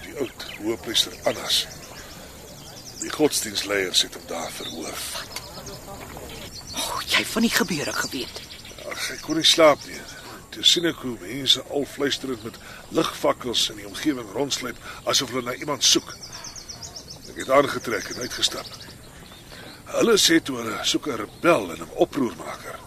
die 0.03 0.15
oud 0.19 0.47
hoëpriester 0.59 1.13
Annas. 1.25 1.67
Die 3.01 3.11
godsdienstleiers 3.11 4.03
het 4.03 4.15
hom 4.15 4.27
daar 4.27 4.51
verhoor. 4.53 4.95
O, 6.81 6.83
oh, 6.83 7.01
jy 7.05 7.25
van 7.25 7.45
die 7.45 7.53
gebeure 7.53 7.93
geweet. 7.93 8.41
Ag, 8.89 9.11
ek 9.13 9.21
kon 9.27 9.37
nie 9.37 9.45
slaap 9.45 9.83
nie. 9.85 9.99
Toe 10.55 10.65
sien 10.67 10.87
ek 10.89 11.03
hoe 11.05 11.17
mense 11.21 11.63
al 11.69 11.85
fluisterend 11.87 12.45
met 12.47 12.57
ligvakkels 12.97 13.67
in 13.71 13.83
die 13.83 13.89
omgewing 13.89 14.33
rondsluip 14.35 14.79
asof 15.13 15.35
hulle 15.35 15.45
na 15.51 15.55
iemand 15.61 15.85
soek. 15.85 16.09
Ek 17.31 17.43
het 17.43 17.53
aangetrek 17.55 18.09
en 18.15 18.25
uitgestap. 18.25 18.67
Hulle 19.93 20.17
sê 20.23 20.41
toe 20.43 20.57
hulle 20.63 20.81
soek 20.87 21.07
'n 21.07 21.21
rebel 21.23 21.71
en 21.75 21.83
'n 21.85 21.95
oproermaker. 22.05 22.79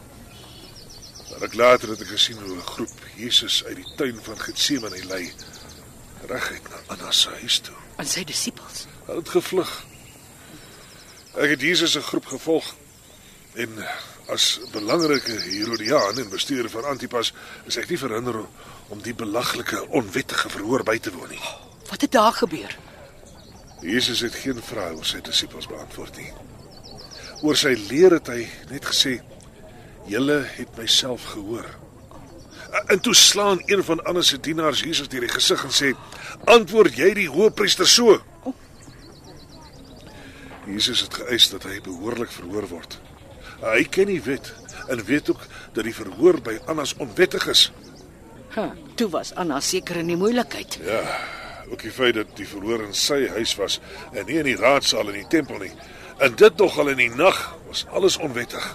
Maar 1.30 1.44
ek 1.48 1.54
later 1.54 1.89
het 1.89 2.02
ek 2.02 2.14
gesien 2.18 2.41
hoe 2.41 2.58
'n 2.58 2.72
groep 2.76 2.98
Jesus 3.16 3.64
uit 3.64 3.76
die 3.76 3.94
tuin 3.96 4.20
van 4.24 4.39
Getsemane 4.39 5.06
lei 5.06 5.34
reguit 6.28 6.70
na 6.70 6.78
Anna 6.88 7.12
se 7.12 7.30
huis 7.30 7.60
toe. 7.60 7.76
En 7.98 8.08
sy 8.08 8.24
disippels. 8.24 8.88
Hulle 9.06 9.20
het 9.20 9.30
gevlug. 9.30 9.86
Ek 11.34 11.50
het 11.50 11.62
Jesus 11.62 11.91
se 11.91 12.02
groep 12.02 12.26
gevolg 12.26 12.76
en 13.54 13.86
as 14.34 14.60
belangrike 14.72 15.36
Herodiaan 15.45 16.18
en 16.18 16.30
bestuurder 16.30 16.72
van 16.72 16.88
Antipas 16.93 17.34
is 17.70 17.78
ek 17.78 17.89
nie 17.91 17.99
verhinder 17.99 18.39
om, 18.89 19.01
die 19.04 19.14
belaglike 19.18 19.82
onwettige 19.89 20.49
verhoor 20.54 20.84
by 20.86 20.97
te 21.01 21.12
woon 21.14 21.32
nie. 21.34 21.41
Wat 21.89 22.01
het 22.01 22.12
daar 22.14 22.34
gebeur? 22.34 22.76
Jesus 23.84 24.22
het 24.24 24.36
geen 24.39 24.62
vrae 24.64 24.93
oor 24.95 25.06
sy 25.06 25.20
disippels 25.26 25.68
beantwoord 25.68 26.18
nie. 26.22 26.30
Oor 27.43 27.58
sy 27.60 27.74
leer 27.89 28.16
het 28.20 28.30
hy 28.32 28.45
net 28.70 28.86
gesê: 28.88 29.18
"Julle 30.08 30.43
het 30.56 30.78
myself 30.78 31.26
gehoor." 31.34 31.68
En 32.88 32.99
toe 32.99 33.14
slaan 33.14 33.62
een 33.66 33.84
van 33.84 34.04
Anna 34.04 34.22
se 34.22 34.39
dienaars 34.39 34.82
Jesus 34.82 35.10
deur 35.10 35.28
die 35.28 35.34
gesig 35.34 35.64
en 35.64 35.74
sê: 35.74 35.93
"Antwoord 36.45 36.95
jy 36.95 37.14
die 37.14 37.30
hoëpriester 37.30 37.88
so?" 37.88 38.22
Jesus 40.66 41.01
het 41.01 41.14
geëis 41.14 41.49
dat 41.49 41.64
hy 41.64 41.82
behoorlik 41.82 42.32
verhoor 42.32 42.68
word. 42.68 42.99
Hy 43.64 43.84
ken 43.88 44.09
die 44.11 44.22
wet 44.24 44.51
en 44.91 45.03
weet 45.07 45.30
ook 45.32 45.45
dat 45.74 45.88
die 45.88 45.95
verhoor 45.95 46.41
by 46.43 46.57
Annas 46.68 46.95
onwettig 46.99 47.47
is. 47.47 47.70
Ha, 48.57 48.74
toe 48.99 49.07
was 49.09 49.32
Anna 49.39 49.59
seker 49.64 50.01
in 50.03 50.11
die 50.11 50.20
moeilikheid. 50.20 50.78
Ja, 50.84 51.01
ook 51.72 51.82
die 51.82 51.91
feit 51.91 52.18
dat 52.20 52.36
die 52.38 52.47
verhoor 52.47 52.84
in 52.84 52.93
sy 52.93 53.24
huis 53.34 53.55
was 53.55 53.80
en 54.11 54.28
nie 54.28 54.41
in 54.41 54.49
die 54.51 54.59
raadsaal 54.59 55.14
in 55.14 55.22
die 55.22 55.30
tempel 55.32 55.64
nie. 55.64 55.72
En 56.22 56.36
dit 56.36 56.59
nogal 56.59 56.91
in 56.93 56.99
die 57.05 57.14
nag 57.16 57.39
was 57.70 57.86
alles 57.89 58.20
onwettig. 58.22 58.68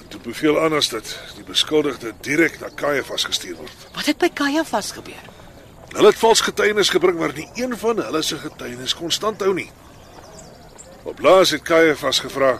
En 0.00 0.08
toe 0.08 0.20
beveel 0.24 0.58
Annas 0.58 0.88
dat 0.90 1.12
die 1.36 1.46
beskuldigde 1.46 2.14
direk 2.24 2.58
na 2.60 2.72
Kajafas 2.74 3.28
gestuur 3.28 3.60
word. 3.60 3.86
Wat 3.94 4.08
het 4.08 4.18
by 4.18 4.32
Kajafas 4.32 4.90
gebeur? 4.96 5.30
Hulle 5.92 6.08
het 6.08 6.18
vals 6.18 6.40
getuienis 6.40 6.90
gebring 6.90 7.18
maar 7.20 7.34
nie 7.36 7.50
een 7.60 7.76
van 7.78 8.00
hulle 8.00 8.22
se 8.24 8.40
getuienis 8.40 8.96
kon 8.96 9.12
standhou 9.12 9.52
nie. 9.54 9.68
Op 11.04 11.20
laas 11.20 11.52
het 11.52 11.62
Kajafas 11.68 12.22
gevra: 12.24 12.56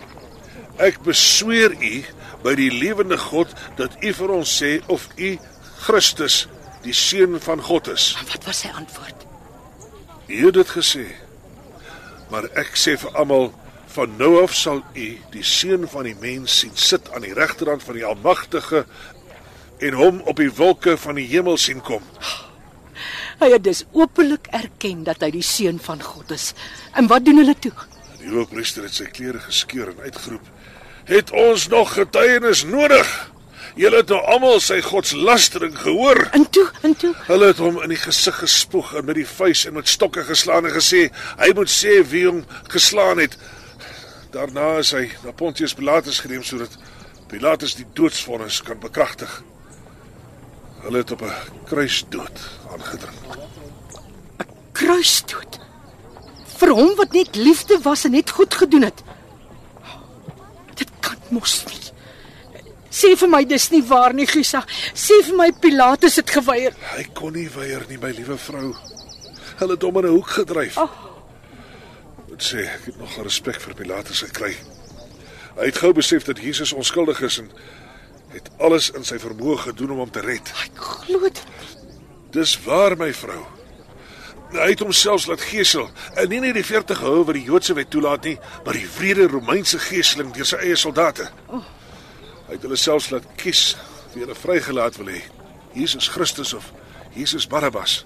"Ek 0.76 1.02
besweer 1.02 1.72
u 1.72 2.04
by 2.42 2.54
die 2.54 2.70
lewende 2.70 3.18
God 3.18 3.52
dat 3.76 3.96
u 4.00 4.12
vir 4.12 4.30
ons 4.30 4.62
sê 4.62 4.80
of 4.86 5.08
u 5.16 5.38
Christus, 5.78 6.46
die 6.82 6.94
seun 6.94 7.40
van 7.40 7.62
God 7.62 7.88
is." 7.88 8.16
En 8.20 8.26
wat 8.26 8.44
was 8.44 8.58
sy 8.58 8.68
antwoord? 8.68 9.26
U 10.28 10.46
het 10.46 10.54
dit 10.54 10.68
gesê. 10.68 11.06
Maar 12.30 12.44
ek 12.56 12.76
sê 12.76 12.96
vir 12.96 13.10
almal 13.16 13.52
van 13.92 14.16
nou 14.16 14.42
af 14.42 14.54
sal 14.56 14.80
u 14.94 15.08
die 15.34 15.44
seun 15.44 15.88
van 15.88 16.06
die 16.08 16.16
mens 16.20 16.58
sien 16.62 16.72
sit 16.74 17.10
aan 17.12 17.26
die 17.26 17.34
regterhand 17.36 17.82
van 17.84 17.98
die 17.98 18.06
Almagtige 18.08 18.86
en 19.82 19.98
hom 19.98 20.20
op 20.30 20.38
die 20.40 20.52
wolke 20.56 20.96
van 20.96 21.18
die 21.20 21.26
hemel 21.28 21.58
sien 21.60 21.82
kom. 21.84 22.04
Hy 23.42 23.50
het 23.50 23.64
dus 23.66 23.82
openlik 23.92 24.46
erken 24.54 25.02
dat 25.04 25.20
hy 25.24 25.32
die 25.34 25.44
seun 25.44 25.80
van 25.82 26.02
God 26.02 26.30
is. 26.30 26.52
En 26.94 27.08
wat 27.10 27.24
doen 27.26 27.42
hulle 27.42 27.56
toe? 27.58 27.72
Die 28.20 28.30
hoofpriester 28.30 28.86
het 28.86 28.94
sy 28.94 29.08
klere 29.10 29.42
geskeur 29.42 29.90
en 29.90 30.04
uitgeroep: 30.06 30.51
"Het 31.04 31.30
ons 31.30 31.68
nog 31.68 31.92
getuienis 31.92 32.64
nodig? 32.64 33.30
Julle 33.74 33.96
het 33.96 34.08
nou 34.08 34.20
almal 34.20 34.60
sy 34.60 34.80
godslastering 34.80 35.78
gehoor." 35.78 36.28
En 36.32 36.50
toe, 36.50 36.70
en 36.82 36.96
toe. 36.96 37.14
Hulle 37.26 37.46
het 37.46 37.58
hom 37.58 37.82
in 37.82 37.88
die 37.88 37.98
gesig 37.98 38.38
gespoeg 38.38 38.94
en 38.94 39.04
met 39.04 39.14
die 39.14 39.26
vuis 39.26 39.64
en 39.66 39.72
met 39.72 39.88
stokke 39.88 40.24
geslaan 40.24 40.66
en 40.66 40.72
gesê 40.72 41.10
hy 41.38 41.52
moet 41.54 41.70
sê 41.70 42.02
wie 42.08 42.26
hom 42.26 42.44
geslaan 42.68 43.18
het. 43.18 43.38
Daarna 44.30 44.78
is 44.78 44.92
hy 44.92 45.10
na 45.24 45.32
Pontius 45.32 45.74
Pilatus 45.74 46.20
geneem 46.20 46.42
sodat 46.42 46.78
Pilatus 47.28 47.74
die 47.74 47.86
doodsvonnis 47.92 48.62
kan 48.62 48.78
bekragtig. 48.78 49.42
Hulle 50.82 50.98
het 50.98 51.10
op 51.10 51.22
'n 51.22 51.32
kruis 51.64 52.04
dood 52.08 52.40
aangedring. 52.72 53.16
Kruisdood. 54.72 55.58
Vir 56.56 56.68
hom 56.68 56.96
wat 56.96 57.12
net 57.12 57.36
liefde 57.36 57.78
was 57.82 58.04
en 58.04 58.10
net 58.10 58.30
goed 58.30 58.54
gedoen 58.54 58.82
het. 58.82 59.02
Dit 60.82 60.90
kan 61.04 61.18
mos 61.30 61.60
nie. 61.70 61.80
Sê 62.92 63.14
vir 63.16 63.30
my 63.32 63.40
dis 63.48 63.70
nie 63.72 63.80
waar 63.88 64.12
nie, 64.12 64.26
Gisa. 64.28 64.60
Sê 64.92 65.22
vir 65.24 65.36
my 65.38 65.48
Pilatus 65.62 66.18
het 66.20 66.32
geweier. 66.34 66.74
Hy 66.92 67.06
kon 67.16 67.32
nie 67.32 67.48
weier 67.54 67.86
nie, 67.88 67.96
my 68.02 68.10
liewe 68.12 68.36
vrou. 68.36 68.74
Hulle 69.62 69.78
het 69.78 69.86
hom 69.86 69.98
in 70.02 70.06
'n 70.10 70.16
hoek 70.18 70.34
gedryf. 70.36 70.76
Oh. 70.76 70.92
Moet 72.28 72.42
sê, 72.42 72.66
ek 72.68 72.84
het 72.90 72.98
nog 72.98 73.16
respek 73.22 73.60
vir 73.60 73.74
Pilatus 73.74 74.20
gekry. 74.20 74.56
Hy 75.56 75.64
het 75.64 75.78
gou 75.78 75.92
besef 75.92 76.24
dat 76.24 76.38
Jesus 76.38 76.72
onskuldig 76.72 77.20
is 77.20 77.38
en 77.38 77.50
het 78.32 78.50
alles 78.58 78.90
in 78.90 79.04
sy 79.04 79.18
vermoë 79.18 79.58
gedoen 79.58 79.90
om 79.90 79.98
hom 79.98 80.10
te 80.10 80.20
red. 80.20 80.52
Ek 80.64 80.76
glo 80.76 81.20
dit. 81.20 81.42
Dis 82.32 82.56
waar, 82.64 82.96
my 82.96 83.12
vrou. 83.12 83.44
Hy 84.52 84.68
het 84.68 84.82
homself 84.84 85.26
laat 85.30 85.40
gesel 85.48 85.86
en 86.20 86.28
nie 86.28 86.40
net 86.42 86.58
die 86.58 86.66
40 86.66 87.00
hou 87.00 87.22
wat 87.24 87.36
die 87.38 87.46
Joodse 87.46 87.74
wet 87.76 87.88
toelaat 87.90 88.26
nie, 88.28 88.34
maar 88.64 88.76
die 88.76 88.88
wrede 88.98 89.28
Romeinse 89.32 89.78
geseling 89.80 90.32
deur 90.36 90.48
sy 90.48 90.58
eie 90.60 90.76
soldate. 90.76 91.30
Hy 91.48 92.56
het 92.58 92.66
hulle 92.66 92.76
selfs 92.76 93.08
laat 93.14 93.28
kies 93.40 93.62
wie 94.12 94.26
hulle 94.26 94.36
vrygelaat 94.36 94.98
wil 95.00 95.08
hê. 95.14 95.22
Jesus 95.72 96.10
Christus 96.12 96.52
of 96.52 96.66
Jesus 97.16 97.46
Barabbas. 97.48 98.02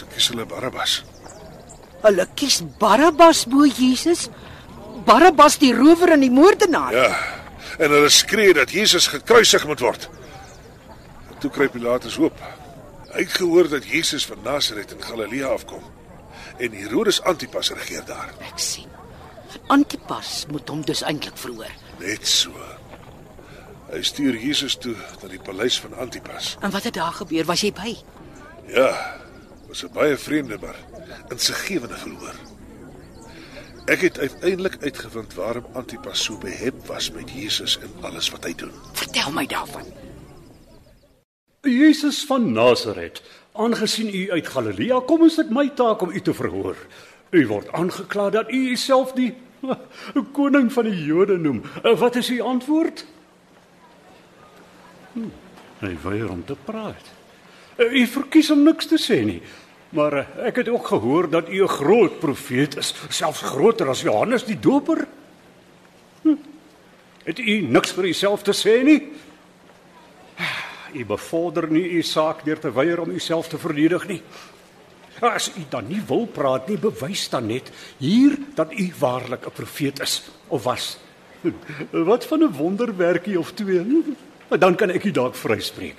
Toe 0.00 0.08
kies 0.10 0.26
hulle 0.32 0.46
Barabbas. 0.50 1.02
Hulle 2.02 2.26
kies 2.34 2.58
Barabbas 2.82 3.44
bo 3.46 3.68
Jesus. 3.68 4.26
Barabbas 5.06 5.60
die 5.62 5.70
rower 5.74 6.16
en 6.16 6.26
die 6.26 6.32
moordenaar. 6.34 6.96
Ja. 6.96 7.12
En 7.78 7.94
hulle 7.94 8.10
skree 8.10 8.54
dat 8.58 8.74
Jesus 8.74 9.06
gekruisig 9.06 9.66
moet 9.70 9.80
word. 9.86 10.08
En 11.30 11.38
toe 11.46 11.50
kry 11.54 11.70
Pilatus 11.70 12.18
hoop. 12.18 12.42
Hy 13.12 13.26
het 13.26 13.32
gehoor 13.36 13.68
dat 13.68 13.84
Jesus 13.84 14.24
van 14.26 14.38
Nasaret 14.42 14.92
in 14.92 15.02
Galilea 15.02 15.46
afkom 15.46 15.82
en 16.58 16.72
Herodes 16.72 17.20
Antipas 17.22 17.70
regeer 17.70 18.04
daar. 18.04 18.32
Ek 18.40 18.58
sien. 18.58 18.88
Antipas 19.66 20.46
moet 20.50 20.68
hom 20.68 20.80
dus 20.84 21.02
eintlik 21.04 21.36
verhoor. 21.36 21.72
Net 22.00 22.26
so. 22.28 22.52
Hy 23.92 24.00
stuur 24.02 24.38
Jesus 24.40 24.78
toe 24.80 24.94
na 24.96 25.28
die 25.28 25.40
paleis 25.44 25.76
van 25.80 25.92
Antipas. 26.00 26.56
En 26.60 26.72
wat 26.72 26.88
het 26.88 26.96
daar 26.96 27.12
gebeur? 27.12 27.44
Was 27.44 27.60
jy 27.60 27.72
by? 27.76 27.92
Ja, 28.72 29.20
was 29.68 29.84
'n 29.84 29.92
baie 29.92 30.16
vreemde 30.16 30.58
maar 30.60 30.78
insiggewende 31.28 31.96
verhoor. 31.96 32.34
Ek 33.84 34.00
het 34.00 34.18
uiteindelik 34.18 34.76
uitgevind 34.80 35.34
waarom 35.34 35.66
Antipas 35.72 36.22
so 36.24 36.38
behep 36.38 36.86
was 36.86 37.10
met 37.10 37.30
Jesus 37.30 37.78
en 37.78 37.90
alles 38.00 38.30
wat 38.30 38.44
hy 38.44 38.54
doen. 38.54 38.72
Vertel 38.92 39.32
my 39.32 39.46
daarvan. 39.46 39.84
Jesus 41.70 42.24
van 42.26 42.52
Nasaret, 42.52 43.22
aangesien 43.52 44.14
u 44.14 44.30
uit 44.30 44.48
Galilea 44.48 45.00
kom, 45.06 45.24
is 45.24 45.36
dit 45.38 45.50
my 45.50 45.68
taak 45.78 46.00
om 46.02 46.10
u 46.10 46.20
te 46.20 46.34
verhoor. 46.34 46.76
U 47.30 47.46
word 47.46 47.70
aangekla 47.72 48.30
dat 48.30 48.50
u 48.50 48.70
uself 48.74 49.12
die 49.12 49.34
koning 50.36 50.72
van 50.72 50.88
die 50.90 51.04
Jode 51.04 51.38
noem. 51.38 51.62
Eh, 51.82 51.94
Wat 51.98 52.16
is 52.18 52.28
uw 52.34 52.42
antwoord? 52.42 53.04
Hm, 55.12 55.30
hy 55.78 55.92
weier 56.02 56.30
om 56.30 56.42
te 56.44 56.56
praat. 56.64 57.12
Eh, 57.76 57.92
U 57.92 58.06
verkies 58.06 58.50
om 58.50 58.64
niks 58.66 58.90
te 58.90 58.98
sê 58.98 59.22
nie. 59.24 59.40
Maar 59.94 60.18
eh, 60.18 60.46
ek 60.50 60.64
het 60.64 60.68
ook 60.68 60.86
gehoor 60.90 61.30
dat 61.30 61.48
u 61.48 61.62
'n 61.62 61.68
groot 61.68 62.18
profeet 62.18 62.76
is, 62.76 62.94
selfs 63.08 63.42
groter 63.42 63.88
as 63.88 64.02
Johannes 64.02 64.44
die 64.44 64.58
Doper. 64.58 65.06
Hm. 66.22 66.36
Het 67.24 67.38
u 67.38 67.60
niks 67.60 67.92
vir 67.92 68.04
uself 68.04 68.42
te 68.42 68.52
sê 68.52 68.82
nie? 68.82 69.12
U 70.92 71.04
bevorder 71.04 71.70
nie 71.70 71.88
u 71.98 72.02
saak 72.02 72.44
deur 72.44 72.58
te 72.58 72.72
weier 72.72 73.00
om 73.00 73.10
uself 73.10 73.48
te 73.48 73.58
verdedig 73.58 74.06
nie. 74.08 74.22
As 75.20 75.50
u 75.56 75.62
dan 75.70 75.86
nie 75.88 76.02
wil 76.06 76.26
praat 76.26 76.68
nie, 76.68 76.78
bewys 76.78 77.28
dan 77.30 77.46
net 77.46 77.70
hier 77.98 78.36
dat 78.54 78.72
u 78.72 78.92
waarlik 78.98 79.46
'n 79.46 79.54
profeet 79.54 80.00
is 80.00 80.22
of 80.48 80.62
was. 80.64 80.98
Wat 82.10 82.24
van 82.24 82.42
'n 82.42 82.56
wonderwerkie 82.56 83.38
of 83.38 83.52
twee? 83.52 84.04
Dan 84.58 84.74
kan 84.74 84.90
ek 84.90 85.04
u 85.04 85.10
dalk 85.10 85.34
vryspreek. 85.34 85.96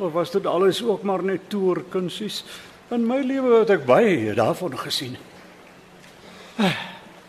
Of 0.00 0.12
was 0.12 0.30
dit 0.30 0.46
alles 0.46 0.84
ook 0.84 1.02
maar 1.02 1.24
net 1.24 1.48
toerkunsies? 1.48 2.44
In 2.88 3.06
my 3.06 3.22
lewe 3.24 3.58
het 3.58 3.70
ek 3.70 3.86
baie 3.88 4.34
daarvan 4.34 4.78
gesien. 4.78 5.16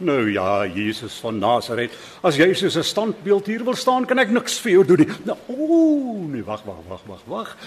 Nou 0.04 0.32
ja, 0.32 0.66
Jesus 0.68 1.16
van 1.24 1.38
Nasaret, 1.39 1.93
as 2.28 2.36
jy 2.36 2.49
soos 2.54 2.76
'n 2.78 2.84
standbeeld 2.84 3.45
hier 3.47 3.64
wil 3.64 3.76
staan, 3.76 4.06
kan 4.06 4.20
ek 4.20 4.30
niks 4.30 4.60
vir 4.60 4.72
jou 4.72 4.84
doen 4.86 4.97
nie. 4.97 5.08
Nou, 5.26 5.38
ooh, 5.47 6.28
nee, 6.28 6.43
wag, 6.43 6.64
wag, 6.66 6.84
wag, 6.88 7.01
wag, 7.08 7.22
wag. 7.26 7.58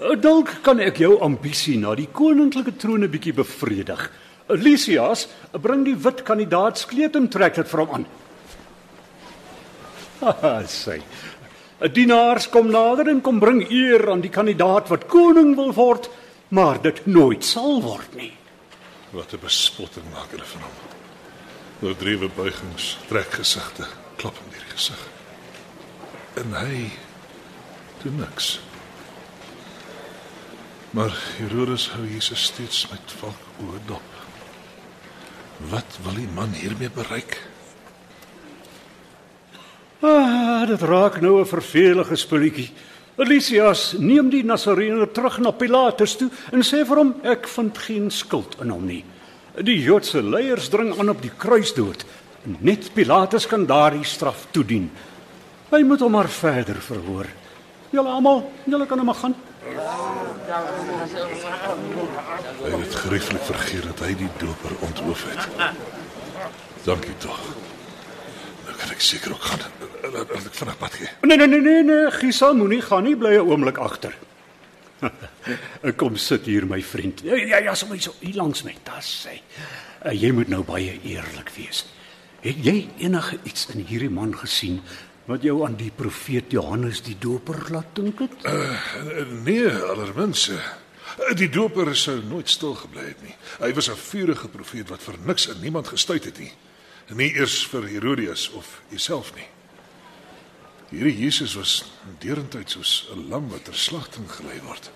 Eh, 0.00 0.16
Dalk 0.16 0.62
kan 0.62 0.80
ek 0.80 0.96
jou 0.98 1.20
ambisie 1.20 1.78
na 1.78 1.94
die 1.94 2.08
koninklike 2.12 2.76
troon 2.76 3.04
'n 3.04 3.10
bietjie 3.10 3.32
bevredig. 3.32 4.10
Lysias, 4.48 5.28
bring 5.52 5.84
die 5.84 5.94
wit 5.94 6.22
kandidaatskleed 6.24 7.16
en 7.16 7.28
trek 7.28 7.54
dit 7.54 7.68
vir 7.68 7.80
hom 7.80 7.94
aan. 7.94 8.06
Sê. 10.66 11.00
'n 11.80 11.92
Dienaars 11.92 12.48
kom 12.48 12.70
nader 12.70 13.08
en 13.08 13.20
kom 13.20 13.38
bring 13.38 13.70
eer 13.70 14.10
aan 14.10 14.20
die 14.20 14.30
kandidaat 14.30 14.88
wat 14.88 15.06
koning 15.06 15.54
wil 15.54 15.72
word, 15.72 16.10
maar 16.50 16.82
dit 16.82 17.06
nooit 17.06 17.44
sal 17.44 17.82
word 17.82 18.14
nie. 18.16 18.32
Wat 19.12 19.32
'n 19.32 19.38
bespotting 19.40 20.10
maak 20.12 20.30
hulle 20.30 20.44
van 20.44 20.62
hom. 20.62 20.87
Oordrewe 21.78 22.26
buigings, 22.34 22.96
trek 23.06 23.36
gesigte, 23.38 23.84
klap 24.18 24.34
deur 24.34 24.50
die 24.50 24.72
gesig. 24.72 25.02
En 26.40 26.54
hy 26.58 26.88
doen 28.02 28.16
niks. 28.18 28.56
Maar 30.90 31.14
Herodes 31.36 31.84
hou 31.94 32.02
Jesus 32.08 32.48
steeds 32.50 32.80
met 32.90 33.14
valk 33.20 33.62
oë 33.62 33.82
dop. 33.86 34.16
Wat 35.70 35.98
wil 36.02 36.18
die 36.18 36.30
man 36.34 36.56
hiermee 36.58 36.90
bereik? 36.90 37.36
Ah, 40.02 40.66
dit 40.66 40.82
raak 40.82 41.20
nou 41.20 41.38
'n 41.40 41.46
vervelige 41.46 42.16
spulletjie. 42.16 42.72
Elisias 43.18 43.92
neem 43.98 44.30
die 44.30 44.42
Nasarene 44.42 45.06
terug 45.10 45.38
na 45.38 45.50
Pilatus 45.50 46.16
toe 46.16 46.30
en 46.52 46.62
sê 46.62 46.84
vir 46.86 46.96
hom 46.96 47.14
ek 47.22 47.48
vind 47.48 47.78
geen 47.78 48.10
skuld 48.10 48.56
in 48.60 48.70
hom 48.70 48.86
nie. 48.86 49.04
Die 49.66 49.80
Joodse 49.82 50.22
leiers 50.22 50.68
dring 50.70 50.92
aan 50.98 51.08
op 51.10 51.22
die 51.22 51.32
kruisdood. 51.34 52.04
Net 52.62 52.92
Pilatus 52.94 53.46
kan 53.50 53.66
daardie 53.66 54.04
straf 54.06 54.46
toedien. 54.54 54.90
Hy 55.72 55.82
moet 55.84 56.00
hom 56.00 56.14
maar 56.14 56.28
verder 56.30 56.78
verhoor. 56.82 57.26
Julle 57.90 58.08
almal, 58.08 58.44
julle 58.68 58.86
kan 58.86 59.00
hom 59.02 59.10
gaan. 59.16 59.34
Hy 62.62 62.70
het 62.70 62.94
gerieflik 63.02 63.42
vergeet 63.48 63.88
dat 63.90 64.04
hy 64.06 64.14
die 64.20 64.30
doper 64.38 64.76
onthoof 64.86 65.24
het. 65.32 65.48
Dankie 66.86 67.16
tog. 67.18 67.42
Nou 68.68 68.76
kan 68.78 68.94
ek 68.94 69.02
seker 69.02 69.34
ook 69.34 69.50
gaan. 69.50 69.66
Laat 70.06 70.30
laat 70.30 70.46
ek 70.46 70.56
vinnig 70.60 70.78
pad 70.78 70.96
gee. 71.00 71.10
Nee 71.26 71.36
nee 71.36 71.50
nee 71.50 71.60
nee, 71.66 71.82
nee. 71.90 72.10
Gisa 72.20 72.52
moenie 72.52 72.80
gaan 72.84 73.04
nie, 73.04 73.16
bly 73.16 73.34
'n 73.36 73.50
oomblik 73.50 73.78
agter. 73.82 74.14
Kom 76.00 76.16
sit 76.16 76.46
hier 76.46 76.66
my 76.66 76.82
vriend. 76.82 77.20
Ja 77.24 77.34
ja, 77.36 77.58
ja 77.58 77.74
sommer 77.74 78.00
so 78.02 78.14
hier 78.20 78.34
langs 78.34 78.62
my. 78.64 78.74
Daar 78.84 79.02
sê. 79.02 79.40
Uh, 80.04 80.12
jy 80.12 80.30
moet 80.32 80.48
nou 80.48 80.62
baie 80.64 80.98
eerlik 81.02 81.50
wees. 81.56 81.84
Het 82.40 82.56
jy 82.64 82.88
enige 82.98 83.38
iets 83.44 83.66
in 83.74 83.84
hierdie 83.86 84.10
man 84.10 84.34
gesien 84.38 84.80
wat 85.26 85.42
jou 85.42 85.64
aan 85.66 85.76
die 85.76 85.90
profeet 85.90 86.52
Johannes 86.52 87.02
die 87.02 87.16
Doper 87.18 87.66
laat 87.70 87.94
dink 87.94 88.18
het? 88.18 88.46
Nee, 89.44 89.68
allermins. 89.68 90.48
eh, 90.48 91.34
Die 91.36 91.48
doper 91.50 91.96
sou 91.96 92.22
nooit 92.24 92.48
stil 92.48 92.74
gebly 92.74 93.04
het 93.08 93.22
nie. 93.22 93.34
Hy 93.60 93.72
was 93.74 93.88
'n 93.90 93.96
vurige 93.96 94.48
profeet 94.48 94.88
wat 94.88 95.02
vir 95.02 95.14
niks 95.26 95.48
en 95.48 95.60
niemand 95.60 95.88
gestuit 95.88 96.24
het 96.24 96.38
nie. 96.38 96.52
Nie 97.14 97.34
eers 97.34 97.66
vir 97.66 97.82
Herodias 97.88 98.50
of 98.50 98.82
jouself 98.88 99.34
nie. 99.34 99.46
Hierdie 100.88 101.18
Jesus 101.24 101.52
was 101.58 101.72
deurentyd 102.22 102.70
soos 102.70 103.08
'n 103.12 103.28
lam 103.28 103.48
wat 103.52 103.64
ter 103.64 103.74
slagting 103.76 104.28
gelei 104.30 104.60
word. 104.64 104.90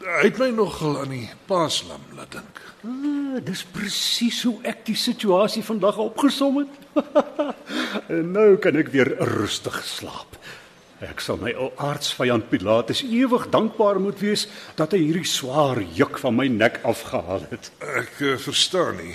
Hy 0.00 0.24
het 0.24 0.38
my 0.40 0.48
nogal 0.50 0.96
aan 1.02 1.12
die 1.12 1.28
paaslam 1.46 2.00
laat 2.16 2.32
dink. 2.32 2.60
Ah, 2.88 3.36
dis 3.44 3.64
presies 3.68 4.42
hoe 4.48 4.56
ek 4.64 4.86
die 4.86 4.96
situasie 4.96 5.62
vandag 5.62 5.98
opgesom 6.00 6.62
het. 6.62 6.72
en 8.16 8.32
nou 8.32 8.56
kan 8.56 8.76
ek 8.80 8.88
weer 8.88 9.12
rustig 9.36 9.76
slaap. 9.84 10.38
Ek 11.04 11.20
sal 11.20 11.36
my 11.40 11.52
ou 11.52 11.68
aardsvyand 11.76 12.48
Pilatus 12.48 13.02
ewig 13.04 13.46
dankbaar 13.52 14.00
moet 14.00 14.20
wees 14.20 14.46
dat 14.76 14.92
hy 14.96 15.02
hierdie 15.04 15.28
swaar 15.28 15.80
juk 15.96 16.18
van 16.20 16.36
my 16.36 16.48
nek 16.48 16.80
afgehaal 16.84 17.44
het. 17.52 17.70
Ek 17.80 18.20
uh, 18.24 18.34
verstaan 18.40 18.96
nie. 19.00 19.14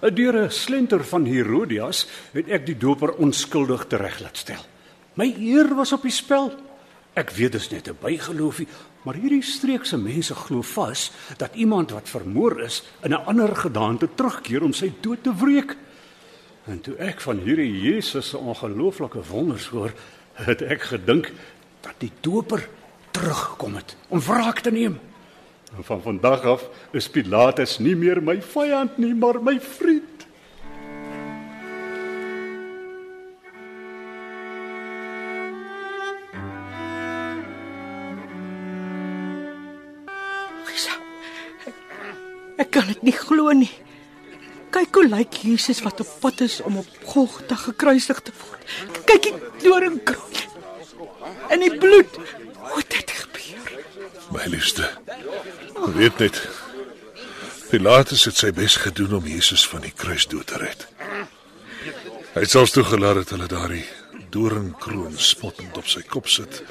Deur 0.00 0.44
'n 0.44 0.50
slenter 0.50 1.04
van 1.04 1.24
Herodias 1.24 2.06
het 2.32 2.48
ek 2.48 2.66
die 2.66 2.76
doper 2.76 3.14
onskuldig 3.16 3.86
tereg 3.86 4.20
laat 4.20 4.36
stel. 4.36 4.64
My 5.14 5.34
eer 5.38 5.74
was 5.74 5.92
op 5.92 6.02
die 6.02 6.10
spel. 6.10 6.52
Ek 7.14 7.30
weet 7.30 7.52
dis 7.52 7.70
net 7.70 7.88
'n 7.88 7.96
bygeloofie, 8.00 8.68
maar 9.02 9.14
hierdie 9.14 9.42
streekse 9.42 9.96
mense 9.96 10.34
glo 10.34 10.62
vas 10.62 11.10
dat 11.36 11.54
iemand 11.54 11.90
wat 11.90 12.08
vermoor 12.08 12.60
is 12.60 12.82
in 13.02 13.10
'n 13.10 13.24
ander 13.24 13.56
gedaante 13.56 14.08
terugkeer 14.14 14.62
om 14.62 14.72
sy 14.72 14.92
dood 15.00 15.22
te 15.22 15.34
wreek. 15.34 15.76
En 16.66 16.80
toe 16.80 16.96
ek 16.96 17.20
van 17.20 17.38
hierdie 17.38 17.80
Jesus 17.80 18.28
se 18.28 18.38
ongelooflike 18.38 19.22
wonders 19.30 19.66
hoor, 19.66 19.92
het 20.32 20.62
ek 20.62 20.82
gedink 20.82 21.32
dat 21.80 21.94
die 21.98 22.12
doper 22.20 22.68
teruggekom 23.10 23.74
het 23.74 23.96
om 24.08 24.20
wraak 24.20 24.60
te 24.60 24.70
neem. 24.70 24.98
En 25.76 25.84
van 25.84 26.02
vandag 26.02 26.44
af 26.44 26.68
is 26.90 27.08
Pilatus 27.08 27.78
nie 27.78 27.96
meer 27.96 28.22
my 28.22 28.38
vyand 28.40 28.96
nie, 28.98 29.14
maar 29.14 29.42
my 29.42 29.58
vriend. 29.60 30.12
Ek, 41.66 41.74
ek 42.62 42.70
kan 42.70 42.88
dit 42.88 43.02
nie 43.04 43.14
glo 43.16 43.52
nie. 43.52 43.72
Kyk 44.72 44.96
hoe 44.96 45.06
lyk 45.08 45.40
Jesus 45.44 45.82
wat 45.84 46.00
op 46.04 46.10
pad 46.22 46.40
is 46.46 46.60
om 46.64 46.80
op 46.80 46.88
Golgotha 47.04 47.56
gekruisig 47.66 48.20
te 48.24 48.32
word. 48.40 48.64
Kyk 49.08 49.28
die 49.28 49.34
doringkroon. 49.64 50.24
En 51.52 51.60
die 51.60 51.72
bloed. 51.76 52.16
Hoe 52.66 52.80
het 52.80 52.90
dit 52.96 53.10
gebeur? 53.20 53.72
My 54.32 54.48
liefste. 54.52 54.88
Weet 55.94 56.18
net. 56.18 56.48
Pilatus 57.70 58.24
het 58.24 58.36
sy 58.36 58.50
bes 58.54 58.76
gedoen 58.82 59.14
om 59.18 59.26
Jesus 59.26 59.66
van 59.68 59.84
die 59.84 59.92
kruis 59.94 60.26
dood 60.30 60.46
te 60.50 60.58
red. 60.58 60.86
Hy 62.34 62.42
het 62.42 62.50
selfs 62.50 62.74
toegelaat 62.74 63.22
dat 63.22 63.32
hulle 63.34 63.48
daardie 63.50 63.84
doringkroon 64.34 65.14
spottend 65.18 65.78
op 65.78 65.86
sy 65.90 66.02
kop 66.06 66.28
sit 66.28 66.62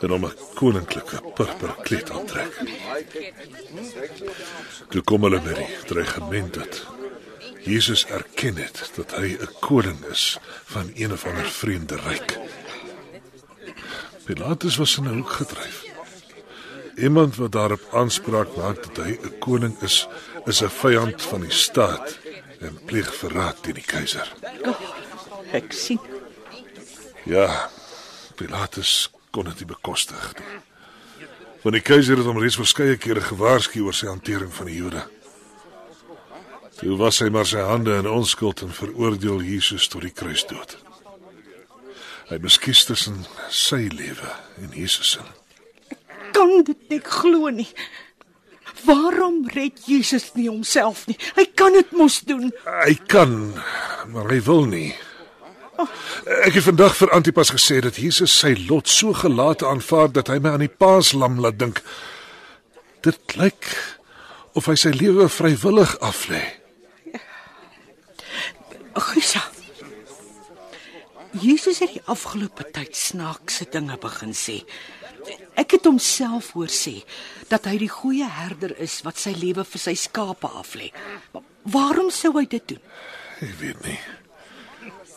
en 0.00 0.14
hom 0.14 0.24
'n 0.26 0.38
koninklike 0.54 1.20
purper 1.36 1.74
kleed 1.84 2.10
aantrek. 2.10 2.54
Toe 4.90 5.02
kom 5.02 5.22
hulle 5.22 5.40
met 5.44 5.56
die 5.56 5.76
dreigement 5.86 6.54
dat 6.54 6.86
Jesus 7.64 8.06
erken 8.06 8.56
het 8.56 8.90
dat 8.96 9.10
hy 9.18 9.36
'n 9.36 9.54
koning 9.60 10.04
is 10.10 10.38
van 10.64 10.90
een 10.94 11.12
of 11.12 11.26
ander 11.26 11.50
vreemde 11.50 11.96
ryk. 11.96 12.38
Pilatus 14.24 14.76
was 14.76 14.96
in 14.96 15.04
'n 15.04 15.16
hoek 15.16 15.30
gedryf. 15.30 15.89
Iemand 17.00 17.36
wat 17.36 17.52
daarop 17.52 17.80
aanspraak 17.92 18.56
maak 18.56 18.82
dat 18.84 18.96
hy 19.04 19.16
'n 19.16 19.38
koning 19.38 19.76
is, 19.82 20.06
is 20.44 20.62
'n 20.62 20.68
vyand 20.68 21.22
van 21.22 21.40
die 21.40 21.52
staat 21.52 22.18
en 22.60 22.78
pleeg 22.84 23.14
verraad 23.14 23.62
teen 23.62 23.74
die 23.74 23.86
keiser. 23.86 24.32
Ek 25.52 25.72
sien. 25.72 26.00
Ja, 27.24 27.70
Pilatus 28.34 29.10
kon 29.30 29.44
dit 29.44 29.58
nie 29.58 29.66
bekostig 29.66 30.34
nie. 30.38 30.60
Want 31.62 31.74
die 31.74 31.84
keiser 31.84 32.16
het 32.16 32.26
hom 32.26 32.38
reeds 32.38 32.56
verskeie 32.56 32.96
kere 32.96 33.20
gewaarsku 33.20 33.82
oor 33.84 33.94
sy 33.94 34.06
hantering 34.06 34.52
van 34.54 34.66
die 34.66 34.76
Jode. 34.76 35.02
Toe 36.80 36.96
was 36.96 37.18
hy 37.20 37.28
maar 37.28 37.46
sy 37.46 37.60
hande 37.60 37.96
in 38.00 38.08
onskuld 38.08 38.62
en 38.64 38.72
veroordeel 38.72 39.42
Jesus 39.42 39.88
tot 39.88 40.00
die 40.00 40.14
kruisdood. 40.16 40.78
Hy 42.28 42.38
beskies 42.38 42.84
tussen 42.84 43.26
sy 43.48 43.88
lewe 43.92 44.32
en 44.62 44.72
Jesus 44.72 45.10
se. 45.10 45.39
Kan 46.32 46.62
dit 46.64 46.88
nie 46.88 47.00
glo 47.04 47.50
nie. 47.54 47.68
Waarom 48.84 49.44
red 49.52 49.82
Jesus 49.86 50.30
nie 50.34 50.48
homself 50.48 51.06
nie? 51.10 51.18
Hy 51.36 51.44
kan 51.58 51.76
dit 51.76 51.92
mos 51.96 52.20
doen. 52.28 52.50
Hy 52.64 52.94
kan, 53.10 53.36
maar 54.12 54.30
hy 54.32 54.40
wil 54.46 54.66
nie. 54.70 54.90
Ek 56.44 56.56
het 56.56 56.66
vandag 56.66 56.96
vir 56.98 57.12
Antipas 57.16 57.52
gesê 57.54 57.80
dat 57.84 57.96
Jesus 58.00 58.32
sy 58.42 58.52
lot 58.68 58.88
so 58.88 59.14
gelate 59.16 59.68
aanvaar 59.68 60.10
dat 60.12 60.28
hy 60.32 60.38
my 60.42 60.54
aan 60.54 60.64
die 60.64 60.72
paaslam 60.72 61.40
laat 61.40 61.60
dink. 61.60 61.80
Dit 63.04 63.36
lyk 63.40 63.68
of 64.58 64.68
hy 64.68 64.76
sy 64.76 64.92
lewe 64.96 65.28
vrywillig 65.32 65.96
aflê. 66.04 66.42
Gisa. 69.00 69.42
Jesus 71.40 71.78
het 71.80 71.94
die 71.94 72.04
afgelope 72.10 72.66
tyd 72.74 72.96
snaakse 72.98 73.68
dinge 73.70 73.96
begin 74.02 74.34
sê. 74.36 74.60
Ek 75.60 75.76
het 75.76 75.84
homself 75.84 76.52
hoor 76.56 76.70
sê 76.72 77.00
dat 77.50 77.66
hy 77.68 77.76
die 77.82 77.90
goeie 77.92 78.26
herder 78.28 78.72
is 78.80 79.00
wat 79.06 79.18
sy 79.20 79.32
lewe 79.36 79.64
vir 79.64 79.82
sy 79.82 79.94
skape 79.98 80.48
aflê. 80.60 80.90
Maar 81.34 81.42
waarom 81.74 82.10
sou 82.14 82.32
hy 82.38 82.46
dit 82.48 82.68
doen? 82.74 82.82
Ek 83.40 83.54
weet 83.60 83.80
nie. 83.86 83.98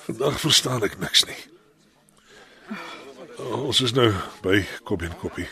Vandag 0.04 0.40
verstaan 0.42 0.84
ek 0.84 0.98
niks 1.00 1.26
nie. 1.30 1.40
Ons 3.40 3.82
is 3.82 3.94
nou 3.96 4.10
by 4.44 4.60
Koppie 4.86 5.10
en 5.10 5.16
Koppie. 5.22 5.48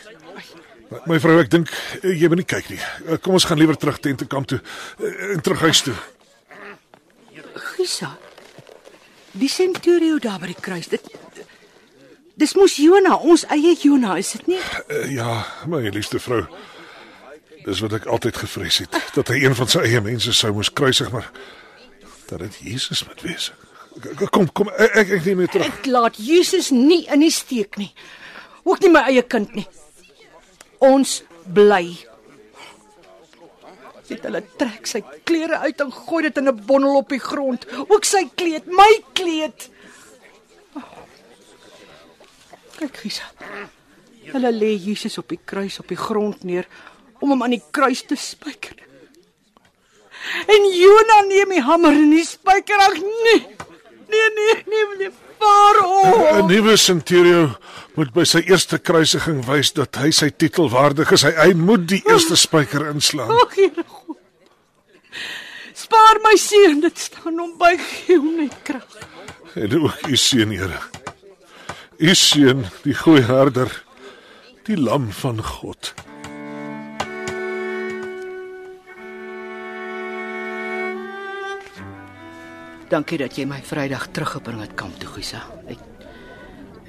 My, 1.08 1.16
vrou, 1.22 1.38
ek 1.40 1.48
dink 1.50 1.70
eh, 2.02 2.12
jy 2.20 2.28
moet 2.28 2.42
nie 2.42 2.48
kyk 2.48 2.68
nie. 2.68 2.80
Eh, 3.08 3.16
Kom 3.24 3.32
ons 3.38 3.46
gaan 3.48 3.56
liewer 3.60 3.78
terug 3.80 3.96
tent 4.04 4.20
te 4.20 4.26
kamp 4.28 4.44
toe 4.50 4.58
eh, 5.00 5.32
en 5.32 5.40
terug 5.44 5.62
huis 5.64 5.80
toe. 5.86 5.94
Gisa. 7.72 8.10
Die 9.32 9.48
centurio 9.48 10.18
daar 10.20 10.36
by 10.42 10.50
die 10.52 10.58
kruis. 10.60 10.90
Dit 10.92 11.08
Dis 12.42 12.56
mos 12.58 12.74
Jona, 12.74 13.14
ons 13.22 13.44
eie 13.54 13.76
Jona, 13.78 14.16
is 14.18 14.32
dit 14.34 14.48
nie? 14.50 14.60
Uh, 14.90 15.04
ja, 15.14 15.42
my 15.70 15.78
liefste 15.94 16.18
vrou. 16.18 16.42
Dis 17.62 17.82
wat 17.84 17.92
ek 18.00 18.08
altyd 18.10 18.40
gevrees 18.42 18.80
het, 18.82 18.96
dat 19.14 19.30
hy 19.30 19.44
een 19.44 19.54
van 19.54 19.68
sy 19.70 19.84
eie 19.86 20.00
mense 20.02 20.34
sou 20.34 20.50
moes 20.56 20.72
kruisig, 20.74 21.12
maar 21.14 21.28
dat 22.26 22.42
dit 22.42 22.56
Jesus 22.72 23.04
moet 23.06 23.22
wees. 23.22 23.52
Kom, 24.34 24.48
kom, 24.50 24.72
ek 24.74 24.96
ek, 25.04 25.12
ek 25.20 25.28
neem 25.28 25.44
dit 25.44 25.54
terug. 25.54 25.70
Ek 25.70 25.86
laat 25.92 26.18
Jesus 26.18 26.72
nie 26.74 27.04
in 27.12 27.22
die 27.22 27.30
steek 27.30 27.78
nie. 27.78 27.92
Ook 28.66 28.82
nie 28.82 28.90
my 28.90 29.04
eie 29.12 29.22
kind 29.22 29.54
nie. 29.54 29.68
Ons 30.82 31.20
bly. 31.46 31.84
Sit 34.08 34.26
hulle 34.26 34.42
trek 34.58 34.88
sy 34.90 35.04
klere 35.28 35.62
uit 35.62 35.84
en 35.84 35.94
gooi 35.94 36.24
dit 36.26 36.42
in 36.42 36.50
'n 36.50 36.64
bondel 36.66 36.98
op 37.04 37.14
die 37.14 37.22
grond. 37.22 37.68
Ook 37.86 38.04
sy 38.04 38.26
kleed, 38.34 38.66
my 38.66 38.90
kleed. 39.14 39.70
Kyk, 42.82 42.96
Gisa. 42.98 43.28
Hulle 44.32 44.50
lê 44.50 44.72
Jesus 44.74 45.18
op 45.20 45.28
die 45.30 45.38
kruis 45.38 45.78
op 45.78 45.90
die 45.90 45.98
grond 45.98 46.42
neer 46.46 46.66
om 47.22 47.30
hom 47.30 47.42
aan 47.44 47.54
die 47.54 47.62
kruis 47.74 48.02
te 48.06 48.16
spyker. 48.18 48.74
En 50.50 50.66
Jona 50.74 51.18
neem 51.28 51.54
die 51.54 51.62
hamer 51.62 51.94
en 51.94 52.10
die 52.10 52.24
spyker. 52.26 52.82
Ag 52.82 52.98
nee. 52.98 53.42
Nee, 54.10 54.30
nee, 54.38 54.56
nee, 54.66 54.86
nee. 54.98 55.10
Waarom? 55.42 56.42
'n 56.42 56.46
Nuwe 56.46 56.76
centurio 56.76 57.54
moet 57.94 58.12
by 58.14 58.24
sy 58.24 58.42
eerste 58.46 58.78
kruisiging 58.78 59.42
wys 59.46 59.72
dat 59.78 59.98
hy 60.02 60.10
sy 60.10 60.30
titel 60.30 60.70
waardig 60.70 61.12
is. 61.12 61.26
Hy, 61.26 61.32
hy 61.38 61.52
moet 61.54 61.86
die 61.88 62.02
eerste 62.06 62.36
spyker 62.36 62.86
inslaan. 62.90 63.30
Ag, 63.30 63.54
Here 63.54 63.84
God. 63.86 64.18
Spaar 65.74 66.20
my 66.22 66.36
seun, 66.38 66.80
dit 66.80 66.98
staan 66.98 67.38
hom 67.38 67.56
by 67.58 67.74
hom 68.06 68.36
net 68.38 68.54
krag. 68.62 68.86
En 69.54 69.78
ook 69.82 70.06
u 70.08 70.16
seun, 70.16 70.50
Here. 70.50 71.01
U 72.02 72.14
seun, 72.18 72.64
die 72.82 72.96
goeie 72.98 73.22
herder, 73.22 73.70
die 74.66 74.74
lam 74.74 75.04
van 75.14 75.36
God. 75.38 75.92
Dankie 82.90 83.20
dat 83.22 83.38
jy 83.38 83.46
my 83.46 83.60
Vrydag 83.62 84.08
teruggebring 84.10 84.64
het 84.64 84.74
kamp 84.74 84.98
toe, 84.98 85.12
Gisa. 85.14 85.44
Ek 85.70 85.78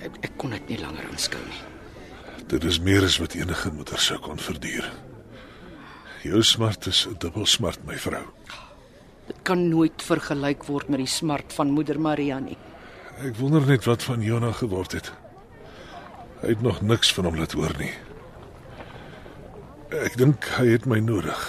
ek, 0.01 0.18
ek 0.32 0.34
kon 0.41 0.57
dit 0.57 0.74
nie 0.74 0.82
langer 0.82 1.05
aanskou 1.11 1.45
nie. 1.45 1.61
Dit 2.49 2.66
is 2.66 2.82
meer 2.82 3.05
as 3.05 3.22
wat 3.22 3.38
enige 3.38 3.70
moeder 3.70 4.01
sou 4.01 4.18
kon 4.18 4.41
verduur. 4.41 4.89
Jou 6.26 6.41
smart 6.41 6.89
is 6.89 7.05
'n 7.05 7.20
dubbel 7.22 7.45
smart, 7.45 7.86
my 7.86 8.01
vrou. 8.01 8.26
Dit 9.28 9.38
kan 9.43 9.70
nooit 9.70 10.01
vergelyk 10.01 10.66
word 10.66 10.89
met 10.89 11.05
die 11.05 11.14
smart 11.22 11.53
van 11.53 11.70
moeder 11.70 11.99
Maria 11.99 12.39
nie. 12.39 12.57
Ek 13.22 13.36
wonder 13.38 13.61
net 13.66 13.86
wat 13.86 14.03
van 14.03 14.22
Jona 14.22 14.51
geword 14.51 14.91
het. 14.97 15.11
Hy 16.41 16.47
het 16.55 16.61
nog 16.61 16.82
niks 16.82 17.14
van 17.14 17.30
hom 17.30 17.38
laat 17.38 17.53
hoor 17.53 17.76
nie. 17.78 17.93
Ek 19.93 20.18
dink 20.18 20.47
hy 20.57 20.72
het 20.74 20.88
my 20.89 20.97
nodig, 20.99 21.41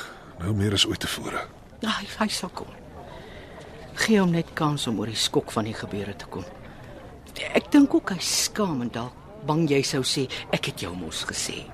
nou 0.42 0.52
meer 0.54 0.76
as 0.76 0.84
ooit 0.86 1.00
tevore. 1.00 1.46
Hy 1.84 2.04
hy 2.18 2.28
sal 2.28 2.52
kom. 2.52 2.68
Gee 3.96 4.20
hom 4.20 4.34
net 4.34 4.52
kans 4.58 4.86
om 4.90 5.00
oor 5.00 5.08
die 5.08 5.18
skok 5.18 5.52
van 5.54 5.64
die 5.64 5.76
gebeure 5.76 6.14
te 6.16 6.28
kom. 6.28 6.44
Ek 7.54 7.70
dink 7.72 7.94
ook 7.94 8.12
hy 8.14 8.20
skaam 8.22 8.84
en 8.84 8.92
dalk 8.92 9.16
bang 9.48 9.64
jy 9.70 9.80
sou 9.84 10.02
sê 10.06 10.28
ek 10.54 10.70
het 10.70 10.84
jou 10.84 10.92
mos 10.96 11.24
gesê. 11.28 11.64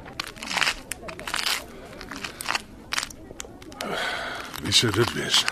Wie 4.62 4.72
sou 4.76 4.90
dit 4.94 5.12
wees? 5.16 5.44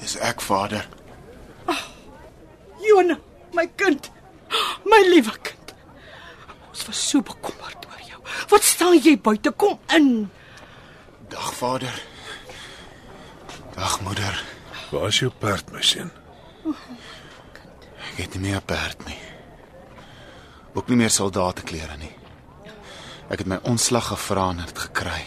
Dis 0.00 0.16
ek, 0.24 0.40
Vader. 0.40 0.86
Jona, 2.90 3.16
my 3.54 3.66
kind. 3.76 4.10
My 4.84 5.00
liewe 5.06 5.32
kind. 5.46 5.74
Ons 6.70 6.86
was 6.88 7.00
so 7.10 7.22
bekommerd 7.22 7.86
oor 7.86 8.04
jou. 8.08 8.20
Wat 8.50 8.66
staan 8.66 8.98
jy 8.98 9.16
buite? 9.22 9.52
Kom 9.54 9.78
in. 9.94 10.30
Dag, 11.30 11.50
Vader. 11.54 12.02
Dag, 13.76 14.00
moeder. 14.06 14.38
Waar 14.90 15.10
is 15.12 15.20
jou 15.22 15.30
perd, 15.30 15.70
my 15.70 15.82
seun? 15.86 16.10
Ek 18.10 18.24
het 18.24 18.34
nie 18.34 18.48
meer 18.50 18.58
'n 18.58 18.66
perd 18.66 19.06
nie. 19.06 19.18
Ook 20.74 20.88
nie 20.88 20.96
meer 20.96 21.10
soldateklere 21.10 21.96
nie. 21.98 22.14
Ek 23.30 23.38
het 23.38 23.46
my 23.46 23.58
ontslag 23.62 24.06
gevra 24.10 24.50
en 24.50 24.56
dit 24.66 24.78
gekry. 24.78 25.22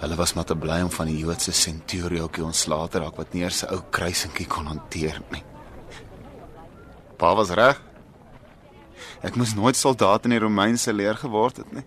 Hulle 0.00 0.16
was 0.16 0.34
maar 0.34 0.44
te 0.44 0.56
bly 0.56 0.80
om 0.82 0.90
van 0.90 1.06
die 1.06 1.18
Joodse 1.18 1.52
centuriokie 1.52 2.44
ontslae 2.44 2.88
te 2.88 2.98
raak 2.98 3.16
wat 3.16 3.32
nie 3.32 3.42
eers 3.42 3.62
'n 3.62 3.72
ou 3.74 3.82
kruisentjie 3.90 4.46
kon 4.46 4.66
hanteer 4.66 5.22
nie. 5.30 5.44
Pa 7.20 7.34
was 7.36 7.52
reg. 7.56 7.80
Ek 9.20 9.36
moes 9.36 9.52
nooit 9.54 9.76
soldaat 9.76 10.24
in 10.24 10.32
die 10.32 10.40
Romeinse 10.40 10.92
leer 10.96 11.18
geword 11.20 11.60
het 11.60 11.72
nie. 11.76 11.84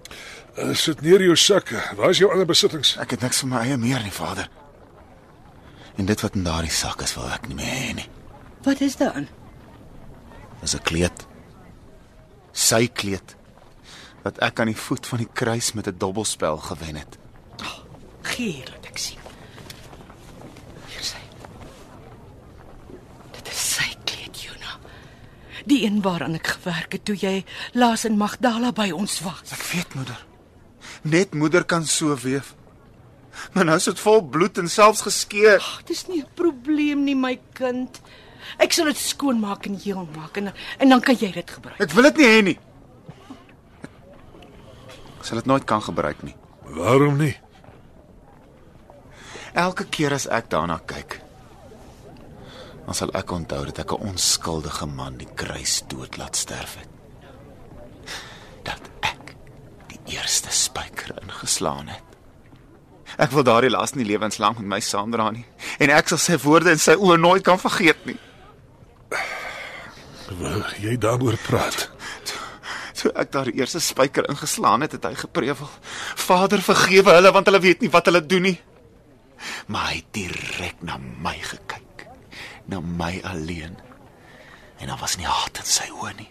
Uh, 0.54 0.74
sit 0.78 1.02
neer 1.02 1.24
jou 1.26 1.36
sakke. 1.40 1.82
Waar 1.98 2.14
is 2.14 2.22
jou 2.22 2.30
ander 2.32 2.46
besittings? 2.50 2.94
Ek 3.02 3.16
het 3.16 3.26
niks 3.26 3.42
vir 3.42 3.50
my 3.50 3.64
eie 3.66 3.78
meer 3.82 4.04
nie, 4.06 4.14
Vader. 4.14 4.50
En 5.98 6.06
dit 6.10 6.22
wat 6.26 6.38
in 6.38 6.46
daardie 6.46 6.74
sak 6.74 7.02
is, 7.06 7.16
wil 7.18 7.30
ek 7.34 7.48
nie 7.50 7.58
meer 7.58 7.74
hê 7.74 7.96
nie. 8.02 8.10
Wat 8.66 8.82
is 8.86 8.98
daarin? 9.02 9.28
Dis 10.62 10.76
'n 10.76 10.86
kleed. 10.86 11.26
Sy 12.54 12.88
kleed 12.88 13.36
wat 14.24 14.38
ek 14.40 14.60
aan 14.60 14.72
die 14.72 14.78
voet 14.78 15.06
van 15.06 15.20
die 15.20 15.34
kruis 15.34 15.74
met 15.74 15.88
'n 15.88 15.98
dobbelspel 15.98 16.58
gewen 16.58 16.96
het. 16.96 17.18
Gee 18.24 18.64
laat 18.70 18.86
ek 18.88 18.98
sien. 18.98 19.20
Hier 20.88 21.04
sy. 21.04 21.20
Dit 23.36 23.48
is 23.52 23.76
sy 23.76 23.90
kleed, 24.08 24.40
Jona. 24.46 24.80
Die 25.70 25.84
een 25.86 26.02
waaraan 26.02 26.36
ek 26.36 26.48
gewerk 26.48 26.92
het 26.92 27.06
toe 27.06 27.16
jy 27.16 27.46
laas 27.74 28.06
in 28.06 28.18
Magdala 28.18 28.72
by 28.72 28.90
ons 28.92 29.22
was. 29.24 29.54
Ek 29.56 29.64
weet, 29.72 29.96
moeder. 29.96 30.20
Net 31.04 31.34
moeder 31.34 31.64
kan 31.64 31.86
so 31.86 32.16
weef. 32.16 32.56
Maar 33.54 33.66
nou 33.66 33.78
is 33.78 33.88
dit 33.90 34.00
vol 34.00 34.22
bloed 34.22 34.58
en 34.58 34.70
selfs 34.70 35.02
geskeur. 35.02 35.58
Ag, 35.58 35.84
dis 35.90 36.08
nie 36.08 36.22
'n 36.22 36.28
probleem 36.36 37.04
nie, 37.04 37.16
my 37.16 37.40
kind. 37.54 38.02
Ek 38.58 38.74
sal 38.74 38.86
dit 38.86 38.98
skoonmaak 38.98 39.66
en 39.66 39.80
heel 39.80 40.08
maak 40.16 40.38
en 40.38 40.54
en 40.80 40.90
dan 40.90 41.02
kan 41.02 41.16
jy 41.16 41.32
dit 41.32 41.52
gebruik. 41.52 41.80
Ek 41.80 41.92
wil 41.92 42.04
dit 42.04 42.18
nie 42.18 42.28
hê 42.28 42.44
nie. 42.44 42.60
Ek 45.20 45.26
sal 45.26 45.38
dit 45.38 45.46
nooit 45.46 45.64
kan 45.66 45.82
gebruik 45.82 46.24
nie. 46.24 46.36
Waarom 46.64 47.18
nie? 47.18 47.38
Elke 49.54 49.86
keer 49.86 50.14
as 50.14 50.28
ek 50.28 50.50
daarna 50.50 50.82
kyk, 50.86 51.22
dan 52.86 52.96
sal 52.98 53.14
ek 53.16 53.32
onthou 53.32 53.66
dat 53.66 53.80
ek 53.80 53.92
'n 53.92 54.08
onskuldige 54.10 54.86
man 54.86 55.18
die 55.18 55.30
kruis 55.36 55.84
dood 55.88 56.18
laat 56.18 56.36
sterf 56.36 56.76
het. 56.76 56.90
Dat 58.64 58.82
ek 59.02 59.36
die 59.88 60.16
eerste 60.16 60.52
spyker 60.52 61.16
ingeslaan 61.22 61.88
het. 61.88 62.04
Ek 63.18 63.32
wil 63.32 63.44
daardie 63.44 63.70
las 63.70 63.94
nie 63.94 64.06
lewenslank 64.06 64.58
met 64.58 64.68
my 64.68 64.80
saamdra 64.80 65.32
nie 65.32 65.46
en 65.80 65.90
ek 65.90 66.08
sal 66.08 66.18
sy 66.18 66.38
woorde 66.38 66.72
in 66.72 66.82
sy 66.82 66.96
oë 66.96 67.20
nooit 67.20 67.44
kan 67.44 67.60
vergeet 67.60 68.06
nie. 68.06 68.18
Wil 70.40 70.64
jy 70.82 70.98
daaroor 70.98 71.38
praat? 71.46 71.90
Toe 73.04 73.12
ek 73.20 73.34
daardie 73.34 73.58
eerste 73.60 73.82
spyker 73.84 74.30
ingeslaan 74.32 74.82
het, 74.86 74.92
het 74.96 75.04
hy 75.04 75.14
geprewel: 75.14 75.70
"Vader, 76.16 76.62
vergewe 76.62 77.12
hulle 77.18 77.32
want 77.32 77.50
hulle 77.50 77.60
weet 77.60 77.82
nie 77.82 77.92
wat 77.92 78.06
hulle 78.06 78.26
doen 78.26 78.42
nie." 78.42 78.60
Maar 79.68 79.90
hy 79.90 79.96
het 79.96 80.14
direk 80.16 80.84
na 80.88 80.98
my 80.98 81.36
gekyk, 81.36 81.84
na 82.66 82.80
my 82.80 83.22
alleen. 83.24 83.78
En 84.78 84.88
daar 84.88 85.00
was 85.00 85.16
nie 85.18 85.28
haat 85.28 85.58
in 85.58 85.70
sy 85.70 85.90
oë 85.92 86.14
nie. 86.18 86.30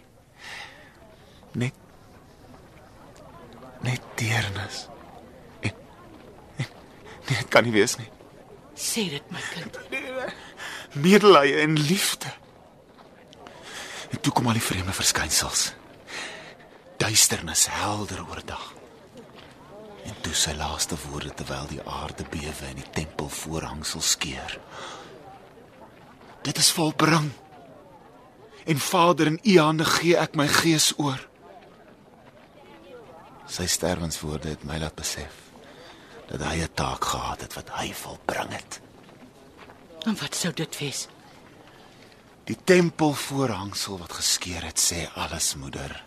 Net 1.52 1.78
net 3.82 4.02
deernis. 4.14 4.86
En, 5.60 5.74
en 6.56 6.66
nee, 7.26 7.36
dit 7.36 7.48
kan 7.48 7.66
nie 7.66 7.74
wees 7.74 7.96
nie. 7.98 8.08
Sê 8.78 9.08
dit, 9.10 9.30
my 9.34 9.42
kind. 9.52 9.78
Medelee 10.92 11.60
en 11.64 11.78
liefde. 11.78 12.30
En 14.10 14.20
toe 14.20 14.32
kom 14.32 14.46
al 14.46 14.58
die 14.60 14.64
vreemde 14.64 14.92
verskynsels. 14.92 15.72
Duisternis 17.02 17.66
helder 17.70 18.22
oordag. 18.28 18.72
En 20.04 20.16
toe 20.20 20.34
sy 20.34 20.54
laaste 20.58 20.98
woorde 21.08 21.34
terwyl 21.38 21.68
die 21.70 21.82
aarde 21.86 22.26
bewe 22.30 22.68
en 22.68 22.78
die 22.78 22.90
tempelvoorhangsel 22.94 24.02
skeur. 24.04 24.58
Dit 26.42 26.58
is 26.58 26.72
volbring. 26.72 27.30
En 28.64 28.78
Vader, 28.78 29.26
in 29.26 29.40
U 29.42 29.58
hande 29.58 29.84
gee 29.84 30.16
ek 30.16 30.34
my 30.38 30.46
gees 30.48 30.92
oor. 30.96 31.18
Sy 33.46 33.66
sterwenswoorde 33.66 34.54
het 34.54 34.64
my 34.64 34.78
laat 34.80 34.94
besef 34.96 35.40
dat 36.30 36.40
hy 36.40 36.62
'n 36.62 36.74
taak 36.74 37.04
gehad 37.04 37.40
het 37.40 37.54
wat 37.54 37.68
hy 37.78 37.92
volbring 37.92 38.52
het. 38.52 38.80
En 40.06 40.16
wat 40.20 40.34
sou 40.34 40.52
dit 40.54 40.78
wees? 40.78 41.08
Die 42.44 42.56
tempelvoorhangsel 42.64 43.98
wat 43.98 44.12
geskeur 44.12 44.64
het, 44.64 44.80
sê 44.80 45.08
alles, 45.14 45.54
moeder. 45.54 46.04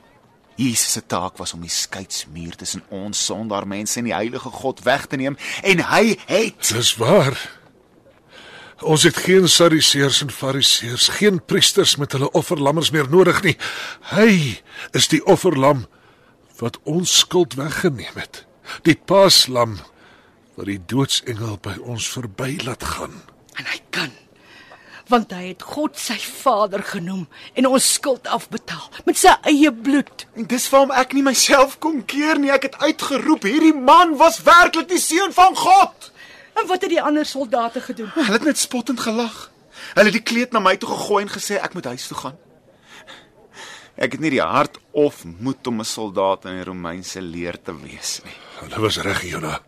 Jesus 0.55 0.91
se 0.91 1.05
taak 1.05 1.37
was 1.37 1.53
om 1.53 1.61
die 1.61 1.69
skeidsmuur 1.69 2.55
tussen 2.55 2.83
ons 2.89 3.25
sondaar 3.25 3.67
mense 3.67 3.99
en 3.99 4.07
die 4.07 4.15
heilige 4.15 4.49
God 4.49 4.79
weg 4.83 5.05
te 5.05 5.15
neem 5.15 5.37
en 5.63 5.83
hy 5.91 6.17
het 6.25 6.71
Dis 6.71 6.95
waar. 6.95 7.35
Ons 8.83 9.05
het 9.07 9.17
geen 9.23 9.47
Sadduseërs 9.47 10.21
en 10.25 10.31
Fariseërs, 10.31 11.07
geen 11.15 11.39
priesters 11.45 11.95
met 11.95 12.11
hulle 12.11 12.31
offerlammers 12.35 12.91
meer 12.91 13.07
nodig 13.09 13.39
nie. 13.43 13.55
Hy 14.11 14.59
is 14.91 15.07
die 15.07 15.21
offerlam 15.23 15.85
wat 16.59 16.79
ons 16.83 17.13
skuld 17.23 17.55
weggeneem 17.55 18.19
het. 18.19 18.43
Die 18.83 18.97
paaslam 18.97 19.77
wat 20.55 20.67
die 20.67 20.81
doodsengel 20.91 21.55
by 21.63 21.77
ons 21.83 22.09
verby 22.11 22.57
laat 22.67 22.83
gaan. 22.83 23.21
En 23.55 23.67
hy 23.71 23.79
kan 23.95 24.11
want 25.11 25.29
hy 25.35 25.51
het 25.51 25.61
God 25.61 25.99
sy 26.01 26.15
Vader 26.17 26.81
genoem 26.81 27.27
en 27.53 27.67
ons 27.69 27.89
skuld 27.93 28.25
afbetaal 28.25 29.03
met 29.05 29.19
sy 29.19 29.35
eie 29.51 29.69
bloed. 29.69 30.25
En 30.33 30.47
dis 30.49 30.65
waarom 30.73 30.93
ek 30.97 31.13
nie 31.13 31.21
myself 31.25 31.77
kon 31.83 31.99
keer 32.09 32.41
nie. 32.41 32.49
Ek 32.49 32.65
het 32.71 32.79
uitgeroep, 32.81 33.45
hierdie 33.45 33.75
man 33.77 34.15
was 34.17 34.41
werklik 34.47 34.89
die 34.89 35.01
seun 35.01 35.33
van 35.35 35.53
God. 35.59 36.09
En 36.55 36.67
wat 36.67 36.81
het 36.81 36.89
die 36.89 37.01
ander 37.01 37.25
soldate 37.25 37.81
gedoen? 37.81 38.11
Hulle 38.15 38.37
het 38.39 38.47
net 38.47 38.57
spottend 38.57 38.99
gelag. 38.99 39.51
Hulle 39.93 40.09
het 40.09 40.17
die 40.17 40.23
kleed 40.23 40.51
na 40.55 40.61
my 40.63 40.77
toe 40.79 40.89
gegooi 40.89 41.25
en 41.25 41.31
gesê 41.31 41.59
ek 41.59 41.75
moet 41.75 41.89
huis 41.91 42.07
toe 42.07 42.17
gaan. 42.17 42.37
Ek 43.95 44.15
het 44.15 44.23
nie 44.23 44.33
die 44.33 44.43
hart 44.43 44.77
of 44.91 45.23
moed 45.23 45.67
om 45.67 45.79
'n 45.79 45.87
soldaat 45.87 46.45
in 46.45 46.57
die 46.59 46.67
Romeinse 46.67 47.21
leer 47.21 47.55
te 47.61 47.75
wees 47.79 48.19
nie. 48.23 48.37
Hulle 48.59 48.79
was 48.81 48.97
reg, 48.97 49.23
Jona. 49.23 49.59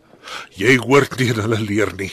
Jy 0.56 0.76
hoort 0.76 1.18
nie 1.18 1.28
in 1.28 1.40
hulle 1.40 1.60
leer 1.60 1.92
nie. 1.96 2.12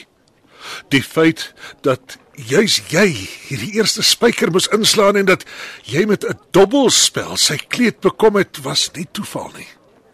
Die 0.89 1.03
feit 1.03 1.53
dat 1.81 2.17
juis 2.35 2.81
jy 2.89 3.07
hierdie 3.49 3.73
eerste 3.79 4.03
spyker 4.03 4.51
moes 4.51 4.67
inslaan 4.67 5.15
en 5.15 5.25
dat 5.25 5.45
jy 5.83 6.05
met 6.05 6.23
'n 6.23 6.39
dobbelspel 6.51 7.37
sy 7.37 7.57
kleed 7.57 7.99
bekom 7.99 8.35
het, 8.35 8.63
was 8.63 8.91
nie 8.93 9.07
toeval 9.11 9.51
nie. 9.57 9.67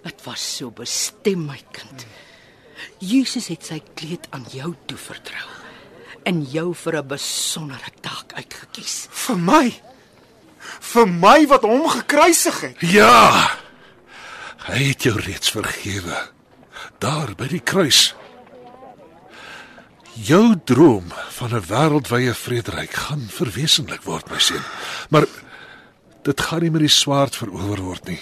Dit 0.03 0.23
was 0.25 0.55
so 0.57 0.71
bestem, 0.71 1.45
my 1.45 1.61
kind. 1.71 2.05
Jesus 3.01 3.47
het 3.49 3.65
sy 3.65 3.79
kleed 3.97 4.27
aan 4.29 4.45
jou 4.53 4.75
toevertrou 4.85 5.47
en 6.29 6.43
jou 6.45 6.69
vir 6.75 6.97
'n 7.01 7.07
besondere 7.07 7.91
taak 8.01 8.33
uitgekies. 8.33 9.07
Vir 9.09 9.37
my. 9.37 9.81
Vir 10.79 11.07
my 11.07 11.47
wat 11.47 11.61
hom 11.61 11.89
gekruisig 11.89 12.61
het. 12.61 12.77
Ja. 12.79 13.57
Hy 14.67 14.93
het 14.93 15.03
jou 15.03 15.19
reeds 15.19 15.49
vergewe. 15.49 16.29
Daar 16.99 17.35
by 17.35 17.47
die 17.47 17.63
kruis. 17.63 18.13
Jou 20.13 20.55
droom 20.63 21.11
van 21.29 21.55
'n 21.55 21.65
wêreldwye 21.65 22.33
vrederyk 22.33 22.93
gaan 22.93 23.27
verwesenlik 23.29 24.03
word, 24.03 24.29
my 24.29 24.39
seun. 24.39 24.63
Maar 25.09 25.25
dit 26.21 26.41
gaan 26.41 26.61
nie 26.61 26.71
met 26.71 26.81
die 26.81 26.89
swaard 26.89 27.35
verower 27.35 27.81
word 27.81 28.05
nie. 28.05 28.19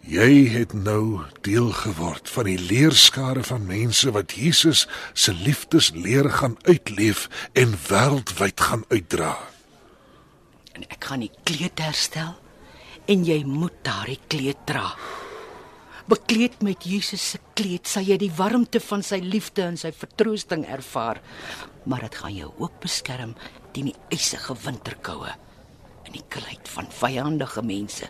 Jy 0.00 0.48
het 0.48 0.72
nou 0.72 1.20
deel 1.44 1.68
geword 1.76 2.28
van 2.32 2.46
die 2.48 2.58
leerskare 2.58 3.42
van 3.44 3.66
mense 3.68 4.08
wat 4.16 4.32
Jesus 4.32 4.86
se 5.12 5.34
liefdesleer 5.36 6.30
gaan 6.40 6.56
uitleef 6.64 7.26
en 7.52 7.74
wêreldwyd 7.88 8.60
gaan 8.60 8.84
uitdra. 8.88 9.36
En 10.72 10.86
ek 10.88 11.04
gaan 11.04 11.20
die 11.20 11.32
kleed 11.44 11.82
herstel 11.84 12.32
en 13.12 13.26
jy 13.28 13.42
moet 13.44 13.76
daardie 13.84 14.20
kleed 14.32 14.62
dra. 14.64 14.94
Bekleed 16.08 16.62
met 16.64 16.86
Jesus 16.88 17.26
se 17.34 17.40
kleed 17.54 17.86
sal 17.86 18.08
jy 18.08 18.16
die 18.22 18.32
warmte 18.32 18.80
van 18.80 19.04
sy 19.04 19.20
liefde 19.20 19.66
en 19.68 19.76
sy 19.76 19.92
vertroosting 19.92 20.64
ervaar, 20.64 21.20
maar 21.84 22.06
dit 22.08 22.16
gaan 22.22 22.34
jou 22.38 22.48
ook 22.56 22.80
beskerm 22.80 23.36
teen 23.74 23.92
die 23.92 24.16
ysige 24.16 24.56
winterkoue 24.64 25.36
en 26.06 26.16
die 26.16 26.24
koelheid 26.32 26.72
van 26.72 26.88
vyandige 26.88 27.62
mense. 27.62 28.08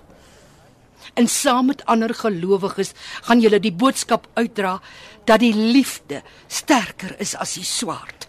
En 1.14 1.28
saam 1.28 1.66
met 1.66 1.84
ander 1.84 2.14
gelowiges 2.14 2.92
gaan 3.26 3.40
julle 3.40 3.61
die 3.61 3.72
boodskap 3.72 4.28
uitdra 4.34 4.80
dat 5.24 5.42
die 5.42 5.55
liefde 5.55 6.22
sterker 6.48 7.16
is 7.20 7.36
as 7.36 7.55
die 7.59 7.66
swaard. 7.66 8.28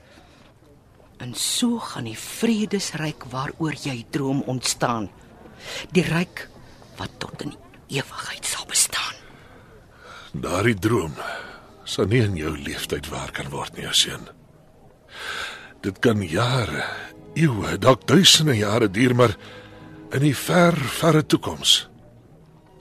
En 1.22 1.36
so 1.38 1.80
gaan 1.80 2.08
die 2.10 2.18
vredesryk 2.18 3.28
waaroor 3.30 3.78
jy 3.78 4.06
droom 4.10 4.42
ontstaan. 4.50 5.10
Die 5.94 6.06
ryk 6.06 6.48
wat 6.98 7.14
tot 7.22 7.46
in 7.46 7.54
ewigheid 7.92 8.46
sal 8.46 8.66
bestaan. 8.70 9.18
Daardie 10.32 10.78
droom 10.80 11.14
sal 11.86 12.08
nie 12.10 12.24
in 12.24 12.38
jou 12.40 12.56
lewenstyd 12.56 13.10
waar 13.12 13.34
kan 13.36 13.52
word 13.52 13.78
nie, 13.78 13.88
seun. 13.92 14.30
Dit 15.82 16.00
kan 16.00 16.22
jare, 16.24 16.86
eeue, 17.36 17.78
dalk 17.82 18.06
duisende 18.08 18.56
jare 18.56 18.88
duur, 18.90 19.16
maar 19.18 19.36
in 20.16 20.24
die 20.24 20.36
ver, 20.38 20.78
verre 20.78 21.26
toekoms 21.26 21.91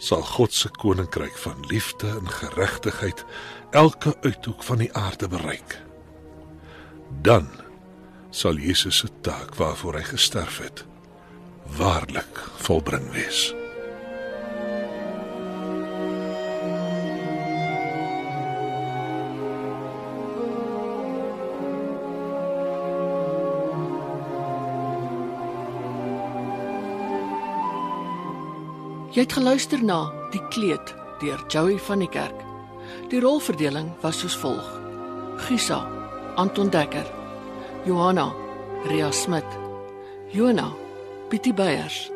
sal 0.01 0.23
God 0.25 0.53
se 0.57 0.71
koninkryk 0.81 1.37
van 1.45 1.67
liefde 1.69 2.09
en 2.09 2.29
geregtigheid 2.29 3.25
elke 3.77 4.17
uithoek 4.25 4.65
van 4.65 4.81
die 4.81 4.93
aarde 4.97 5.29
bereik. 5.29 5.77
Dan 7.23 7.49
sal 8.31 8.57
Jesus 8.57 9.03
se 9.05 9.09
taak 9.21 9.55
waarvoor 9.61 10.01
hy 10.01 10.07
gesterf 10.15 10.59
het, 10.65 10.85
waarlik 11.77 12.45
volbring 12.65 13.11
wees. 13.13 13.51
Jy 29.21 29.27
het 29.27 29.35
geluister 29.37 29.83
na 29.85 29.99
Die 30.33 30.41
Kleed 30.49 30.95
deur 31.21 31.43
Joey 31.53 31.75
van 31.85 32.01
die 32.01 32.09
Kerk. 32.09 32.39
Die 33.13 33.19
rolverdeling 33.21 33.91
was 34.01 34.23
soos 34.23 34.33
volg: 34.41 34.65
Gisa, 35.45 35.83
Anton 36.41 36.71
Dekker, 36.73 37.05
Johanna, 37.85 38.31
Ria 38.89 39.11
Smit, 39.13 39.45
Jona, 40.33 40.71
Pietie 41.29 41.53
Beyers, 41.53 42.09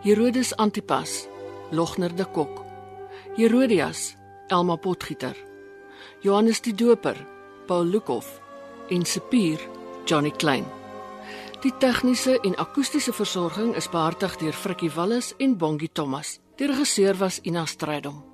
Herodes 0.00 0.54
Antipas, 0.56 1.28
Logner 1.76 2.16
de 2.16 2.24
Kok, 2.24 2.64
Herodias, 3.36 4.16
Elma 4.48 4.80
Potgieter, 4.80 5.36
Johannes 6.24 6.64
die 6.64 6.72
Doper, 6.72 7.20
Paul 7.66 7.84
Lukhof 7.92 8.40
en 8.88 9.04
Sepier, 9.04 9.60
Johnny 10.06 10.30
Klein. 10.30 10.79
Die 11.60 11.72
tegniese 11.76 12.38
en 12.40 12.54
akoestiese 12.56 13.12
versorging 13.12 13.74
is 13.76 13.88
behartig 13.92 14.38
deur 14.40 14.56
Frikkie 14.56 14.88
Wallis 14.94 15.34
en 15.36 15.58
Bongie 15.60 15.92
Thomas. 15.92 16.38
Die 16.56 16.66
regisseur 16.66 17.18
was 17.20 17.40
Ina 17.44 17.66
Strydom. 17.66 18.29